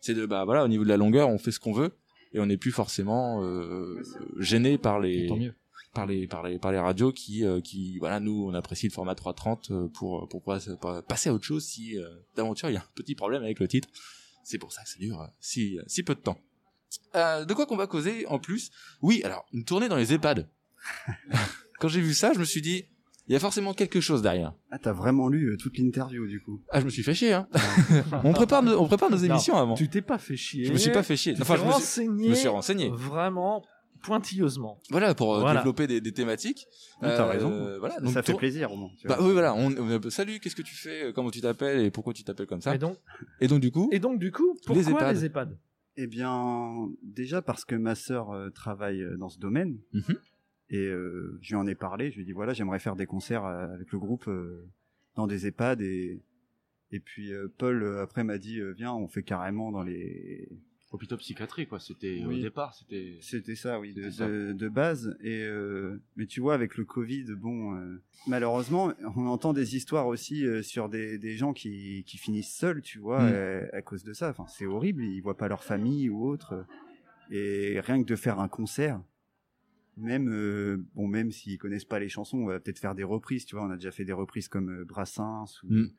c'est 0.06 0.14
de 0.14 0.24
bah 0.24 0.44
voilà 0.44 0.64
au 0.64 0.68
niveau 0.68 0.84
de 0.84 0.88
la 0.88 0.96
longueur 0.96 1.28
on 1.28 1.38
fait 1.38 1.50
ce 1.50 1.58
qu'on 1.58 1.72
veut 1.72 1.92
et 2.32 2.38
on 2.38 2.46
n'est 2.46 2.56
plus 2.56 2.70
forcément 2.70 3.42
euh, 3.42 4.00
gêné 4.38 4.78
par 4.78 5.00
les 5.00 5.26
tant 5.26 5.36
mieux. 5.36 5.54
par 5.94 6.06
les 6.06 6.26
par 6.26 6.42
les 6.46 6.58
par 6.58 6.70
les 6.70 6.78
radios 6.78 7.12
qui 7.12 7.44
euh, 7.44 7.60
qui 7.60 7.98
voilà 7.98 8.20
nous 8.20 8.46
on 8.48 8.54
apprécie 8.54 8.86
le 8.86 8.92
format 8.92 9.14
330 9.14 9.70
euh, 9.70 9.88
pour 9.88 10.28
pour 10.28 10.42
pouvoir 10.42 10.60
passer 11.04 11.28
à 11.28 11.34
autre 11.34 11.44
chose 11.44 11.64
si 11.64 11.98
euh, 11.98 12.08
d'aventure 12.36 12.70
il 12.70 12.74
y 12.74 12.76
a 12.76 12.80
un 12.80 12.88
petit 12.94 13.14
problème 13.14 13.42
avec 13.42 13.58
le 13.58 13.68
titre. 13.68 13.88
C'est 14.44 14.58
pour 14.58 14.72
ça 14.72 14.84
que 14.84 14.88
ça 14.90 14.98
dure 14.98 15.28
si 15.40 15.78
si 15.86 16.04
peu 16.04 16.14
de 16.14 16.20
temps. 16.20 16.38
De 17.14 17.52
quoi 17.52 17.66
qu'on 17.66 17.76
va 17.76 17.88
causer 17.88 18.26
en 18.26 18.38
plus? 18.38 18.70
Oui 19.02 19.22
alors 19.24 19.44
une 19.52 19.64
tournée 19.64 19.88
dans 19.88 19.96
les 19.96 20.12
EHPAD. 20.12 20.48
Quand 21.80 21.88
j'ai 21.88 22.00
vu 22.00 22.14
ça 22.14 22.32
je 22.32 22.38
me 22.38 22.44
suis 22.44 22.62
dit 22.62 22.84
il 23.28 23.32
y 23.32 23.36
a 23.36 23.40
forcément 23.40 23.74
quelque 23.74 24.00
chose 24.00 24.22
derrière 24.22 24.52
Ah, 24.70 24.78
t'as 24.78 24.92
vraiment 24.92 25.28
lu 25.28 25.50
euh, 25.52 25.56
toute 25.56 25.76
l'interview 25.78 26.26
du 26.26 26.40
coup. 26.40 26.60
ah 26.70 26.80
je 26.80 26.84
me 26.84 26.90
suis 26.90 27.02
fait 27.02 27.14
chier 27.14 27.32
hein 27.32 27.48
on 28.24 28.32
prépare 28.32 28.62
nos, 28.62 28.78
on 28.80 28.86
prépare 28.86 29.10
nos 29.10 29.16
émissions 29.16 29.56
avant 29.56 29.74
Tu 29.74 29.88
t'es 29.88 30.02
pas 30.02 30.18
fait 30.18 30.36
chier. 30.36 30.64
je 30.64 30.72
me 30.72 30.78
suis 30.78 30.90
pas 30.92 31.02
fait 31.02 31.16
chier 31.16 31.34
Tu 31.34 31.42
enfin 31.42 31.56
je 31.56 31.60
me 31.62 31.66
suis, 31.66 31.72
renseigné, 31.74 32.24
je 32.24 32.30
me 32.30 32.34
suis 32.34 32.48
renseigné 32.48 32.90
vraiment 32.90 33.62
pointilleusement. 34.02 34.80
voilà 34.90 35.14
pour 35.14 35.34
euh, 35.34 35.40
Voilà. 35.40 35.60
développer 35.60 35.86
des, 35.86 36.00
des 36.00 36.12
thématiques 36.12 36.66
Oui, 37.02 37.08
t'as 37.08 37.24
Euh, 37.26 37.30
raison. 37.30 37.78
voilà 37.80 37.98
donc 38.00 38.12
ça 38.12 38.22
fait 38.22 38.34
plaisir 38.34 38.70
au 38.72 38.76
moins. 38.76 38.90
tu 39.00 39.08
Bah 39.08 39.16
vois. 39.16 39.26
oui, 39.26 39.32
voilà. 39.32 39.54
On, 39.54 39.72
on- 39.76 40.10
salut, 40.10 40.38
qu'est-ce 40.38 40.54
que 40.54 40.62
tu 40.62 40.74
fais 40.74 41.12
Comment 41.14 41.30
tu 41.30 41.40
t'appelles 41.40 41.80
et 41.80 41.90
pourquoi 41.90 42.12
tu 42.12 42.22
t'appelles 42.22 42.46
comme 42.46 42.60
ça 42.60 42.74
Et 42.74 42.78
donc, 42.78 42.96
Et 43.40 43.48
donc 43.48 43.60
du 43.60 43.72
coup, 43.72 43.88
et 43.92 43.98
donc 43.98 44.18
du 44.20 44.30
coup, 44.30 44.56
pourquoi 44.64 44.82
Les 44.82 44.90
EHPAD. 44.90 45.16
les 45.16 45.24
EHPAD? 45.24 45.58
Eh 45.96 46.06
bien, 46.06 46.88
déjà 47.02 47.40
parce 47.42 47.64
que 47.64 47.74
ma 47.74 47.94
sœur 47.94 48.30
euh, 48.30 48.50
travaille 48.50 49.02
dans 49.18 49.28
ce 49.30 49.38
domaine 49.38 49.78
Mhm. 49.92 50.16
Et 50.70 50.86
euh, 50.86 51.38
je 51.42 51.48
lui 51.50 51.56
en 51.56 51.66
ai 51.66 51.74
parlé. 51.74 52.10
Je 52.10 52.16
lui 52.16 52.22
ai 52.22 52.24
dit 52.26 52.32
voilà, 52.32 52.52
j'aimerais 52.52 52.78
faire 52.78 52.96
des 52.96 53.06
concerts 53.06 53.44
euh, 53.44 53.72
avec 53.74 53.92
le 53.92 53.98
groupe 53.98 54.26
euh, 54.28 54.66
dans 55.14 55.26
des 55.26 55.46
EHPAD 55.46 55.80
et 55.82 56.22
et 56.92 57.00
puis 57.00 57.32
euh, 57.32 57.48
Paul 57.58 57.82
euh, 57.82 58.02
après 58.02 58.22
m'a 58.24 58.38
dit 58.38 58.60
euh, 58.60 58.72
viens, 58.72 58.92
on 58.94 59.08
fait 59.08 59.22
carrément 59.22 59.72
dans 59.72 59.82
les. 59.82 60.48
Hôpital 60.92 61.18
psychiatrie, 61.18 61.66
quoi. 61.66 61.80
C'était 61.80 62.22
Oui. 62.24 62.38
au 62.38 62.42
départ, 62.42 62.72
c'était. 62.72 63.18
C'était 63.20 63.56
ça, 63.56 63.80
oui, 63.80 63.92
de, 63.92 64.08
ça. 64.08 64.28
de, 64.28 64.52
de 64.52 64.68
base. 64.68 65.16
Et 65.20 65.42
euh, 65.42 66.00
mais 66.14 66.26
tu 66.26 66.40
vois, 66.40 66.54
avec 66.54 66.76
le 66.76 66.84
Covid, 66.84 67.24
bon, 67.36 67.74
euh, 67.74 68.00
malheureusement, 68.28 68.92
on 69.16 69.26
entend 69.26 69.52
des 69.52 69.74
histoires 69.74 70.06
aussi 70.06 70.46
euh, 70.46 70.62
sur 70.62 70.88
des, 70.88 71.18
des 71.18 71.34
gens 71.36 71.52
qui, 71.52 72.04
qui 72.06 72.18
finissent 72.18 72.54
seuls, 72.54 72.82
tu 72.82 73.00
vois, 73.00 73.20
Mm. 73.24 73.32
euh, 73.32 73.66
à 73.72 73.82
cause 73.82 74.04
de 74.04 74.12
ça. 74.12 74.30
Enfin, 74.30 74.46
c'est 74.46 74.64
horrible. 74.64 75.02
Ils 75.02 75.20
voient 75.20 75.36
pas 75.36 75.48
leur 75.48 75.64
famille 75.64 76.08
ou 76.08 76.24
autre. 76.24 76.64
Et 77.32 77.80
rien 77.80 78.00
que 78.00 78.06
de 78.08 78.16
faire 78.16 78.38
un 78.38 78.48
concert, 78.48 79.02
même 79.96 80.28
euh, 80.30 80.78
bon, 80.94 81.08
même 81.08 81.30
s'ils 81.30 81.58
connaissent 81.58 81.84
pas 81.84 81.98
les 81.98 82.08
chansons, 82.08 82.38
on 82.38 82.46
va 82.46 82.60
peut-être 82.60 82.78
faire 82.78 82.94
des 82.94 83.04
reprises. 83.04 83.46
Tu 83.46 83.56
vois, 83.56 83.64
on 83.64 83.70
a 83.70 83.76
déjà 83.76 83.90
fait 83.90 84.04
des 84.04 84.12
reprises 84.12 84.48
comme 84.48 84.70
euh, 84.70 84.84
Brassens 84.84 85.62
ou 85.64 85.68
Mm. 85.72 85.90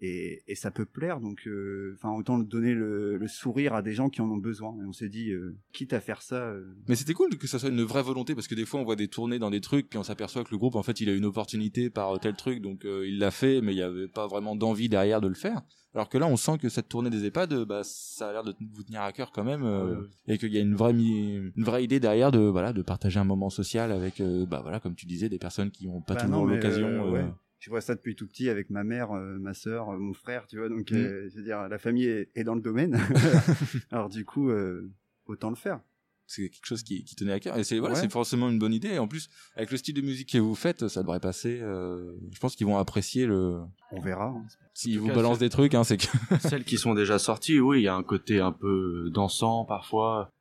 Et, 0.00 0.42
et 0.46 0.54
ça 0.54 0.70
peut 0.70 0.84
plaire 0.84 1.20
donc 1.20 1.46
euh, 1.46 1.94
enfin 1.96 2.12
autant 2.12 2.38
donner 2.38 2.74
le, 2.74 3.16
le 3.16 3.28
sourire 3.28 3.74
à 3.74 3.82
des 3.82 3.92
gens 3.92 4.08
qui 4.10 4.20
en 4.20 4.30
ont 4.30 4.36
besoin 4.36 4.74
et 4.82 4.84
on 4.86 4.92
s'est 4.92 5.08
dit 5.08 5.30
euh, 5.30 5.56
quitte 5.72 5.92
à 5.92 6.00
faire 6.00 6.20
ça 6.22 6.36
euh, 6.36 6.64
mais 6.88 6.96
c'était 6.96 7.14
cool 7.14 7.30
que 7.38 7.46
ça 7.46 7.58
soit 7.58 7.70
une 7.70 7.82
vraie 7.82 8.02
volonté 8.02 8.34
parce 8.34 8.46
que 8.46 8.54
des 8.54 8.66
fois 8.66 8.80
on 8.80 8.84
voit 8.84 8.96
des 8.96 9.08
tournées 9.08 9.38
dans 9.38 9.50
des 9.50 9.60
trucs 9.60 9.88
puis 9.88 9.98
on 9.98 10.02
s'aperçoit 10.02 10.44
que 10.44 10.50
le 10.50 10.58
groupe 10.58 10.74
en 10.76 10.82
fait 10.82 11.00
il 11.00 11.08
a 11.08 11.14
une 11.14 11.24
opportunité 11.24 11.88
par 11.90 12.18
tel 12.20 12.34
truc 12.36 12.60
donc 12.60 12.84
euh, 12.84 13.06
il 13.08 13.18
l'a 13.18 13.30
fait 13.30 13.60
mais 13.62 13.72
il 13.72 13.78
y 13.78 13.82
avait 13.82 14.08
pas 14.08 14.26
vraiment 14.26 14.54
d'envie 14.56 14.88
derrière 14.88 15.20
de 15.20 15.28
le 15.28 15.34
faire. 15.34 15.62
Alors 15.94 16.10
que 16.10 16.18
là 16.18 16.26
on 16.26 16.36
sent 16.36 16.58
que 16.58 16.68
cette 16.68 16.90
tournée 16.90 17.08
des 17.08 17.24
EHPAD 17.24 17.52
euh, 17.54 17.64
bah 17.64 17.80
ça 17.82 18.28
a 18.28 18.32
l'air 18.32 18.44
de 18.44 18.54
vous 18.74 18.82
tenir 18.82 19.00
à 19.00 19.12
cœur 19.12 19.32
quand 19.32 19.44
même 19.44 19.64
euh, 19.64 19.96
Ouais, 20.28 20.34
et 20.34 20.38
qu'il 20.38 20.52
y 20.52 20.58
a 20.58 20.60
une 20.60 20.74
vraie 20.74 20.92
une 20.92 21.52
vraie 21.56 21.84
idée 21.84 22.00
derrière 22.00 22.30
de 22.32 22.40
voilà 22.40 22.74
de 22.74 22.82
partager 22.82 23.18
un 23.18 23.24
moment 23.24 23.48
social 23.48 23.90
avec 23.92 24.20
euh, 24.20 24.44
bah 24.44 24.60
voilà 24.62 24.78
comme 24.78 24.94
tu 24.94 25.06
disais 25.06 25.30
des 25.30 25.38
personnes 25.38 25.70
qui 25.70 25.88
ont 25.88 26.02
pas 26.02 26.12
Bah 26.14 26.24
toujours 26.24 26.44
l'occasion 26.46 26.86
euh, 26.86 27.00
euh, 27.06 27.10
ouais. 27.12 27.24
Je 27.58 27.70
vois 27.70 27.80
ça 27.80 27.94
depuis 27.94 28.14
tout 28.16 28.26
petit 28.26 28.48
avec 28.48 28.70
ma 28.70 28.84
mère 28.84 29.12
euh, 29.12 29.38
ma 29.38 29.54
sœur 29.54 29.90
euh, 29.90 29.98
mon 29.98 30.12
frère 30.14 30.46
tu 30.46 30.58
vois 30.58 30.68
donc 30.68 30.90
Mm. 30.90 30.96
euh, 30.96 31.28
je 31.30 31.36
veux 31.36 31.42
dire 31.44 31.68
la 31.68 31.78
famille 31.78 32.06
est, 32.06 32.30
est 32.34 32.44
dans 32.44 32.54
le 32.54 32.60
domaine 32.60 33.00
alors 33.90 34.08
du 34.08 34.24
coup 34.24 34.50
euh, 34.50 34.90
autant 35.26 35.50
le 35.50 35.56
faire 35.56 35.80
c'est 36.28 36.48
quelque 36.50 36.66
chose 36.66 36.82
qui, 36.82 37.04
qui 37.04 37.14
tenait 37.14 37.32
à 37.32 37.38
cœur 37.40 37.56
et 37.56 37.62
c'est 37.62 37.78
voilà 37.78 37.94
Ouais. 37.94 38.00
c'est 38.00 38.10
forcément 38.10 38.48
une 38.50 38.58
bonne 38.58 38.74
idée 38.74 38.88
et 38.88 38.98
en 38.98 39.06
plus 39.06 39.28
avec 39.54 39.70
le 39.70 39.76
style 39.76 39.94
de 39.94 40.00
musique 40.00 40.32
que 40.32 40.38
vous 40.38 40.56
faites 40.56 40.88
ça 40.88 41.02
devrait 41.02 41.20
passer 41.20 41.60
euh, 41.62 42.12
je 42.32 42.38
pense 42.40 42.56
qu'ils 42.56 42.66
vont 42.66 42.78
apprécier 42.78 43.26
le 43.26 43.60
on 43.92 44.00
verra 44.00 44.26
hein. 44.36 44.44
s'ils 44.74 44.98
vous 44.98 45.06
cas, 45.08 45.14
balancent 45.14 45.38
des 45.38 45.50
trucs 45.50 45.74
hein, 45.74 45.84
c'est 45.84 45.96
que 45.98 46.06
Celles 46.40 46.64
qui 46.64 46.78
sont 46.78 46.94
déjà 46.94 47.18
sorties, 47.20 47.60
oui, 47.60 47.78
il 47.80 47.84
y 47.84 47.88
a 47.88 47.94
un 47.94 48.02
côté 48.02 48.40
un 48.40 48.50
peu 48.52 49.08
dansant 49.14 49.64
parfois. 49.64 50.32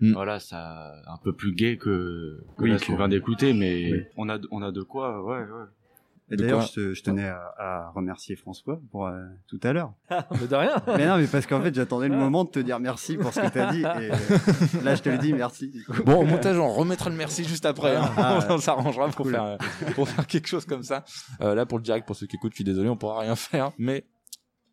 Mm. 0.00 0.12
Voilà, 0.12 0.38
ça, 0.40 0.92
un 1.06 1.16
peu 1.22 1.32
plus 1.32 1.52
gay 1.54 1.76
que, 1.78 2.42
que 2.58 2.62
Oui, 2.64 2.70
là, 2.70 2.78
ce 2.78 2.86
qu'on 2.86 2.96
vient 2.96 3.08
d'écouter, 3.08 3.52
mais 3.54 3.92
Oui. 3.92 4.02
on 4.16 4.28
a, 4.28 4.38
on 4.50 4.60
a 4.62 4.70
de 4.72 4.82
quoi, 4.82 5.22
ouais, 5.24 5.38
ouais. 5.40 5.64
Et 6.32 6.36
d'ailleurs 6.36 6.62
je, 6.62 6.72
te- 6.72 6.94
je 6.94 7.02
tenais 7.02 7.28
à, 7.28 7.40
à 7.58 7.90
remercier 7.94 8.34
François 8.36 8.80
pour 8.90 9.06
euh, 9.06 9.22
tout 9.46 9.60
à 9.62 9.72
l'heure 9.72 9.92
Mais 10.10 10.46
de 10.48 10.54
rien. 10.56 10.76
mais 10.86 11.06
non 11.06 11.18
mais 11.18 11.26
parce 11.26 11.46
qu'en 11.46 11.60
fait 11.60 11.74
j'attendais 11.74 12.08
le 12.08 12.16
moment 12.16 12.44
de 12.44 12.50
te 12.50 12.58
dire 12.58 12.80
merci 12.80 13.16
pour 13.16 13.32
ce 13.32 13.40
que 13.40 13.48
t'as 13.48 13.70
dit 13.72 13.82
et 13.82 13.86
euh, 13.86 14.82
là 14.82 14.94
je 14.94 15.02
te 15.02 15.08
le 15.08 15.18
dis 15.18 15.32
merci 15.32 15.68
du 15.70 15.84
coup. 15.84 16.02
bon 16.04 16.20
au 16.20 16.24
montage 16.24 16.58
on 16.58 16.68
remettra 16.72 17.10
le 17.10 17.16
merci 17.16 17.44
juste 17.44 17.66
après 17.66 17.94
hein. 17.96 18.10
Ah, 18.16 18.38
on 18.50 18.58
s'arrangera 18.58 19.08
pour 19.08 19.24
cool. 19.26 19.32
faire 19.32 19.44
euh, 19.44 19.56
pour 19.94 20.08
faire 20.08 20.26
quelque 20.26 20.48
chose 20.48 20.64
comme 20.64 20.82
ça 20.82 21.04
euh, 21.40 21.54
là 21.54 21.66
pour 21.66 21.78
le 21.78 21.84
direct 21.84 22.06
pour 22.06 22.16
ceux 22.16 22.26
qui 22.26 22.36
écoutent 22.36 22.52
je 22.52 22.56
suis 22.56 22.64
désolé 22.64 22.88
on 22.88 22.96
pourra 22.96 23.20
rien 23.20 23.36
faire 23.36 23.72
mais 23.78 24.04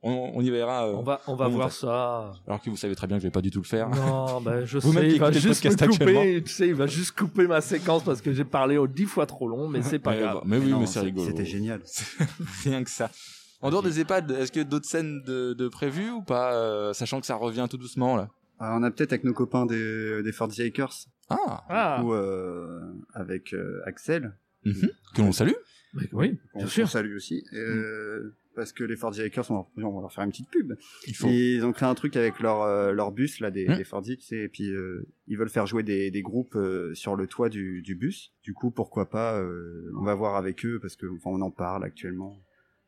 on, 0.01 0.31
on 0.35 0.41
y 0.41 0.49
verra 0.49 0.88
euh, 0.88 0.93
On 0.93 1.01
va, 1.03 1.21
on 1.27 1.35
va 1.35 1.47
voir 1.47 1.71
ça. 1.71 2.31
alors 2.47 2.62
que 2.62 2.69
vous 2.69 2.77
savez 2.77 2.95
très 2.95 3.07
bien 3.07 3.17
que 3.17 3.21
je 3.23 3.27
vais 3.27 3.31
pas 3.31 3.41
du 3.41 3.51
tout 3.51 3.59
le 3.59 3.65
faire. 3.67 3.89
Non, 3.89 4.39
bah, 4.45 4.63
je 4.65 4.77
Vous-même 4.77 5.03
sais, 5.03 5.09
il 5.15 5.19
va 5.19 5.31
juste 5.31 5.65
me 5.65 5.88
couper, 5.88 6.43
tu 6.43 6.51
sais, 6.51 6.67
il 6.67 6.75
va 6.75 6.88
juste 6.88 7.17
couper 7.17 7.47
ma 7.47 7.62
séquence 7.62 8.03
parce 8.03 8.21
que 8.21 8.31
j'ai 8.31 8.45
parlé 8.45 8.77
au 8.77 8.88
dix 8.88 9.05
fois 9.05 9.25
trop 9.25 9.47
long, 9.47 9.67
mais 9.67 9.81
c'est 9.81 9.99
pas 9.99 10.12
mais, 10.12 10.19
grave. 10.21 10.41
mais 10.45 10.57
oui 10.57 10.69
Non, 10.69 10.79
mais 10.79 10.85
c'est 10.85 11.01
rigolo. 11.01 11.25
c'était 11.27 11.45
génial. 11.45 11.81
Rien 12.63 12.83
que 12.83 12.89
ça. 12.89 13.09
En 13.62 13.69
dehors 13.71 13.83
des 13.83 13.99
EHPAD 13.99 14.31
est-ce 14.31 14.51
que 14.53 14.62
d'autres 14.62 14.88
scènes 14.88 15.21
de, 15.23 15.53
de 15.53 15.67
prévues 15.67 16.12
ou 16.12 16.21
pas 16.21 16.53
euh, 16.53 16.93
sachant 16.93 17.19
que 17.19 17.25
ça 17.25 17.35
revient 17.35 17.67
tout 17.69 17.77
doucement 17.77 18.15
là? 18.15 18.29
Ah, 18.57 18.77
on 18.79 18.83
a 18.83 18.91
peut-être 18.91 19.12
avec 19.13 19.23
nos 19.25 19.33
copains 19.33 19.65
des, 19.65 20.23
des 20.23 20.31
Ford 20.31 20.49
Akers 20.59 20.93
ah. 21.29 21.63
Ah, 21.69 21.97
coup, 22.01 22.13
euh, 22.13 22.81
avec 23.13 23.53
euh, 23.53 23.81
Axel. 23.85 24.33
Mhm. 24.65 24.89
que 25.15 25.21
l'on 25.21 25.31
salue. 25.31 25.53
Mais 25.93 26.03
oui, 26.12 26.39
bien 26.55 26.65
on 26.65 26.67
sûr. 26.67 26.88
salue 26.89 27.15
aussi. 27.15 27.43
Euh, 27.53 28.35
Parce 28.55 28.73
que 28.73 28.83
les 28.83 28.95
Ford 28.95 29.13
Akers, 29.19 29.49
on, 29.51 29.55
va- 29.55 29.67
on 29.77 29.95
va 29.95 30.01
leur 30.01 30.12
faire 30.12 30.23
une 30.23 30.31
petite 30.31 30.49
pub. 30.49 30.73
il 31.07 31.15
faut 31.15 31.27
Et 31.29 31.53
ils 31.55 31.65
ont 31.65 31.71
créé 31.71 31.88
un 31.88 31.95
truc 31.95 32.15
avec 32.17 32.39
leur, 32.39 32.62
euh, 32.63 32.91
leur 32.91 33.12
bus, 33.12 33.39
là, 33.39 33.51
des, 33.51 33.67
Hmm. 33.67 33.75
des 33.77 33.83
Ford 33.83 34.01
tu 34.03 34.19
sais, 34.19 34.38
et 34.38 34.47
puis 34.49 34.69
euh, 34.71 35.07
ils 35.27 35.38
veulent 35.38 35.49
faire 35.49 35.65
jouer 35.67 35.83
des, 35.83 36.12
des 36.12 36.21
groupes 36.21 36.55
euh, 36.55 36.93
sur 36.95 37.15
le 37.15 37.27
toit 37.27 37.49
du, 37.49 37.81
du 37.81 37.95
bus. 37.95 38.33
Du 38.43 38.53
coup, 38.53 38.71
pourquoi 38.71 39.09
pas, 39.09 39.39
euh, 39.39 39.91
on 39.99 40.03
va 40.03 40.15
voir 40.15 40.35
avec 40.35 40.65
eux, 40.65 40.79
parce 40.81 40.95
que 40.95 41.05
enfin, 41.05 41.29
on 41.31 41.41
en 41.41 41.51
parle 41.51 41.83
actuellement. 41.83 42.38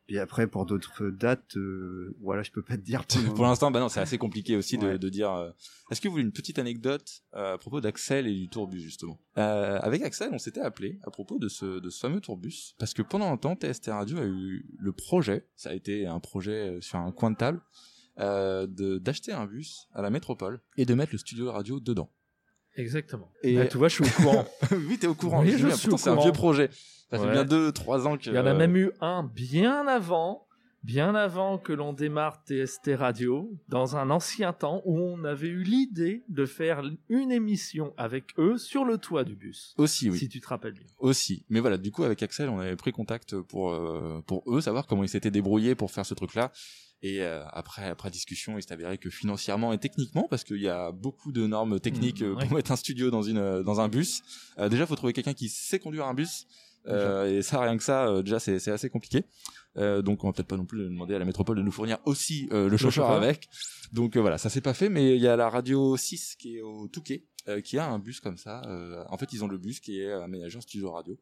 Puis 0.06 0.18
après, 0.18 0.46
pour 0.48 0.66
d'autres 0.66 1.08
dates, 1.10 1.56
euh, 1.56 2.14
voilà, 2.20 2.42
je 2.42 2.50
peux 2.50 2.62
pas 2.62 2.76
te 2.76 2.82
dire. 2.82 3.04
pour 3.34 3.44
l'instant, 3.44 3.70
bah 3.70 3.78
non, 3.80 3.88
c'est 3.88 4.00
assez 4.00 4.18
compliqué 4.18 4.56
aussi 4.56 4.76
de, 4.76 4.86
Ouais. 4.86 4.98
de 4.98 5.08
dire. 5.08 5.30
euh, 5.32 5.50
Est-ce 5.90 6.00
que 6.00 6.08
vous 6.08 6.12
voulez 6.12 6.24
une 6.24 6.32
petite 6.32 6.58
anecdote 6.58 7.22
euh, 7.34 7.54
à 7.54 7.58
propos 7.58 7.80
d'Axel 7.80 8.26
et 8.26 8.34
du 8.34 8.48
tourbus 8.48 8.80
justement? 8.80 9.20
Euh, 9.38 9.78
Avec 9.80 10.02
Axel, 10.02 10.30
on 10.32 10.38
s'était 10.38 10.60
appelé 10.60 10.98
à 11.04 11.10
propos 11.10 11.38
de 11.38 11.48
ce, 11.48 11.78
de 11.78 11.88
ce 11.88 12.00
fameux 12.00 12.20
tourbus 12.20 12.74
parce 12.78 12.94
que 12.94 13.02
pendant 13.02 13.30
un 13.32 13.36
temps, 13.36 13.54
TST 13.56 13.86
Radio 13.88 14.18
a 14.18 14.24
eu 14.24 14.66
le 14.78 14.92
projet, 14.92 15.46
ça 15.56 15.70
a 15.70 15.74
été 15.74 16.06
un 16.06 16.18
projet 16.20 16.78
sur 16.80 16.98
un 16.98 17.12
coin 17.12 17.30
de 17.30 17.36
table, 17.36 17.60
euh, 18.18 18.66
de 18.66 18.98
d'acheter 18.98 19.32
un 19.32 19.46
bus 19.46 19.88
à 19.94 20.02
la 20.02 20.10
métropole 20.10 20.60
et 20.76 20.84
de 20.84 20.94
mettre 20.94 21.12
le 21.12 21.18
studio 21.18 21.50
radio 21.52 21.80
dedans. 21.80 22.10
Exactement. 22.76 23.30
Et- 23.42 23.56
Bah, 23.56 23.66
tu 23.66 23.76
vois, 23.78 23.88
je 23.88 23.94
suis 24.02 24.04
au 24.04 24.22
courant. 24.22 24.44
oui, 24.88 24.98
t'es 24.98 25.06
au 25.06 25.14
courant. 25.14 25.42
Oui, 25.42 25.50
je 25.50 25.68
suis 25.68 25.88
pourtant, 25.88 25.94
au 25.94 25.98
c'est 25.98 26.10
un 26.10 26.14
courant. 26.14 26.24
vieux 26.24 26.32
projet. 26.32 26.70
Ça 27.10 27.18
fait 27.18 27.30
bien 27.30 27.44
deux, 27.44 27.72
trois 27.72 28.06
ans 28.06 28.16
que. 28.16 28.24
Il 28.30 28.34
y 28.34 28.38
en 28.38 28.46
a 28.46 28.54
même 28.54 28.74
eu 28.76 28.90
un 29.02 29.22
bien 29.22 29.86
avant, 29.86 30.46
bien 30.82 31.14
avant 31.14 31.58
que 31.58 31.74
l'on 31.74 31.92
démarre 31.92 32.42
TST 32.46 32.94
Radio, 32.96 33.52
dans 33.68 33.96
un 33.96 34.08
ancien 34.08 34.54
temps 34.54 34.80
où 34.86 34.98
on 34.98 35.22
avait 35.24 35.48
eu 35.48 35.62
l'idée 35.62 36.24
de 36.30 36.46
faire 36.46 36.82
une 37.10 37.30
émission 37.30 37.92
avec 37.98 38.32
eux 38.38 38.56
sur 38.56 38.86
le 38.86 38.96
toit 38.96 39.24
du 39.24 39.36
bus. 39.36 39.74
Aussi, 39.76 40.08
oui. 40.08 40.18
Si 40.18 40.28
tu 40.30 40.40
te 40.40 40.48
rappelles 40.48 40.72
bien. 40.72 40.86
aussi. 40.98 41.44
Mais 41.50 41.60
voilà, 41.60 41.76
du 41.76 41.90
coup, 41.90 42.02
avec 42.02 42.22
Axel, 42.22 42.48
on 42.48 42.58
avait 42.60 42.76
pris 42.76 42.92
contact 42.92 43.38
pour, 43.42 43.72
euh, 43.72 44.22
pour 44.26 44.42
eux, 44.46 44.62
savoir 44.62 44.86
comment 44.86 45.02
ils 45.04 45.08
s'étaient 45.10 45.30
débrouillés 45.30 45.74
pour 45.74 45.90
faire 45.90 46.06
ce 46.06 46.14
truc-là. 46.14 46.50
Et 47.02 47.20
euh, 47.22 47.44
après, 47.50 47.88
après 47.88 48.10
discussion, 48.10 48.58
il 48.58 48.62
s'est 48.62 48.72
avéré 48.72 48.96
que 48.96 49.10
financièrement 49.10 49.72
et 49.72 49.78
techniquement, 49.78 50.28
parce 50.30 50.44
qu'il 50.44 50.60
y 50.60 50.68
a 50.68 50.92
beaucoup 50.92 51.32
de 51.32 51.46
normes 51.46 51.80
techniques 51.80 52.22
Mmh, 52.22 52.24
euh, 52.24 52.34
pour 52.36 52.52
mettre 52.52 52.70
un 52.70 52.76
studio 52.76 53.10
dans 53.10 53.22
une 53.22 53.38
euh, 53.38 53.62
dans 53.62 53.80
un 53.80 53.88
bus. 53.88 54.22
Euh, 54.58 54.68
déjà, 54.68 54.86
faut 54.86 54.96
trouver 54.96 55.12
quelqu'un 55.12 55.34
qui 55.34 55.48
sait 55.48 55.78
conduire 55.78 56.06
un 56.06 56.14
bus. 56.14 56.46
Euh, 56.88 57.38
et 57.38 57.42
ça, 57.42 57.60
rien 57.60 57.76
que 57.76 57.82
ça, 57.82 58.08
euh, 58.08 58.22
déjà, 58.22 58.40
c'est 58.40 58.68
assez 58.68 58.90
compliqué. 58.90 59.24
Euh, 59.76 60.02
donc, 60.02 60.24
on 60.24 60.28
va 60.28 60.32
peut-être 60.32 60.48
pas 60.48 60.56
non 60.56 60.64
plus 60.64 60.78
demander 60.84 61.14
à 61.14 61.18
la 61.18 61.24
métropole 61.24 61.56
de 61.56 61.62
nous 61.62 61.72
fournir 61.72 61.98
aussi 62.04 62.48
euh, 62.52 62.68
le 62.68 62.76
chauffeur 62.76 63.06
chauffeur. 63.06 63.22
avec. 63.22 63.48
Donc 63.92 64.16
voilà, 64.16 64.38
ça 64.38 64.50
s'est 64.50 64.60
pas 64.60 64.74
fait, 64.74 64.88
mais 64.88 65.14
il 65.16 65.22
y 65.22 65.28
a 65.28 65.36
la 65.36 65.48
radio 65.48 65.96
6 65.96 66.36
qui 66.36 66.56
est 66.56 66.60
au 66.62 66.88
Touquet, 66.88 67.24
euh, 67.48 67.60
qui 67.60 67.78
a 67.78 67.88
un 67.88 67.98
bus 67.98 68.20
comme 68.20 68.36
ça. 68.36 68.62
Euh, 68.66 69.02
en 69.08 69.16
fait, 69.16 69.32
ils 69.32 69.44
ont 69.44 69.48
le 69.48 69.58
bus 69.58 69.80
qui 69.80 70.00
est 70.00 70.12
aménagé 70.12 70.58
en 70.58 70.60
studio 70.60 70.90
radio. 70.92 71.16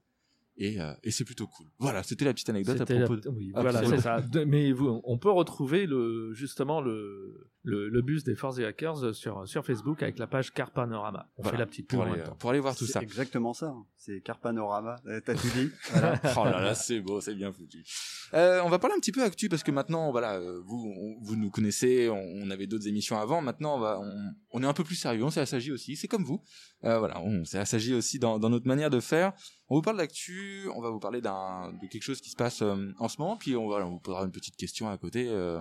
Et, 0.62 0.78
euh, 0.78 0.92
et 1.02 1.10
c'est 1.10 1.24
plutôt 1.24 1.46
cool. 1.46 1.66
Voilà, 1.78 2.02
c'était 2.02 2.26
la 2.26 2.34
petite 2.34 2.50
anecdote 2.50 2.78
à 2.82 2.84
la- 2.94 3.04
propos. 3.06 3.16
de- 3.20 3.28
oui, 3.30 3.50
voilà, 3.54 3.82
c'est 3.84 3.98
ça. 4.00 4.22
Mais 4.46 4.72
vous, 4.72 5.00
on 5.04 5.16
peut 5.16 5.30
retrouver 5.30 5.86
le, 5.86 6.34
justement 6.34 6.82
le, 6.82 7.48
le, 7.62 7.88
le 7.90 8.02
bus 8.02 8.24
des 8.24 8.34
Force 8.34 8.58
et 8.58 8.64
Hackers 8.64 9.14
sur, 9.14 9.46
sur 9.46 9.64
Facebook 9.66 10.02
avec 10.02 10.18
la 10.18 10.26
page 10.26 10.52
Car 10.52 10.70
Panorama. 10.70 11.28
On 11.36 11.42
Voilà, 11.42 11.56
fait 11.58 11.60
la 11.62 11.66
petite 11.66 11.88
pour 11.90 12.02
aller, 12.04 12.22
temps. 12.22 12.34
pour 12.36 12.50
aller 12.50 12.60
voir 12.60 12.74
tout 12.74 12.86
C'est 12.86 12.92
ça. 12.92 13.02
exactement 13.02 13.52
ça. 13.52 13.66
hein. 13.66 13.84
C'est 13.96 14.22
Carpanorama. 14.22 14.96
Euh, 15.06 15.20
T'as 15.24 15.34
tout 15.34 15.48
dit. 15.54 15.70
Voilà. 15.90 16.18
oh 16.38 16.44
là 16.44 16.60
là, 16.62 16.74
c'est 16.74 17.00
beau, 17.00 17.20
c'est 17.20 17.34
bien 17.34 17.52
foutu. 17.52 17.84
Euh, 18.32 18.62
on 18.64 18.68
va 18.70 18.78
parler 18.78 18.94
un 18.96 19.00
petit 19.00 19.12
peu 19.12 19.22
actu 19.22 19.48
parce 19.50 19.62
que 19.62 19.70
maintenant, 19.72 20.10
voilà, 20.10 20.36
euh, 20.36 20.62
vous, 20.64 20.90
on- 20.96 21.22
vous 21.22 21.36
nous 21.36 21.50
connaissez, 21.50 22.08
on, 22.08 22.16
on 22.18 22.50
avait 22.50 22.66
d'autres 22.66 22.88
émissions 22.88 23.18
avant. 23.18 23.42
Maintenant, 23.42 23.76
on, 23.76 23.80
va, 23.80 24.00
on, 24.00 24.32
on 24.52 24.62
est 24.62 24.66
un 24.66 24.72
peu 24.72 24.84
plus 24.84 24.94
sérieux. 24.94 25.22
On 25.24 25.30
s'est 25.30 25.40
assagi 25.40 25.70
aussi. 25.70 25.96
C'est 25.96 26.08
comme 26.08 26.24
vous. 26.24 26.42
Euh, 26.84 26.98
voilà, 26.98 27.20
on 27.20 27.44
s'est 27.44 27.58
assagi 27.58 27.92
aussi 27.92 28.18
dans, 28.18 28.38
dans 28.38 28.48
notre 28.48 28.66
manière 28.66 28.88
de 28.88 29.00
faire. 29.00 29.32
On 29.68 29.74
vous 29.76 29.82
parle 29.82 29.98
d'actu. 29.98 30.66
On 30.74 30.80
va 30.80 30.88
vous 30.88 31.00
parler 31.00 31.20
d'un 31.20 31.72
de 31.82 31.86
quelque 31.88 32.02
chose 32.04 32.22
qui 32.22 32.30
se 32.30 32.36
passe 32.36 32.62
euh, 32.62 32.90
en 32.98 33.08
ce 33.08 33.18
moment. 33.20 33.36
Puis 33.36 33.54
on 33.54 33.68
va, 33.68 33.84
on 33.86 33.90
vous 33.90 34.00
posera 34.00 34.24
une 34.24 34.32
petite 34.32 34.56
question 34.56 34.88
à 34.88 34.96
côté 34.96 35.28
euh, 35.28 35.60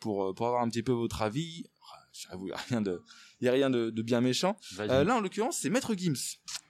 pour 0.00 0.24
euh, 0.24 0.32
pour 0.34 0.46
avoir 0.46 0.62
un 0.62 0.68
petit 0.68 0.82
peu 0.82 0.92
votre 0.92 1.22
avis. 1.22 1.64
J'avoue, 2.12 2.48
il 2.48 2.50
y 2.50 2.52
a 2.52 2.56
rien 2.56 2.80
de, 2.80 3.04
il 3.40 3.44
y 3.44 3.48
a 3.48 3.52
rien 3.52 3.70
de, 3.70 3.90
de 3.90 4.02
bien 4.02 4.20
méchant. 4.20 4.56
Euh, 4.80 5.04
là, 5.04 5.16
en 5.16 5.20
l'occurrence, 5.20 5.58
c'est 5.58 5.70
Maître 5.70 5.94
Gims. 5.94 6.16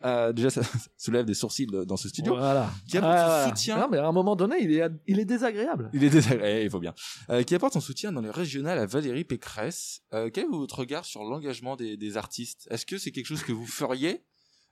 Euh, 0.04 0.30
déjà, 0.34 0.50
ça, 0.50 0.60
soulève 0.98 1.24
des 1.24 1.32
sourcils 1.32 1.66
dans 1.66 1.96
ce 1.96 2.08
studio. 2.10 2.36
Voilà. 2.36 2.70
Qui 2.86 2.98
apporte 2.98 3.14
Ah, 3.16 3.44
son 3.44 3.56
soutien. 3.56 3.78
Non, 3.78 3.88
mais 3.90 3.96
à 3.96 4.06
un 4.06 4.12
moment 4.12 4.36
donné, 4.36 4.56
il 4.60 4.72
est, 4.72 4.82
il 5.06 5.18
est 5.18 5.24
désagréable. 5.24 5.90
Il 5.94 6.04
est 6.04 6.10
désagréable, 6.10 6.64
il 6.64 6.70
faut 6.70 6.80
bien. 6.80 6.94
Euh, 7.30 7.42
qui 7.44 7.54
apporte 7.54 7.72
son 7.72 7.80
soutien 7.80 8.12
dans 8.12 8.20
les 8.20 8.30
régionales 8.30 8.78
à 8.78 8.84
Valérie 8.84 9.24
Pécresse. 9.24 10.02
Euh, 10.12 10.28
quel 10.30 10.44
est 10.44 10.48
votre 10.48 10.80
regard 10.80 11.06
sur 11.06 11.24
l'engagement 11.24 11.76
des, 11.76 11.96
des 11.96 12.16
artistes? 12.18 12.66
Est-ce 12.70 12.84
que 12.84 12.98
c'est 12.98 13.10
quelque 13.12 13.26
chose 13.26 13.42
que 13.42 13.52
vous 13.52 13.66
feriez 13.66 14.22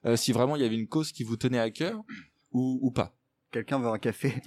euh, 0.04 0.16
si 0.16 0.32
vraiment 0.32 0.56
il 0.56 0.62
y 0.62 0.66
avait 0.66 0.76
une 0.76 0.88
cause 0.88 1.10
qui 1.10 1.24
vous 1.24 1.38
tenait 1.38 1.58
à 1.58 1.70
cœur 1.70 2.02
ou, 2.50 2.78
ou 2.82 2.90
pas? 2.90 3.15
Quelqu'un 3.52 3.78
veut 3.78 3.88
un 3.88 3.98
café. 3.98 4.34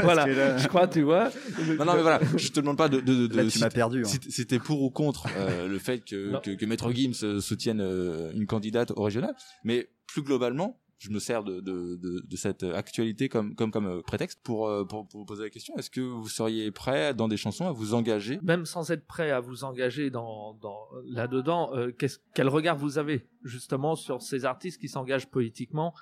voilà. 0.00 0.26
là- 0.26 0.56
Je 0.56 0.68
crois, 0.68 0.86
tu 0.88 1.02
vois. 1.02 1.30
Non, 1.78 1.84
non, 1.84 1.94
mais 1.94 2.02
voilà, 2.02 2.20
je 2.36 2.48
te 2.50 2.60
demande 2.60 2.76
pas 2.78 2.88
de, 2.88 3.00
de, 3.00 3.26
de, 3.26 3.36
Là, 3.36 3.44
de- 3.44 3.48
tu 3.50 3.58
si, 3.58 3.64
m'as 3.64 3.70
perdu. 3.70 4.02
hein. 4.04 4.08
si 4.28 4.46
t'es 4.46 4.58
pour 4.58 4.82
ou 4.82 4.90
contre 4.90 5.26
euh, 5.36 5.68
le 5.68 5.78
fait 5.78 6.00
que, 6.04 6.40
que, 6.40 6.50
que 6.52 6.66
Maître 6.66 6.90
Gims 6.92 7.12
euh, 7.24 7.40
soutienne 7.40 7.80
euh, 7.80 8.32
une 8.34 8.46
candidate 8.46 8.92
au 8.92 9.02
régional, 9.02 9.34
mais 9.64 9.88
plus 10.06 10.22
globalement, 10.22 10.78
je 10.98 11.10
me 11.10 11.18
sers 11.18 11.42
de, 11.44 11.60
de, 11.60 11.96
de, 11.96 12.22
de 12.26 12.36
cette 12.36 12.62
actualité 12.62 13.28
comme, 13.30 13.54
comme, 13.54 13.70
comme 13.70 14.02
prétexte 14.02 14.40
pour, 14.42 14.70
pour, 14.86 15.08
pour 15.08 15.24
poser 15.24 15.44
la 15.44 15.50
question. 15.50 15.74
Est-ce 15.78 15.88
que 15.90 16.00
vous 16.02 16.28
seriez 16.28 16.70
prêt 16.70 17.14
dans 17.14 17.26
des 17.26 17.38
chansons 17.38 17.66
à 17.66 17.72
vous 17.72 17.94
engager? 17.94 18.38
Même 18.42 18.66
sans 18.66 18.90
être 18.90 19.06
prêt 19.06 19.30
à 19.30 19.40
vous 19.40 19.64
engager 19.64 20.10
dans, 20.10 20.52
dans 20.60 20.78
là-dedans, 21.06 21.70
euh, 21.74 21.90
qu'est-ce- 21.90 22.18
quel 22.34 22.48
regard 22.48 22.76
vous 22.76 22.98
avez 22.98 23.26
justement 23.44 23.94
sur 23.96 24.20
ces 24.20 24.44
artistes 24.44 24.78
qui 24.80 24.88
s'engagent 24.88 25.30
politiquement 25.30 25.94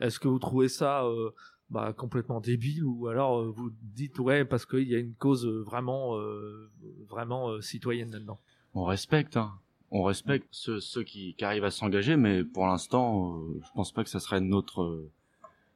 Est-ce 0.00 0.18
que 0.18 0.28
vous 0.28 0.38
trouvez 0.38 0.68
ça 0.68 1.04
euh, 1.04 1.30
bah, 1.70 1.92
complètement 1.96 2.40
débile 2.40 2.84
ou 2.84 3.06
alors 3.08 3.40
euh, 3.40 3.50
vous 3.50 3.70
dites 3.82 4.18
ouais 4.18 4.44
parce 4.44 4.66
qu'il 4.66 4.88
y 4.88 4.94
a 4.94 4.98
une 4.98 5.14
cause 5.14 5.46
euh, 5.46 5.62
vraiment 5.62 6.16
euh, 6.18 6.70
vraiment 7.08 7.50
euh, 7.50 7.60
citoyenne 7.60 8.10
là-dedans? 8.10 8.40
On 8.74 8.84
respecte, 8.84 9.36
hein. 9.36 9.52
On 9.90 10.02
respecte 10.02 10.48
ceux, 10.50 10.80
ceux 10.80 11.04
qui, 11.04 11.34
qui 11.34 11.44
arrivent 11.44 11.64
à 11.64 11.70
s'engager, 11.70 12.16
mais 12.16 12.42
pour 12.42 12.66
l'instant, 12.66 13.38
euh, 13.38 13.60
je 13.64 13.70
pense 13.74 13.92
pas 13.92 14.02
que 14.02 14.10
ça 14.10 14.18
serait 14.18 14.40
notre, 14.40 15.04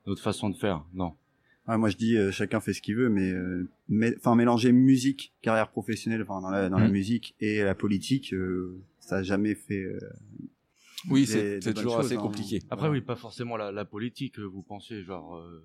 notre 0.07 0.21
façon 0.21 0.51
de 0.51 0.57
faire. 0.57 0.85
Non. 0.93 1.15
Ouais, 1.69 1.79
moi, 1.79 1.89
je 1.89 1.97
dis, 1.97 2.17
euh, 2.17 2.33
chacun 2.33 2.59
fait 2.61 2.73
ce 2.73 2.83
qu'il 2.83 2.97
veut, 2.97 3.11
mais, 3.11 3.31
euh, 3.31 3.69
enfin, 4.17 4.35
mélanger 4.35 4.73
musique, 4.73 5.33
carrière 5.43 5.69
professionnelle, 5.71 6.23
enfin, 6.23 6.41
dans 6.41 6.51
la, 6.51 6.69
dans 6.69 6.79
la 6.79 6.87
Mhm. 6.87 6.93
musique 6.93 7.37
et 7.41 7.63
la 7.63 7.77
politique, 7.77 8.33
euh, 8.35 8.81
ça 8.99 9.19
a 9.19 9.23
jamais 9.23 9.55
fait. 9.55 9.85
Euh, 11.07 11.11
Oui, 11.11 11.27
c'est 11.27 11.61
toujours 11.75 11.97
choses, 11.97 12.07
assez 12.07 12.17
hein. 12.17 12.21
compliqué. 12.21 12.61
Après, 12.71 12.89
oui, 12.89 13.01
pas 13.01 13.17
forcément 13.17 13.57
la, 13.57 13.71
la 13.73 13.85
politique, 13.85 14.39
euh, 14.39 14.45
vous 14.45 14.63
pensez, 14.63 15.03
genre. 15.05 15.37
euh, 15.37 15.65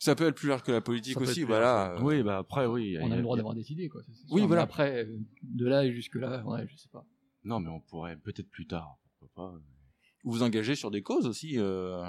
Ça 0.00 0.14
peut 0.14 0.26
être 0.26 0.34
plus 0.36 0.48
large 0.48 0.62
que 0.62 0.72
la 0.72 0.80
politique 0.80 1.14
Ça 1.14 1.20
aussi, 1.20 1.42
voilà. 1.44 1.88
large, 1.88 2.00
euh, 2.00 2.04
Oui, 2.04 2.22
bah 2.22 2.38
après, 2.38 2.66
oui. 2.66 2.96
On 3.00 3.10
a 3.10 3.14
a- 3.14 3.16
le 3.16 3.22
droit 3.22 3.36
d'avoir 3.36 3.54
des 3.54 3.70
idées, 3.72 3.88
quoi. 3.88 4.02
Oui, 4.30 4.46
voilà. 4.46 4.62
Après, 4.62 5.04
euh, 5.04 5.16
de 5.42 5.66
là 5.66 5.84
et 5.84 5.92
jusque 5.92 6.16
là, 6.16 6.44
ouais, 6.46 6.66
je 6.68 6.76
sais 6.76 6.88
pas. 6.90 7.04
Non, 7.44 7.60
mais 7.60 7.68
on 7.70 7.80
pourrait 7.80 8.16
peut-être 8.16 8.48
plus 8.50 8.66
tard. 8.66 8.96
Pourquoi 9.18 9.50
pas. 9.50 9.58
Vous 10.24 10.30
vous 10.32 10.42
engagez 10.42 10.74
sur 10.76 10.90
des 10.90 11.02
causes 11.02 11.26
aussi, 11.26 11.58
euh, 11.58 12.02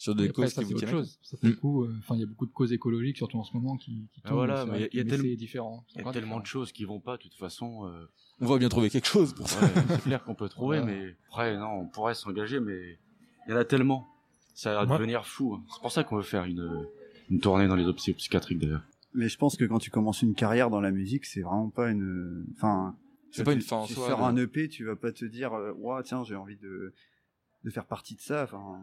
sur 0.00 0.14
des 0.14 0.30
causes 0.30 0.48
ça, 0.48 0.62
qui 0.62 0.68
c'est 0.68 0.74
vous 0.74 0.78
autre 0.80 0.88
chose. 0.90 1.18
Ça 1.22 1.36
fait 1.36 1.48
Mm. 1.48 1.50
beaucoup. 1.52 1.84
euh, 1.84 1.94
Enfin, 1.98 2.14
il 2.14 2.20
y 2.20 2.24
a 2.24 2.26
beaucoup 2.26 2.46
de 2.46 2.52
causes 2.52 2.72
écologiques, 2.72 3.18
surtout 3.18 3.38
en 3.38 3.44
ce 3.44 3.52
moment, 3.54 3.76
qui, 3.76 4.08
qui 4.12 4.20
Ah, 4.24 4.28
tournent. 4.28 4.46
voilà, 4.46 4.64
c'est 4.64 4.72
mais 4.72 4.88
il 4.92 4.96
y 4.96 5.00
a- 5.00 5.04
tellement- 5.04 5.34
différent. 5.36 5.84
de 6.40 6.46
choses 6.46 6.72
qui 6.72 6.84
vont 6.84 7.00
pas, 7.00 7.16
de 7.18 7.22
toute 7.22 7.34
façon. 7.34 7.86
euh. 7.86 8.06
On 8.40 8.46
va 8.46 8.56
bien 8.56 8.70
trouver 8.70 8.88
quelque 8.88 9.06
chose 9.06 9.34
pour 9.34 9.46
ça. 9.46 9.60
ouais, 9.60 9.70
c'est 9.90 10.02
clair 10.04 10.24
qu'on 10.24 10.34
peut 10.34 10.48
trouver, 10.48 10.78
Ouais. 10.80 10.86
mais 10.86 11.16
après, 11.28 11.56
non, 11.58 11.80
on 11.80 11.86
pourrait 11.86 12.14
s'engager, 12.14 12.58
mais 12.60 12.98
il 13.46 13.50
y 13.50 13.52
en 13.52 13.56
a 13.58 13.64
tellement. 13.66 14.08
Ça 14.54 14.74
va 14.74 14.86
devenir 14.86 15.26
fou. 15.26 15.54
hein. 15.54 15.62
C'est 15.74 15.80
pour 15.82 15.92
ça 15.92 16.02
qu'on 16.04 16.16
veut 16.16 16.22
faire 16.22 16.44
une, 16.44 16.86
une 17.30 17.38
tournée 17.40 17.68
dans 17.68 17.76
les 17.76 17.84
hôpitaux 17.84 18.14
psychiatriques, 18.14 18.58
d'ailleurs. 18.58 18.82
Mais 19.12 19.28
je 19.28 19.36
pense 19.36 19.56
que 19.56 19.64
quand 19.66 19.78
tu 19.78 19.90
commences 19.90 20.22
une 20.22 20.34
carrière 20.34 20.70
dans 20.70 20.80
la 20.80 20.90
musique, 20.92 21.26
c'est 21.26 21.42
vraiment 21.42 21.68
pas 21.68 21.90
une, 21.90 22.46
enfin, 22.56 22.96
C'est 23.32 23.44
pas 23.44 23.52
une 23.52 23.58
tu- 23.58 23.66
fin 23.66 23.76
en 23.76 23.86
soi, 23.86 24.06
Faire 24.06 24.22
un 24.24 24.36
EP, 24.36 24.68
tu 24.68 24.84
vas 24.86 24.96
pas 24.96 25.12
te 25.12 25.24
dire, 25.26 25.52
euh, 25.52 25.72
ouah, 25.78 26.02
tiens, 26.02 26.24
j'ai 26.24 26.36
envie 26.36 26.56
de, 26.56 26.94
de 27.64 27.70
faire 27.70 27.84
partie 27.86 28.14
de 28.14 28.20
ça. 28.22 28.44
Enfin, 28.44 28.80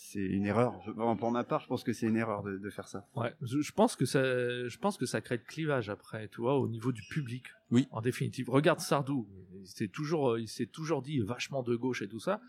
c'est 0.00 0.20
une 0.20 0.46
erreur. 0.46 0.74
Je- 0.86 0.92
pour 0.92 1.30
ma 1.30 1.44
part, 1.44 1.60
je 1.60 1.66
pense 1.66 1.82
que 1.84 1.92
c'est 1.92 2.06
une 2.06 2.16
erreur 2.16 2.42
de, 2.42 2.56
de 2.56 2.70
faire 2.70 2.88
ça. 2.88 3.06
Ouais, 3.16 3.34
je, 3.42 3.60
je 3.60 3.72
pense 3.72 3.96
que 3.96 4.04
ça, 4.06 4.22
je 4.22 4.78
pense 4.78 4.96
que 4.96 5.06
ça 5.06 5.20
crée 5.20 5.38
de 5.38 5.42
clivage 5.42 5.90
après, 5.90 6.28
tu 6.28 6.40
vois, 6.40 6.58
au 6.58 6.68
niveau 6.68 6.92
du 6.92 7.02
public. 7.02 7.44
Oui. 7.70 7.86
En 7.90 8.00
définitive, 8.00 8.48
regarde 8.48 8.80
Sardou, 8.80 9.28
il 9.60 9.66
s'est 9.66 9.88
toujours, 9.88 10.38
il 10.38 10.48
s'est 10.48 10.66
toujours 10.66 11.02
dit 11.02 11.18
vachement 11.20 11.62
de 11.62 11.74
gauche 11.76 12.00
et 12.02 12.08
tout 12.08 12.20
ça. 12.20 12.40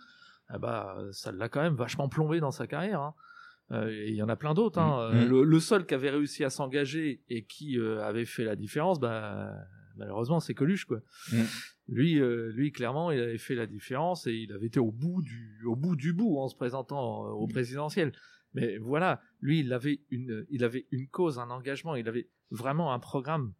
Ah 0.47 0.57
bah, 0.57 0.97
ça 1.12 1.31
l'a 1.31 1.49
quand 1.49 1.62
même 1.62 1.75
vachement 1.75 2.07
plombé 2.09 2.39
dans 2.39 2.51
sa 2.51 2.65
carrière. 2.67 3.01
hein. 3.01 3.13
Euh, 3.71 3.89
et 3.91 4.09
il 4.09 4.15
y 4.15 4.23
en 4.23 4.29
a 4.29 4.35
plein 4.35 4.53
d'autres. 4.55 4.79
hein. 4.79 5.12
Mm. 5.12 5.15
Euh, 5.17 5.25
Le, 5.27 5.43
le 5.43 5.59
seul 5.59 5.85
qui 5.85 5.93
avait 5.93 6.09
réussi 6.09 6.43
à 6.43 6.49
s'engager 6.49 7.21
et 7.29 7.43
qui 7.43 7.77
euh, 7.77 8.01
avait 8.03 8.25
fait 8.25 8.43
la 8.45 8.55
différence, 8.55 8.99
bah, 8.99 9.53
malheureusement, 9.97 10.39
c'est 10.39 10.53
Coluche, 10.55 10.85
quoi. 10.85 10.99
Mm. 11.31 11.41
Lui, 11.91 12.19
euh, 12.19 12.52
lui, 12.54 12.71
clairement, 12.71 13.12
il 13.12 13.19
avait 13.19 13.38
fait 13.38 13.56
la 13.56 13.65
différence 13.65 14.28
et 14.28 14.34
il 14.34 14.52
avait 14.54 14.67
été 14.67 14.80
au 14.80 14.91
bout 14.91 15.21
du, 15.21 15.63
au 15.65 15.75
bout 15.75 15.95
du 15.95 16.13
bout 16.13 16.38
en 16.38 16.47
se 16.47 16.56
présentant 16.56 17.25
euh, 17.25 17.32
au 17.32 17.47
présidentiel. 17.47 18.12
Mais 18.54 18.78
voilà, 18.78 19.21
lui, 19.41 19.60
il 19.60 19.73
avait 19.73 20.02
une, 20.10 20.45
il 20.49 20.63
avait 20.63 20.86
une 20.91 21.08
cause, 21.08 21.39
un 21.39 21.49
engagement, 21.49 21.95
il 21.95 22.08
avait 22.08 22.30
vraiment 22.52 22.93
un 22.93 22.99
programme. 22.99 23.54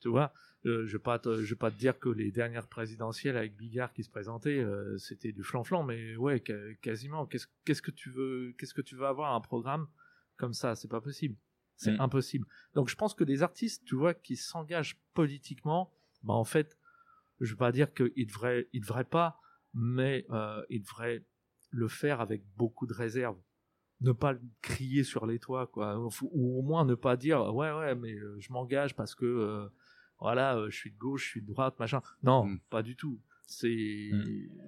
Tu 0.00 0.08
vois, 0.08 0.32
Euh, 0.66 0.86
je 0.86 0.96
vais 0.96 1.02
pas, 1.02 1.18
te, 1.18 1.42
je 1.42 1.50
vais 1.50 1.58
pas 1.58 1.70
te 1.70 1.76
dire 1.76 1.98
que 1.98 2.08
les 2.08 2.30
dernières 2.32 2.68
présidentielles 2.68 3.36
avec 3.36 3.54
Bigard 3.54 3.92
qui 3.92 4.02
se 4.02 4.08
présentait, 4.10 4.58
euh, 4.60 4.96
c'était 4.96 5.30
du 5.32 5.42
flanflan, 5.42 5.82
mais 5.82 6.16
ouais, 6.16 6.42
quasiment. 6.80 7.26
Qu'est-ce, 7.26 7.48
qu'est-ce 7.66 7.82
que 7.82 7.90
tu 7.90 8.08
veux, 8.10 8.54
qu'est-ce 8.56 8.72
que 8.72 8.80
tu 8.80 8.96
veux 8.96 9.04
avoir 9.06 9.34
un 9.34 9.42
programme 9.42 9.86
comme 10.36 10.54
ça? 10.54 10.74
C'est 10.74 10.88
pas 10.88 11.02
possible. 11.02 11.36
C'est 11.76 11.92
Mm. 11.92 12.00
impossible. 12.00 12.46
Donc 12.74 12.88
je 12.88 12.96
pense 12.96 13.12
que 13.12 13.24
des 13.24 13.42
artistes, 13.42 13.84
tu 13.84 13.94
vois, 13.94 14.14
qui 14.14 14.36
s'engagent 14.36 14.96
politiquement, 15.12 15.92
bah 16.22 16.32
en 16.34 16.44
fait, 16.44 16.78
je 17.40 17.50
veux 17.52 17.56
pas 17.56 17.72
dire 17.72 17.92
qu'ils 17.94 18.26
devraient, 18.26 18.68
ils 18.72 18.80
devraient 18.80 19.04
pas, 19.04 19.40
mais 19.74 20.26
euh, 20.30 20.62
ils 20.70 20.82
devraient 20.82 21.24
le 21.70 21.88
faire 21.88 22.20
avec 22.20 22.44
beaucoup 22.56 22.86
de 22.86 22.94
réserve. 22.94 23.36
Ne 24.00 24.12
pas 24.12 24.34
crier 24.60 25.02
sur 25.04 25.26
les 25.26 25.38
toits, 25.38 25.66
quoi. 25.66 25.98
Ou, 25.98 26.58
au 26.58 26.62
moins 26.62 26.84
ne 26.84 26.94
pas 26.94 27.16
dire, 27.16 27.54
ouais, 27.54 27.72
ouais, 27.72 27.94
mais 27.94 28.12
euh, 28.14 28.36
je 28.40 28.52
m'engage 28.52 28.94
parce 28.94 29.14
que, 29.14 29.24
euh, 29.24 29.68
voilà, 30.20 30.64
je 30.68 30.76
suis 30.76 30.90
de 30.92 30.98
gauche, 30.98 31.24
je 31.24 31.30
suis 31.30 31.42
de 31.42 31.46
droite, 31.46 31.78
machin. 31.78 32.00
Non, 32.22 32.44
Mm. 32.46 32.60
pas 32.70 32.82
du 32.82 32.96
tout. 32.96 33.20
C'est, 33.46 34.10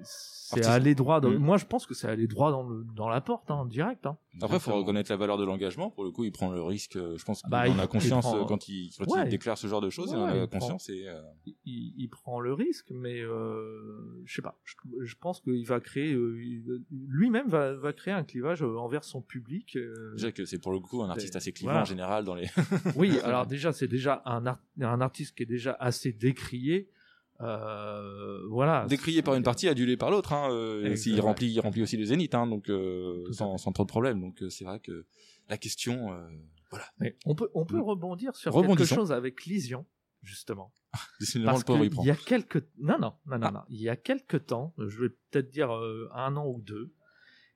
c'est 0.05 0.57
Artisan. 0.57 0.71
aller 0.73 0.95
droit. 0.95 1.21
Dans, 1.21 1.31
Mm. 1.31 1.37
Moi, 1.39 1.57
je 1.57 1.65
pense 1.65 1.87
que 1.87 1.95
c'est 1.95 2.07
aller 2.09 2.27
droit 2.27 2.51
dans, 2.53 2.63
le, 2.63 2.85
dans 2.95 3.09
la 3.09 3.21
porte, 3.21 3.51
hein, 3.51 3.65
direct. 3.67 4.07
Hein. 4.07 4.17
Après, 4.35 4.49
faut 4.49 4.55
Exactement. 4.57 4.77
reconnaître 4.77 5.11
la 5.11 5.17
valeur 5.17 5.39
de 5.39 5.45
l'engagement. 5.45 5.91
Pour 5.91 6.05
le 6.05 6.11
coup, 6.11 6.25
il 6.25 6.31
prend 6.31 6.53
le 6.53 6.63
risque. 6.63 6.97
euh, 6.97 7.17
Je 7.17 7.25
pense 7.25 7.41
qu'il 7.41 7.51
Bah, 7.51 7.63
en 7.69 7.75
il- 7.75 7.81
a 7.81 7.87
conscience 7.87 8.27
il 8.27 8.29
prend- 8.29 8.43
euh, 8.43 8.45
quand 8.45 8.69
il 8.69 8.91
quand 8.99 9.07
Ouais. 9.17 9.25
il 9.25 9.31
déclare 9.31 9.57
ce 9.59 9.67
genre 9.67 9.81
de 9.81 9.91
choses. 9.91 10.11
il 10.13 10.17
en 10.19 10.25
Ouais, 10.27 10.31
a 10.33 10.43
il 10.43 10.47
prend- 10.49 10.59
conscience 10.59 10.89
et 10.91 11.09
euh, 11.09 11.21
il, 11.65 11.95
il 11.97 12.09
prend 12.09 12.39
le 12.39 12.53
risque, 12.53 12.91
mais 12.91 13.21
euh, 13.21 14.23
je 14.25 14.35
sais 14.35 14.43
pas. 14.43 14.59
Je, 14.65 14.75
je 15.03 15.15
pense 15.19 15.41
qu'il 15.41 15.67
va 15.67 15.81
créer, 15.81 16.13
euh, 16.13 16.39
il- 16.45 16.85
lui-même 16.93 17.49
va, 17.49 17.75
va 17.75 17.93
créer 17.93 18.15
un 18.15 18.25
clivage 18.25 18.63
envers 18.63 19.05
son 19.05 19.23
public. 19.23 19.77
euh. 19.77 20.13
déjà 20.17 20.33
que 20.33 20.45
c'est 20.45 20.59
pour 20.61 20.73
le 20.73 20.81
coup 20.81 21.03
un 21.03 21.09
artiste 21.11 21.35
assez 21.35 21.53
clivant 21.53 21.71
Voilà. 21.73 21.83
en 21.83 21.87
général 21.87 22.25
dans 22.25 22.35
les. 22.35 22.47
oui, 22.95 23.19
alors 23.25 23.47
déjà 23.47 23.73
c'est 23.73 23.89
déjà 23.89 24.23
un, 24.27 24.45
art- 24.47 24.61
un 24.81 25.01
artiste 25.01 25.35
qui 25.37 25.43
est 25.45 25.47
déjà 25.47 25.73
assez 25.81 26.13
décrié. 26.13 26.89
Euh, 27.41 28.47
voilà. 28.49 28.87
décrié 28.89 29.23
par 29.23 29.35
une 29.35 29.43
partie, 29.43 29.69
adulé 29.69 29.97
par 29.97 30.11
l'autre. 30.11 30.33
Hein, 30.33 30.49
euh, 30.51 30.97
s'il 30.97 31.21
remplit, 31.21 31.51
il 31.51 31.61
remplit 31.61 31.83
aussi 31.83 31.97
le 31.97 32.05
zénith, 32.05 32.35
hein, 32.35 32.47
donc 32.47 32.69
euh, 32.71 33.25
sans, 33.33 33.57
trop 33.73 33.85
de 33.85 33.89
problèmes. 33.89 34.21
Donc 34.21 34.43
c'est 34.51 34.65
vrai 34.65 34.81
que 34.81 35.07
la 35.49 35.59
question, 35.59 36.13
euh, 36.13 36.27
voilà, 36.71 36.87
Mais 36.99 37.17
on 37.27 37.35
peut, 37.35 37.51
on 37.55 37.65
peut 37.65 37.77
Mm. 37.79 37.83
rebondir 37.83 38.37
sur 38.37 38.53
quelque 38.53 38.85
chose 38.85 39.13
avec 39.13 39.45
Lysion, 39.45 39.87
justement. 40.23 40.73
décidément 41.21 41.53
Parce 41.53 41.61
le 41.63 41.67
pauvre 41.67 42.03
il 42.03 42.07
y 42.07 42.11
a 42.11 42.17
quelques, 42.17 42.65
non, 42.79 42.99
non, 42.99 43.13
non, 43.27 43.39
non, 43.39 43.47
Ah. 43.47 43.51
non. 43.51 43.61
Il 43.69 43.81
y 43.81 43.89
a 43.89 43.97
quelques 43.97 44.47
temps, 44.47 44.75
je 44.79 45.03
vais 45.03 45.11
peut-être 45.31 45.51
dire 45.51 45.75
euh, 45.75 46.09
un 46.15 46.37
an 46.37 46.47
ou 46.47 46.61
deux, 46.63 46.93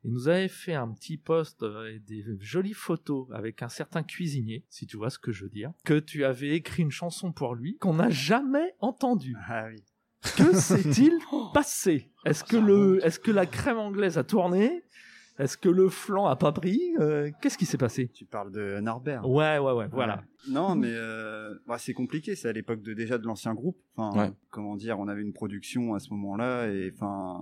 il 0.04 0.12
nous 0.12 0.28
avait 0.28 0.48
fait 0.48 0.74
un 0.74 0.88
petit 0.88 1.16
post 1.18 1.62
euh, 1.62 1.94
et 1.94 1.98
des 1.98 2.24
jolies 2.40 2.72
photos 2.74 3.26
avec 3.32 3.62
un 3.62 3.68
certain 3.68 4.02
cuisinier, 4.02 4.64
si 4.70 4.86
tu 4.86 4.96
vois 4.96 5.10
ce 5.10 5.18
que 5.18 5.32
je 5.32 5.44
veux 5.44 5.50
dire, 5.50 5.72
que 5.84 5.98
tu 5.98 6.24
avais 6.24 6.50
écrit 6.56 6.82
une 6.82 6.90
chanson 6.90 7.32
pour 7.32 7.54
lui 7.54 7.76
qu'on 7.78 7.94
n'a 7.94 8.10
jamais 8.10 8.74
entendue. 8.80 9.36
Ah 9.48 9.66
oui. 9.68 9.82
Que 10.36 10.54
s'est-il 10.54 11.12
passé? 11.54 12.10
Est-ce 12.26 12.44
que 12.44 12.56
le, 12.56 13.04
est-ce 13.04 13.18
que 13.18 13.30
la 13.30 13.46
crème 13.46 13.78
anglaise 13.78 14.18
a 14.18 14.24
tourné? 14.24 14.82
Est-ce 15.38 15.56
que 15.56 15.70
le 15.70 15.88
flan 15.88 16.26
a 16.26 16.36
pas 16.36 16.52
pris? 16.52 16.78
Euh, 16.98 17.30
Qu'est-ce 17.40 17.56
qui 17.56 17.64
s'est 17.64 17.78
passé? 17.78 18.08
Tu 18.08 18.26
parles 18.26 18.52
de 18.52 18.78
Norbert. 18.80 19.26
Ouais, 19.26 19.56
ouais, 19.58 19.72
ouais, 19.72 19.88
voilà. 19.90 20.16
Ouais. 20.16 20.52
Non, 20.52 20.74
mais 20.74 20.90
euh, 20.92 21.54
bah, 21.66 21.78
c'est 21.78 21.94
compliqué. 21.94 22.36
C'est 22.36 22.48
à 22.48 22.52
l'époque 22.52 22.82
de 22.82 22.92
déjà 22.92 23.16
de 23.16 23.24
l'ancien 23.26 23.54
groupe. 23.54 23.78
Enfin, 23.96 24.20
Ouais. 24.26 24.32
comment 24.50 24.76
dire, 24.76 24.98
on 24.98 25.08
avait 25.08 25.22
une 25.22 25.32
production 25.32 25.94
à 25.94 25.98
ce 25.98 26.10
moment-là 26.10 26.66
et 26.68 26.92
enfin, 26.94 27.38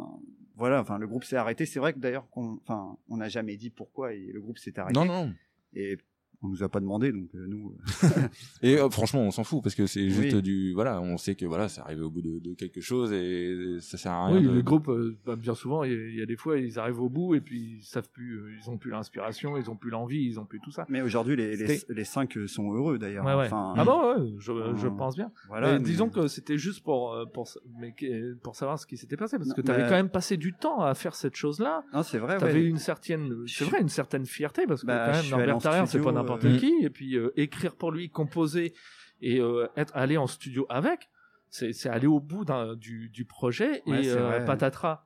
voilà. 0.58 0.80
Enfin, 0.80 0.98
le 0.98 1.06
groupe 1.06 1.24
s'est 1.24 1.36
arrêté. 1.36 1.64
C'est 1.64 1.78
vrai 1.78 1.92
que 1.94 1.98
d'ailleurs, 1.98 2.28
qu'on- 2.30 2.58
enfin, 2.62 2.98
on 3.08 3.16
n'a 3.16 3.28
jamais 3.28 3.56
dit 3.56 3.70
pourquoi 3.70 4.12
et 4.12 4.26
le 4.32 4.40
groupe 4.40 4.58
s'est 4.58 4.78
arrêté. 4.78 4.98
Non, 4.98 5.04
non, 5.06 5.26
non. 5.26 5.34
Et 5.74 5.96
on 6.42 6.48
nous 6.48 6.62
a 6.62 6.68
pas 6.68 6.78
demandé, 6.80 7.10
donc 7.12 7.28
euh, 7.34 7.46
nous. 7.48 7.74
Et 8.62 8.76
euh, 8.78 8.88
franchement, 8.90 9.20
on 9.22 9.30
s'en 9.30 9.44
fout 9.44 9.62
parce 9.62 9.74
que 9.74 9.86
c'est 9.86 10.08
juste 10.08 10.34
Oui. 10.34 10.42
du, 10.42 10.72
voilà, 10.72 11.00
on 11.00 11.16
sait 11.18 11.34
que 11.34 11.44
voilà, 11.46 11.68
c'est 11.68 11.80
arrivé 11.80 12.02
au 12.02 12.10
bout 12.10 12.22
de, 12.22 12.38
de 12.38 12.54
quelque 12.54 12.80
chose 12.80 13.12
et 13.12 13.78
ça 13.80 13.98
sert 13.98 14.12
à 14.12 14.26
rien. 14.26 14.36
Oui, 14.38 14.44
de- 14.46 14.50
le 14.52 14.62
groupe, 14.62 14.88
euh, 14.88 15.16
bah, 15.26 15.34
bien 15.36 15.54
souvent, 15.54 15.82
il 15.84 15.92
y, 15.92 15.94
a- 15.94 16.08
il 16.08 16.16
y 16.18 16.22
a 16.22 16.26
des 16.26 16.36
fois, 16.36 16.58
ils 16.58 16.78
arrivent 16.78 17.00
au 17.00 17.08
bout 17.08 17.34
et 17.34 17.40
puis 17.40 17.78
ils 17.80 17.82
savent 17.84 18.08
plus, 18.10 18.36
euh, 18.38 18.50
ils 18.62 18.70
ont 18.70 18.78
plus 18.78 18.90
l'inspiration, 18.90 19.56
ils 19.56 19.68
ont 19.70 19.76
plus 19.76 19.90
l'envie, 19.90 20.24
ils 20.26 20.38
ont 20.38 20.44
plus 20.44 20.60
tout 20.60 20.70
ça. 20.70 20.86
Mais 20.88 21.02
aujourd'hui, 21.02 21.34
les, 21.36 21.56
les, 21.56 21.80
les 21.88 22.04
cinq 22.04 22.36
euh, 22.36 22.46
sont 22.46 22.72
heureux 22.72 22.98
d'ailleurs. 22.98 23.24
Ouais, 23.24 23.34
ouais. 23.34 23.46
Enfin, 23.46 23.74
ah 23.76 23.84
bon, 23.84 24.00
ouais, 24.14 24.32
je, 24.38 24.52
je 24.76 24.86
euh, 24.86 24.90
pense 24.90 25.16
bien. 25.16 25.32
Voilà. 25.48 25.72
mais 25.72 25.78
mais- 25.78 25.84
disons 25.84 26.08
que 26.08 26.28
c'était 26.28 26.58
juste 26.58 26.84
pour, 26.84 27.14
euh, 27.14 27.24
pour, 27.26 27.48
mais, 27.80 27.94
pour 28.42 28.54
savoir 28.54 28.78
ce 28.78 28.86
qui 28.86 28.96
s'était 28.96 29.16
passé, 29.16 29.38
parce 29.38 29.48
Non, 29.48 29.54
que 29.56 29.60
tu 29.62 29.70
avais 29.70 29.82
mais- 29.82 29.88
quand 29.88 29.94
même 29.96 30.08
passé 30.10 30.36
du 30.36 30.52
temps 30.52 30.80
à 30.82 30.94
faire 30.94 31.14
cette 31.14 31.34
chose-là. 31.36 31.82
Non, 31.92 32.02
c'est 32.04 32.18
vrai. 32.18 32.38
Tu 32.38 32.44
avais 32.44 32.54
ouais. 32.60 32.64
une 32.66 32.78
certaine, 32.78 33.44
c'est 33.46 33.64
vrai, 33.64 33.80
une 33.80 33.88
certaine 33.88 34.24
fierté, 34.24 34.66
parce 34.68 34.82
que 34.82 34.86
Bah, 34.86 35.06
quand 35.06 35.12
je 35.22 35.34
même, 35.34 35.46
Norbert 35.48 35.88
c'est 35.88 36.00
pas 36.00 36.12
n'importe 36.28 36.44
euh, 36.44 36.58
qui, 36.58 36.72
et 36.82 36.90
puis 36.90 37.16
euh, 37.16 37.30
écrire 37.36 37.74
pour 37.76 37.90
lui, 37.92 38.10
composer 38.10 38.74
et 39.20 39.40
euh, 39.40 39.66
être 39.76 39.96
allé 39.96 40.16
en 40.16 40.26
studio 40.26 40.66
avec, 40.68 41.08
c'est 41.50 41.86
aller 41.86 42.06
au 42.06 42.20
bout 42.20 42.44
du, 42.76 43.08
du 43.08 43.24
projet 43.24 43.82
Ouais, 43.86 44.04
et 44.04 44.10
euh, 44.10 44.44
patatras, 44.44 45.04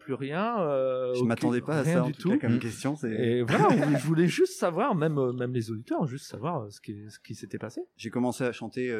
plus 0.00 0.14
rien. 0.14 0.56
Je 1.14 1.24
m'attendais 1.24 1.60
pas 1.62 1.78
à 1.78 1.84
ça 1.84 2.04
en 2.04 2.06
du 2.06 2.12
tout 2.12 2.30
cas 2.30 2.38
comme 2.46 2.56
Mm. 2.56 2.58
question. 2.60 2.94
C'est. 2.94 3.10
Et 3.10 3.42
voilà, 3.42 3.96
je 3.98 4.06
voulais 4.06 4.28
juste 4.28 4.58
savoir, 4.58 4.94
même, 4.94 5.18
même 5.32 5.52
les 5.52 5.70
auditeurs, 5.70 6.06
juste 6.06 6.26
savoir 6.26 6.70
ce 6.70 6.80
qui, 6.80 7.10
ce 7.10 7.18
qui 7.18 7.34
s'était 7.34 7.58
passé. 7.58 7.80
J'ai 7.96 8.10
commencé 8.10 8.44
à 8.44 8.52
chanter 8.52 8.94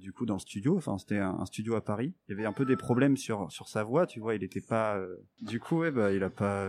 du 0.00 0.12
coup 0.12 0.24
dans 0.24 0.34
le 0.34 0.40
studio. 0.40 0.76
Enfin, 0.76 0.98
c'était 0.98 1.18
un, 1.18 1.36
un 1.40 1.46
studio 1.46 1.74
à 1.74 1.84
Paris. 1.84 2.14
Il 2.28 2.32
y 2.32 2.34
avait 2.38 2.46
un 2.46 2.52
peu 2.52 2.64
des 2.64 2.76
problèmes 2.76 3.16
sur 3.16 3.50
sur 3.50 3.68
sa 3.68 3.82
voix. 3.84 4.06
Tu 4.06 4.20
vois, 4.20 4.34
il 4.34 4.42
était 4.44 4.60
pas. 4.60 5.00
Du 5.42 5.58
coup, 5.60 5.78
ouais, 5.80 5.90
bah, 5.90 6.12
il 6.12 6.22
a 6.22 6.30
pas. 6.30 6.68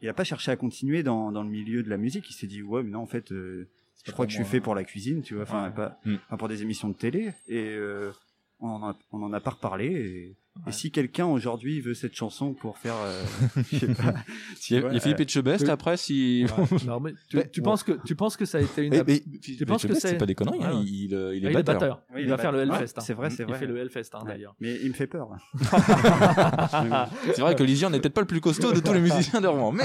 Il 0.00 0.08
a 0.08 0.14
pas 0.14 0.24
cherché 0.24 0.50
à 0.50 0.56
continuer 0.56 1.02
dans 1.02 1.32
dans 1.32 1.42
le 1.42 1.48
milieu 1.50 1.82
de 1.82 1.90
la 1.90 1.96
musique. 1.96 2.28
Il 2.30 2.34
s'est 2.34 2.46
dit 2.46 2.62
ouais, 2.62 2.82
mais 2.82 2.90
non, 2.90 3.00
en 3.00 3.06
fait, 3.06 3.32
euh, 3.32 3.68
je 4.04 4.12
crois 4.12 4.26
que 4.26 4.32
je 4.32 4.36
suis 4.36 4.44
fait 4.44 4.60
pour 4.60 4.74
la 4.74 4.84
cuisine. 4.84 5.22
Tu 5.22 5.34
vois, 5.34 5.42
enfin, 5.42 5.64
Ouais. 5.68 5.74
pas, 5.74 5.98
Mm. 6.04 6.16
pas 6.30 6.36
pour 6.36 6.48
des 6.48 6.62
émissions 6.62 6.88
de 6.88 6.94
télé. 6.94 7.32
Et 7.48 7.74
euh, 7.74 8.12
on 8.60 8.82
en 9.12 9.32
a, 9.32 9.40
pas 9.40 9.50
reparlé. 9.50 9.86
Et, 9.86 10.36
Ouais. 10.58 10.70
et 10.70 10.72
si 10.72 10.90
quelqu'un 10.90 11.24
aujourd'hui 11.26 11.80
veut 11.80 11.94
cette 11.94 12.16
chanson 12.16 12.52
pour 12.52 12.78
faire, 12.78 12.96
euh, 13.04 13.22
je 13.72 13.78
sais 13.78 13.94
pas, 13.94 14.12
Il 14.70 14.76
y 14.76 14.84
a, 14.84 14.90
il 14.90 14.96
y 14.96 15.00
Philippe 15.00 15.20
Etchebest 15.20 15.68
euh, 15.68 15.72
après 15.72 15.96
si. 15.96 16.44
non, 16.88 16.98
mais 16.98 17.12
tu, 17.30 17.36
Mais- 17.36 17.48
tu 17.48 17.62
penses 17.62 17.84
que 17.84 17.92
tu 18.04 18.16
penses 18.16 18.36
que 18.36 18.44
ça 18.44 18.58
a 18.58 18.62
été 18.62 18.82
une. 18.82 18.90
Mais, 18.90 19.04
mais, 19.06 19.20
Tu 19.40 19.64
penses 19.64 19.86
que 19.86 19.94
c'est- 19.94 20.08
c'est 20.08 20.18
pas 20.18 20.26
des 20.26 20.34
conneries, 20.34 20.58
hein, 20.64 20.70
Ouais, 20.72 20.76
ouais. 20.78 20.84
il, 20.84 21.14
euh, 21.14 21.36
il 21.36 21.46
Ah, 21.46 21.50
est 21.50 21.52
il 21.52 21.56
est 21.58 21.62
batteur. 21.62 21.74
batteur. 21.80 22.02
Oui, 22.12 22.22
il 22.22 22.24
il 22.24 22.28
va 22.30 22.38
faire 22.38 22.50
le. 22.50 22.58
Hellfest. 22.58 22.74
Ouais, 22.80 22.88
hein. 22.96 23.00
c'est 23.02 23.12
vrai, 23.14 23.30
c'est 23.30 23.44
Il 23.44 23.48
vrai. 23.50 23.58
fait 23.60 23.66
le 23.66 23.76
Hellfest 23.78 24.10
hein, 24.14 24.24
d'ailleurs. 24.26 24.56
Mais 24.58 24.74
il 24.82 24.88
me 24.88 24.94
fait 24.94 25.06
peur. 25.06 25.28
C'est 27.34 27.40
vrai 27.40 27.54
que 27.54 27.62
Lysian 27.62 27.90
n'est 27.90 28.00
peut-être 28.00 28.14
pas 28.14 28.22
le 28.22 28.26
plus 28.26 28.40
costaud 28.40 28.72
de 28.72 28.80
tous 28.80 28.92
les 28.92 29.00
musiciens 29.00 29.40
de 29.40 29.46
Rouen, 29.46 29.70
mais 29.70 29.84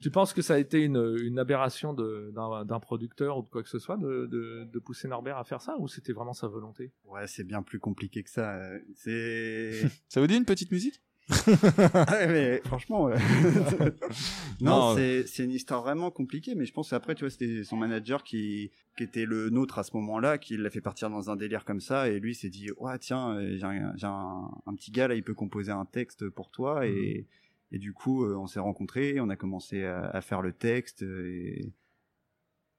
Tu 0.00 0.10
penses 0.10 0.32
que 0.34 0.42
ça 0.42 0.54
a 0.54 0.58
été 0.58 0.82
une, 0.82 1.16
une 1.22 1.38
aberration 1.38 1.94
d'un 1.94 2.80
producteur 2.80 3.38
ou 3.38 3.42
de 3.42 3.48
quoi 3.48 3.62
que 3.62 3.68
ce 3.68 3.78
soit 3.78 3.96
de, 3.96 4.26
de, 4.26 4.64
de 4.70 4.78
pousser 4.78 5.08
Norbert 5.08 5.38
à 5.38 5.44
faire 5.44 5.62
ça 5.62 5.76
ou 5.78 5.88
c'était 5.88 6.12
vraiment 6.12 6.34
sa 6.34 6.46
volonté? 6.46 6.92
Ouais, 7.06 7.26
c'est 7.26 7.44
bien 7.44 7.62
plus 7.62 7.78
compliqué 7.78 8.22
que 8.22 8.30
ça. 8.30 8.54
euh, 8.56 8.78
C'est. 8.96 9.88
ça 10.08 10.20
vous 10.20 10.26
dit 10.26 10.36
une 10.36 10.44
petite 10.44 10.70
musique? 10.70 11.00
Ah 11.30 12.04
ouais, 12.12 12.26
mais 12.26 12.62
franchement, 12.66 13.04
ouais. 13.04 13.16
non, 14.60 14.94
Non, 14.94 14.96
c'est 14.96 15.44
une 15.44 15.52
histoire 15.52 15.82
vraiment 15.82 16.10
compliquée, 16.10 16.54
mais 16.54 16.66
je 16.66 16.72
pense 16.74 16.90
qu'après, 16.90 17.14
tu 17.14 17.20
vois, 17.24 17.30
c'était 17.30 17.64
son 17.64 17.76
manager 17.76 18.22
qui 18.22 18.70
qui 18.96 19.02
était 19.02 19.24
le 19.24 19.50
nôtre 19.50 19.78
à 19.78 19.82
ce 19.82 19.96
moment-là, 19.96 20.38
qui 20.38 20.56
l'a 20.56 20.70
fait 20.70 20.80
partir 20.82 21.10
dans 21.10 21.28
un 21.30 21.34
délire 21.36 21.64
comme 21.64 21.80
ça, 21.80 22.08
et 22.08 22.20
lui 22.20 22.34
s'est 22.34 22.50
dit, 22.50 22.68
ouais, 22.76 22.96
tiens, 22.98 23.36
euh, 23.36 23.56
j'ai 23.56 23.64
un, 23.64 23.92
j'ai 23.96 24.06
un, 24.06 24.50
un 24.66 24.74
petit 24.74 24.92
gars 24.92 25.08
là, 25.08 25.14
il 25.16 25.24
peut 25.24 25.34
composer 25.34 25.72
un 25.72 25.84
texte 25.86 26.28
pour 26.28 26.50
toi, 26.50 26.86
et 26.86 27.26
et 27.74 27.78
du 27.78 27.92
coup, 27.92 28.24
euh, 28.24 28.36
on 28.36 28.46
s'est 28.46 28.60
rencontrés, 28.60 29.18
on 29.18 29.28
a 29.30 29.36
commencé 29.36 29.84
à, 29.84 30.20
faire 30.20 30.42
le 30.42 30.52
texte, 30.52 31.02
euh, 31.02 31.58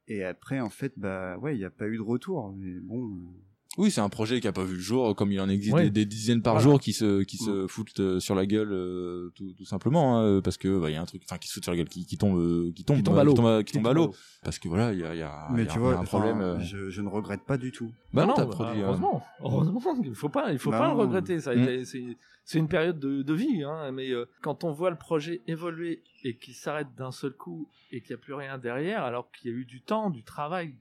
et 0.08 0.24
après, 0.24 0.62
en 0.62 0.70
fait, 0.70 0.94
bah 0.98 1.38
ouais, 1.38 1.54
il 1.54 1.60
n'y 1.60 1.66
a 1.66 1.70
pas 1.70 1.88
eu 1.88 1.98
de 1.98 2.02
retour, 2.02 2.54
mais 2.54 2.80
bon. 2.80 3.34
Euh, 3.78 3.82
Oui, 3.82 3.92
c'est 3.92 4.02
un 4.02 4.10
projet 4.10 4.40
qui 4.40 4.48
a 4.48 4.52
pas 4.52 4.64
vu 4.64 4.76
le 4.76 4.80
jour, 4.80 5.16
comme 5.16 5.32
il 5.32 5.40
en 5.42 5.50
existe 5.50 5.74
Ouais. 5.76 5.84
des, 5.86 5.90
des 5.90 6.06
dizaines 6.06 6.42
par 6.42 6.54
Voilà. 6.54 6.64
jour 6.64 6.80
qui 6.80 6.94
se 6.94 7.24
qui 7.24 7.38
se 7.38 7.68
foutent 7.68 8.00
euh, 8.00 8.20
sur 8.20 8.36
la 8.36 8.46
gueule 8.46 8.72
euh, 8.72 9.32
tout, 9.36 9.54
tout 9.58 9.66
simplement 9.66 10.20
hein, 10.20 10.42
parce 10.42 10.58
que 10.58 10.80
bah 10.80 10.90
il 10.90 10.94
y 10.94 10.96
a 10.96 11.02
un 11.02 11.06
truc 11.06 11.22
enfin 11.26 11.38
qui 11.38 11.48
se 11.48 11.54
foutent 11.54 11.64
sur 11.64 11.72
la 11.72 11.78
gueule 11.78 11.90
qui, 11.90 12.06
qui 12.06 12.18
tombe 12.18 12.38
euh, 12.40 12.72
qui 12.76 12.84
tombe 12.84 12.98
Qui 12.98 13.04
tombe 13.04 13.18
euh, 13.18 13.20
à 13.20 13.24
l'eau. 13.24 13.32
qui 13.34 13.38
tombe 13.38 13.48
à, 13.48 13.64
qui 13.64 13.74
tombe 13.74 13.88
à 13.88 13.94
l'eau 13.94 14.14
parce 14.44 14.60
que 14.60 14.68
voilà 14.68 14.94
il 14.94 15.00
y 15.00 15.04
a 15.04 15.14
il 15.14 15.20
y 15.20 15.22
a, 15.24 15.48
mais 15.52 15.64
y 15.64 15.68
a- 15.68 15.70
tu 15.70 15.74
il 15.74 15.76
y 15.76 15.78
a 15.78 15.80
vois, 15.90 15.98
un 16.00 16.04
problème 16.04 16.38
enfin, 16.38 16.44
euh, 16.46 16.60
je, 16.60 16.90
je 16.90 17.02
ne 17.02 17.10
regrette 17.10 17.44
pas 17.46 17.58
du 17.58 17.72
tout. 17.72 17.92
bah 18.14 18.26
non, 18.26 18.34
t'as 18.34 18.46
bah, 18.46 18.52
produit 18.52 18.82
euh, 18.82 18.86
heureusement, 18.86 19.24
heureusement, 19.42 19.82
il 20.04 20.16
faut 20.16 20.30
pas, 20.30 20.52
il 20.52 20.60
faut 20.60 20.72
Bah 20.72 20.80
pas 20.80 20.88
non. 20.90 20.96
le 20.96 21.00
regretter. 21.02 21.40
Ça 21.40 21.54
Mm. 21.56 21.60
été- 21.64 21.86
c'est, 21.86 22.18
c'est 22.44 22.60
une 22.60 22.68
période 22.68 23.00
de, 23.00 23.24
de 23.24 23.34
vie, 23.34 23.64
hein, 23.64 23.92
mais 23.92 24.12
euh, 24.12 24.26
quand 24.42 24.64
on 24.64 24.72
voit 24.72 24.90
le 24.92 24.98
projet 24.98 25.42
évoluer 25.48 26.04
et 26.24 26.38
qu'il 26.38 26.54
s'arrête 26.54 26.88
d'un 26.98 27.12
seul 27.12 27.34
coup 27.34 27.68
et 27.92 28.02
qu'il 28.02 28.12
n'y 28.16 28.22
a 28.22 28.24
plus 28.24 28.34
rien 28.34 28.58
derrière, 28.58 29.04
alors 29.04 29.30
qu'il 29.32 29.52
y 29.52 29.54
a 29.54 29.58
eu 29.58 29.66
du 29.66 29.82
temps, 29.82 30.10
du 30.10 30.24
travail 30.24 30.76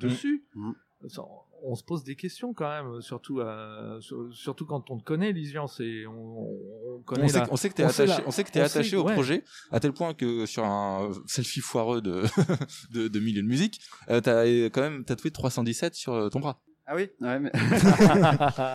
dessus, 0.00 0.44
Mm. 0.54 0.72
ça- 1.08 1.22
on 1.62 1.74
se 1.74 1.84
pose 1.84 2.04
des 2.04 2.16
questions 2.16 2.52
quand 2.54 2.68
même, 2.68 3.00
surtout, 3.00 3.40
euh, 3.40 4.00
sur- 4.00 4.28
surtout 4.32 4.66
quand 4.66 4.90
on 4.90 4.98
te 4.98 5.04
connaît, 5.04 5.32
Lysian, 5.32 5.66
c'est, 5.66 6.06
on, 6.06 6.48
on 6.96 7.02
connaît 7.04 7.24
on 7.24 7.28
sait, 7.28 7.38
la- 7.38 7.46
que- 7.46 7.52
on 7.52 7.56
sait 7.56 7.68
que 7.68 7.74
t'es 7.74 7.84
on 7.84 7.88
sait 7.90 8.02
attaché, 8.04 8.22
la- 8.22 8.28
on 8.28 8.30
sait 8.30 8.44
que 8.44 8.50
t'es 8.50 8.60
on 8.62 8.66
sait- 8.68 8.78
attaché 8.78 8.96
au 8.96 9.04
ouais. 9.04 9.12
projet 9.14 9.44
à 9.70 9.80
tel 9.80 9.92
point 9.92 10.14
que 10.14 10.46
sur 10.46 10.64
un 10.64 11.10
selfie 11.26 11.60
foireux 11.60 12.00
de 12.00 12.22
de, 12.92 13.08
de 13.08 13.20
milieu 13.20 13.42
de 13.42 13.46
musique, 13.48 13.80
euh, 14.10 14.20
t'as 14.20 14.46
euh, 14.46 14.68
quand 14.70 14.82
même 14.82 15.04
tatoué 15.04 15.30
317 15.30 15.94
sur 15.94 16.12
euh, 16.14 16.28
ton 16.28 16.40
bras. 16.40 16.60
Ah 16.86 16.96
oui, 16.96 17.08
ouais, 17.20 17.38
mais 17.38 17.50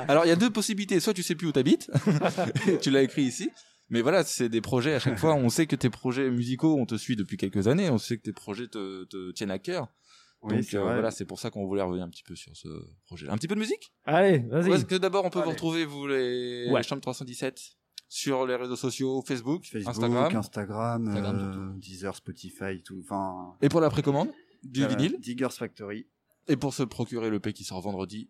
Alors 0.08 0.26
il 0.26 0.30
y 0.30 0.32
a 0.32 0.36
deux 0.36 0.50
possibilités, 0.50 1.00
soit 1.00 1.14
tu 1.14 1.24
sais 1.24 1.36
plus 1.36 1.48
où 1.48 1.52
t'habites, 1.52 1.92
tu 2.82 2.90
l'as 2.92 3.02
écrit 3.02 3.24
ici, 3.24 3.50
mais 3.90 4.02
voilà 4.02 4.24
c'est 4.24 4.48
des 4.50 4.62
projets 4.62 4.94
à 4.94 5.00
chaque 5.00 5.18
fois. 5.18 5.34
On 5.36 5.50
sait 5.50 5.68
que 5.68 5.76
tes 5.76 5.90
projets 5.90 6.30
musicaux, 6.30 6.78
on 6.80 6.86
te 6.86 6.96
suit 6.96 7.16
depuis 7.16 7.38
quelques 7.38 7.68
années, 7.68 7.90
on 7.90 7.98
sait 7.98 8.18
que 8.18 8.24
tes 8.24 8.34
projets 8.34 8.68
te, 8.68 9.04
te 9.06 9.32
tiennent 9.32 9.52
à 9.52 9.60
cœur. 9.60 9.88
Oui, 10.46 10.58
Donc 10.62 10.74
euh, 10.74 10.82
voilà, 10.82 11.12
c'est 11.12 11.26
pour 11.26 11.40
ça 11.40 11.50
qu'on 11.50 11.66
voulait 11.66 11.82
revenir 11.82 12.04
un 12.06 12.10
petit 12.10 12.24
peu 12.24 12.36
sur 12.36 12.56
ce 12.56 12.68
projet. 13.06 13.28
Un 13.30 13.36
petit 13.38 13.48
peu 13.48 13.56
de 13.56 13.60
musique? 13.60 13.94
Allez, 14.06 14.40
vas-y. 14.40 14.72
Est-ce 14.72 14.86
que 14.86 14.96
d'abord 14.96 15.26
on 15.26 15.30
peut 15.30 15.42
vous 15.42 15.50
retrouver 15.50 15.86
vous 15.86 16.08
les 16.08 16.70
Ouais. 16.72 16.84
Chambre 16.84 17.02
317 17.02 17.60
sur 18.08 18.46
les 18.46 18.56
réseaux 18.56 18.76
sociaux, 18.76 19.22
Facebook, 19.26 19.66
Facebook, 19.66 19.90
Instagram, 19.90 20.36
Instagram, 20.36 21.08
Instagram 21.08 21.72
euh, 21.76 21.80
Deezer, 21.80 22.16
Spotify, 22.16 22.82
tout. 22.84 23.00
Enfin, 23.04 23.56
et 23.62 23.70
pour 23.70 23.82
la 23.82 23.90
précommande 23.90 24.30
du 24.64 24.84
euh, 24.84 24.88
vinyle, 24.88 25.18
Diggers 25.20 25.50
Factory. 25.52 26.08
et 26.48 26.56
pour 26.56 26.74
se 26.74 26.84
procurer 26.84 27.30
le 27.30 27.40
P 27.40 27.52
qui 27.54 27.64
sort 27.64 27.82
vendredi? 27.82 28.30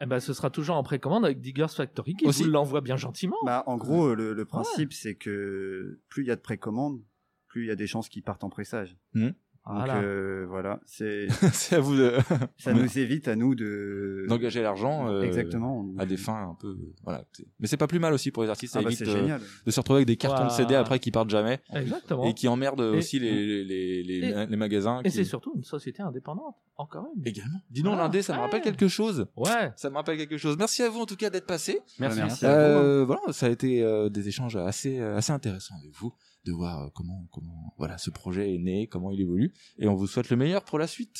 Eh 0.00 0.06
ben, 0.06 0.18
ce 0.20 0.34
sera 0.34 0.50
toujours 0.50 0.76
en 0.76 0.82
précommande 0.82 1.24
avec 1.24 1.40
Diggers 1.40 1.68
Factory 1.74 2.14
qui 2.16 2.26
Aussi. 2.26 2.42
vous 2.42 2.50
l'envoie 2.50 2.80
bien 2.80 2.96
gentiment. 2.96 3.36
Bah, 3.44 3.62
en 3.66 3.76
gros, 3.76 4.14
le, 4.14 4.32
le 4.34 4.44
principe, 4.44 4.92
c'est 4.92 5.14
que 5.14 6.00
plus 6.08 6.24
il 6.24 6.26
y 6.26 6.30
a 6.30 6.36
de 6.36 6.40
précommandes, 6.40 7.00
plus 7.46 7.64
il 7.64 7.68
y 7.68 7.70
a 7.70 7.76
des 7.76 7.86
chances 7.86 8.08
qu'ils 8.08 8.22
partent 8.24 8.42
en 8.44 8.50
pressage. 8.50 8.96
Donc 9.64 9.76
Voilà. 9.76 9.98
euh, 10.02 10.44
voilà, 10.48 10.80
c'est 10.86 11.28
à 11.72 11.78
vous 11.78 11.96
de 11.96 12.14
ça 12.58 12.72
nous 12.72 12.98
évite 12.98 13.28
à 13.28 13.36
nous 13.36 13.54
de 13.54 14.26
d'engager 14.28 14.60
l'argent 14.60 15.08
euh, 15.08 15.22
exactement 15.22 15.86
à 15.98 16.04
des 16.06 16.16
fins 16.16 16.48
un 16.50 16.56
peu 16.60 16.76
voilà. 17.04 17.24
C'est- 17.32 17.46
Mais 17.60 17.68
c'est 17.68 17.76
pas 17.76 17.86
plus 17.86 18.00
mal 18.00 18.12
aussi 18.12 18.32
pour 18.32 18.42
les 18.42 18.48
artistes, 18.48 18.72
ça 18.72 18.80
Ah 18.80 18.82
bah, 18.82 18.88
évite 18.90 18.98
c'est 19.04 19.08
euh, 19.08 19.16
génial. 19.20 19.40
de 19.64 19.70
se 19.70 19.78
retrouver 19.78 19.98
avec 19.98 20.08
des 20.08 20.16
cartons 20.16 20.46
de. 20.46 20.50
CD 20.50 20.74
après 20.74 20.98
qui 20.98 21.12
partent 21.12 21.30
jamais 21.30 21.60
Exactement. 21.72 22.24
et 22.24 22.34
qui 22.34 22.48
emmerdent 22.48 22.80
Et- 22.80 22.96
aussi 22.98 23.20
les 23.20 23.62
les 23.64 24.02
les, 24.02 24.14
et- 24.30 24.46
les 24.46 24.56
magasins. 24.56 24.98
Et 25.00 25.10
qui- 25.10 25.10
c'est 25.12 25.24
surtout 25.24 25.52
une 25.54 25.62
société 25.62 26.02
indépendante, 26.02 26.56
encore 26.76 27.06
une. 27.16 27.24
également. 27.24 27.60
Dis 27.70 27.82
donc 27.82 27.92
Voilà. 27.92 28.08
l'indé, 28.08 28.22
ça 28.22 28.34
me 28.34 28.40
rappelle 28.40 28.62
quelque 28.62 28.88
chose. 28.88 29.26
Ouais. 29.36 29.70
Ça 29.76 29.90
me 29.90 29.94
rappelle 29.94 30.16
quelque 30.18 30.38
chose. 30.38 30.56
Merci 30.58 30.82
à 30.82 30.90
vous 30.90 30.98
en 31.02 31.06
tout 31.06 31.16
cas 31.16 31.30
d'être 31.30 31.46
passé. 31.46 31.78
Merci. 32.00 32.18
Merci. 32.18 32.20
Merci 32.20 32.46
à 32.46 32.48
vous. 32.72 32.84
Euh, 32.84 33.04
voilà, 33.04 33.20
ça 33.32 33.46
a 33.46 33.50
été 33.50 33.80
euh, 33.84 34.08
des 34.08 34.26
échanges 34.26 34.56
assez 34.56 34.98
euh, 34.98 35.16
assez 35.16 35.30
intéressants 35.32 35.76
avec 35.80 35.92
vous, 35.94 36.12
de 36.44 36.52
voir 36.52 36.82
euh, 36.82 36.88
comment 36.94 37.26
comment 37.30 37.74
voilà 37.78 37.98
ce 37.98 38.10
projet 38.10 38.54
est 38.54 38.58
né, 38.58 38.86
comment 38.86 39.10
il 39.10 39.20
évolue, 39.20 39.52
et 39.78 39.88
on 39.88 39.94
vous 39.94 40.06
souhaite 40.06 40.30
le 40.30 40.36
meilleur 40.36 40.64
pour 40.64 40.78
la 40.78 40.86
suite. 40.86 41.18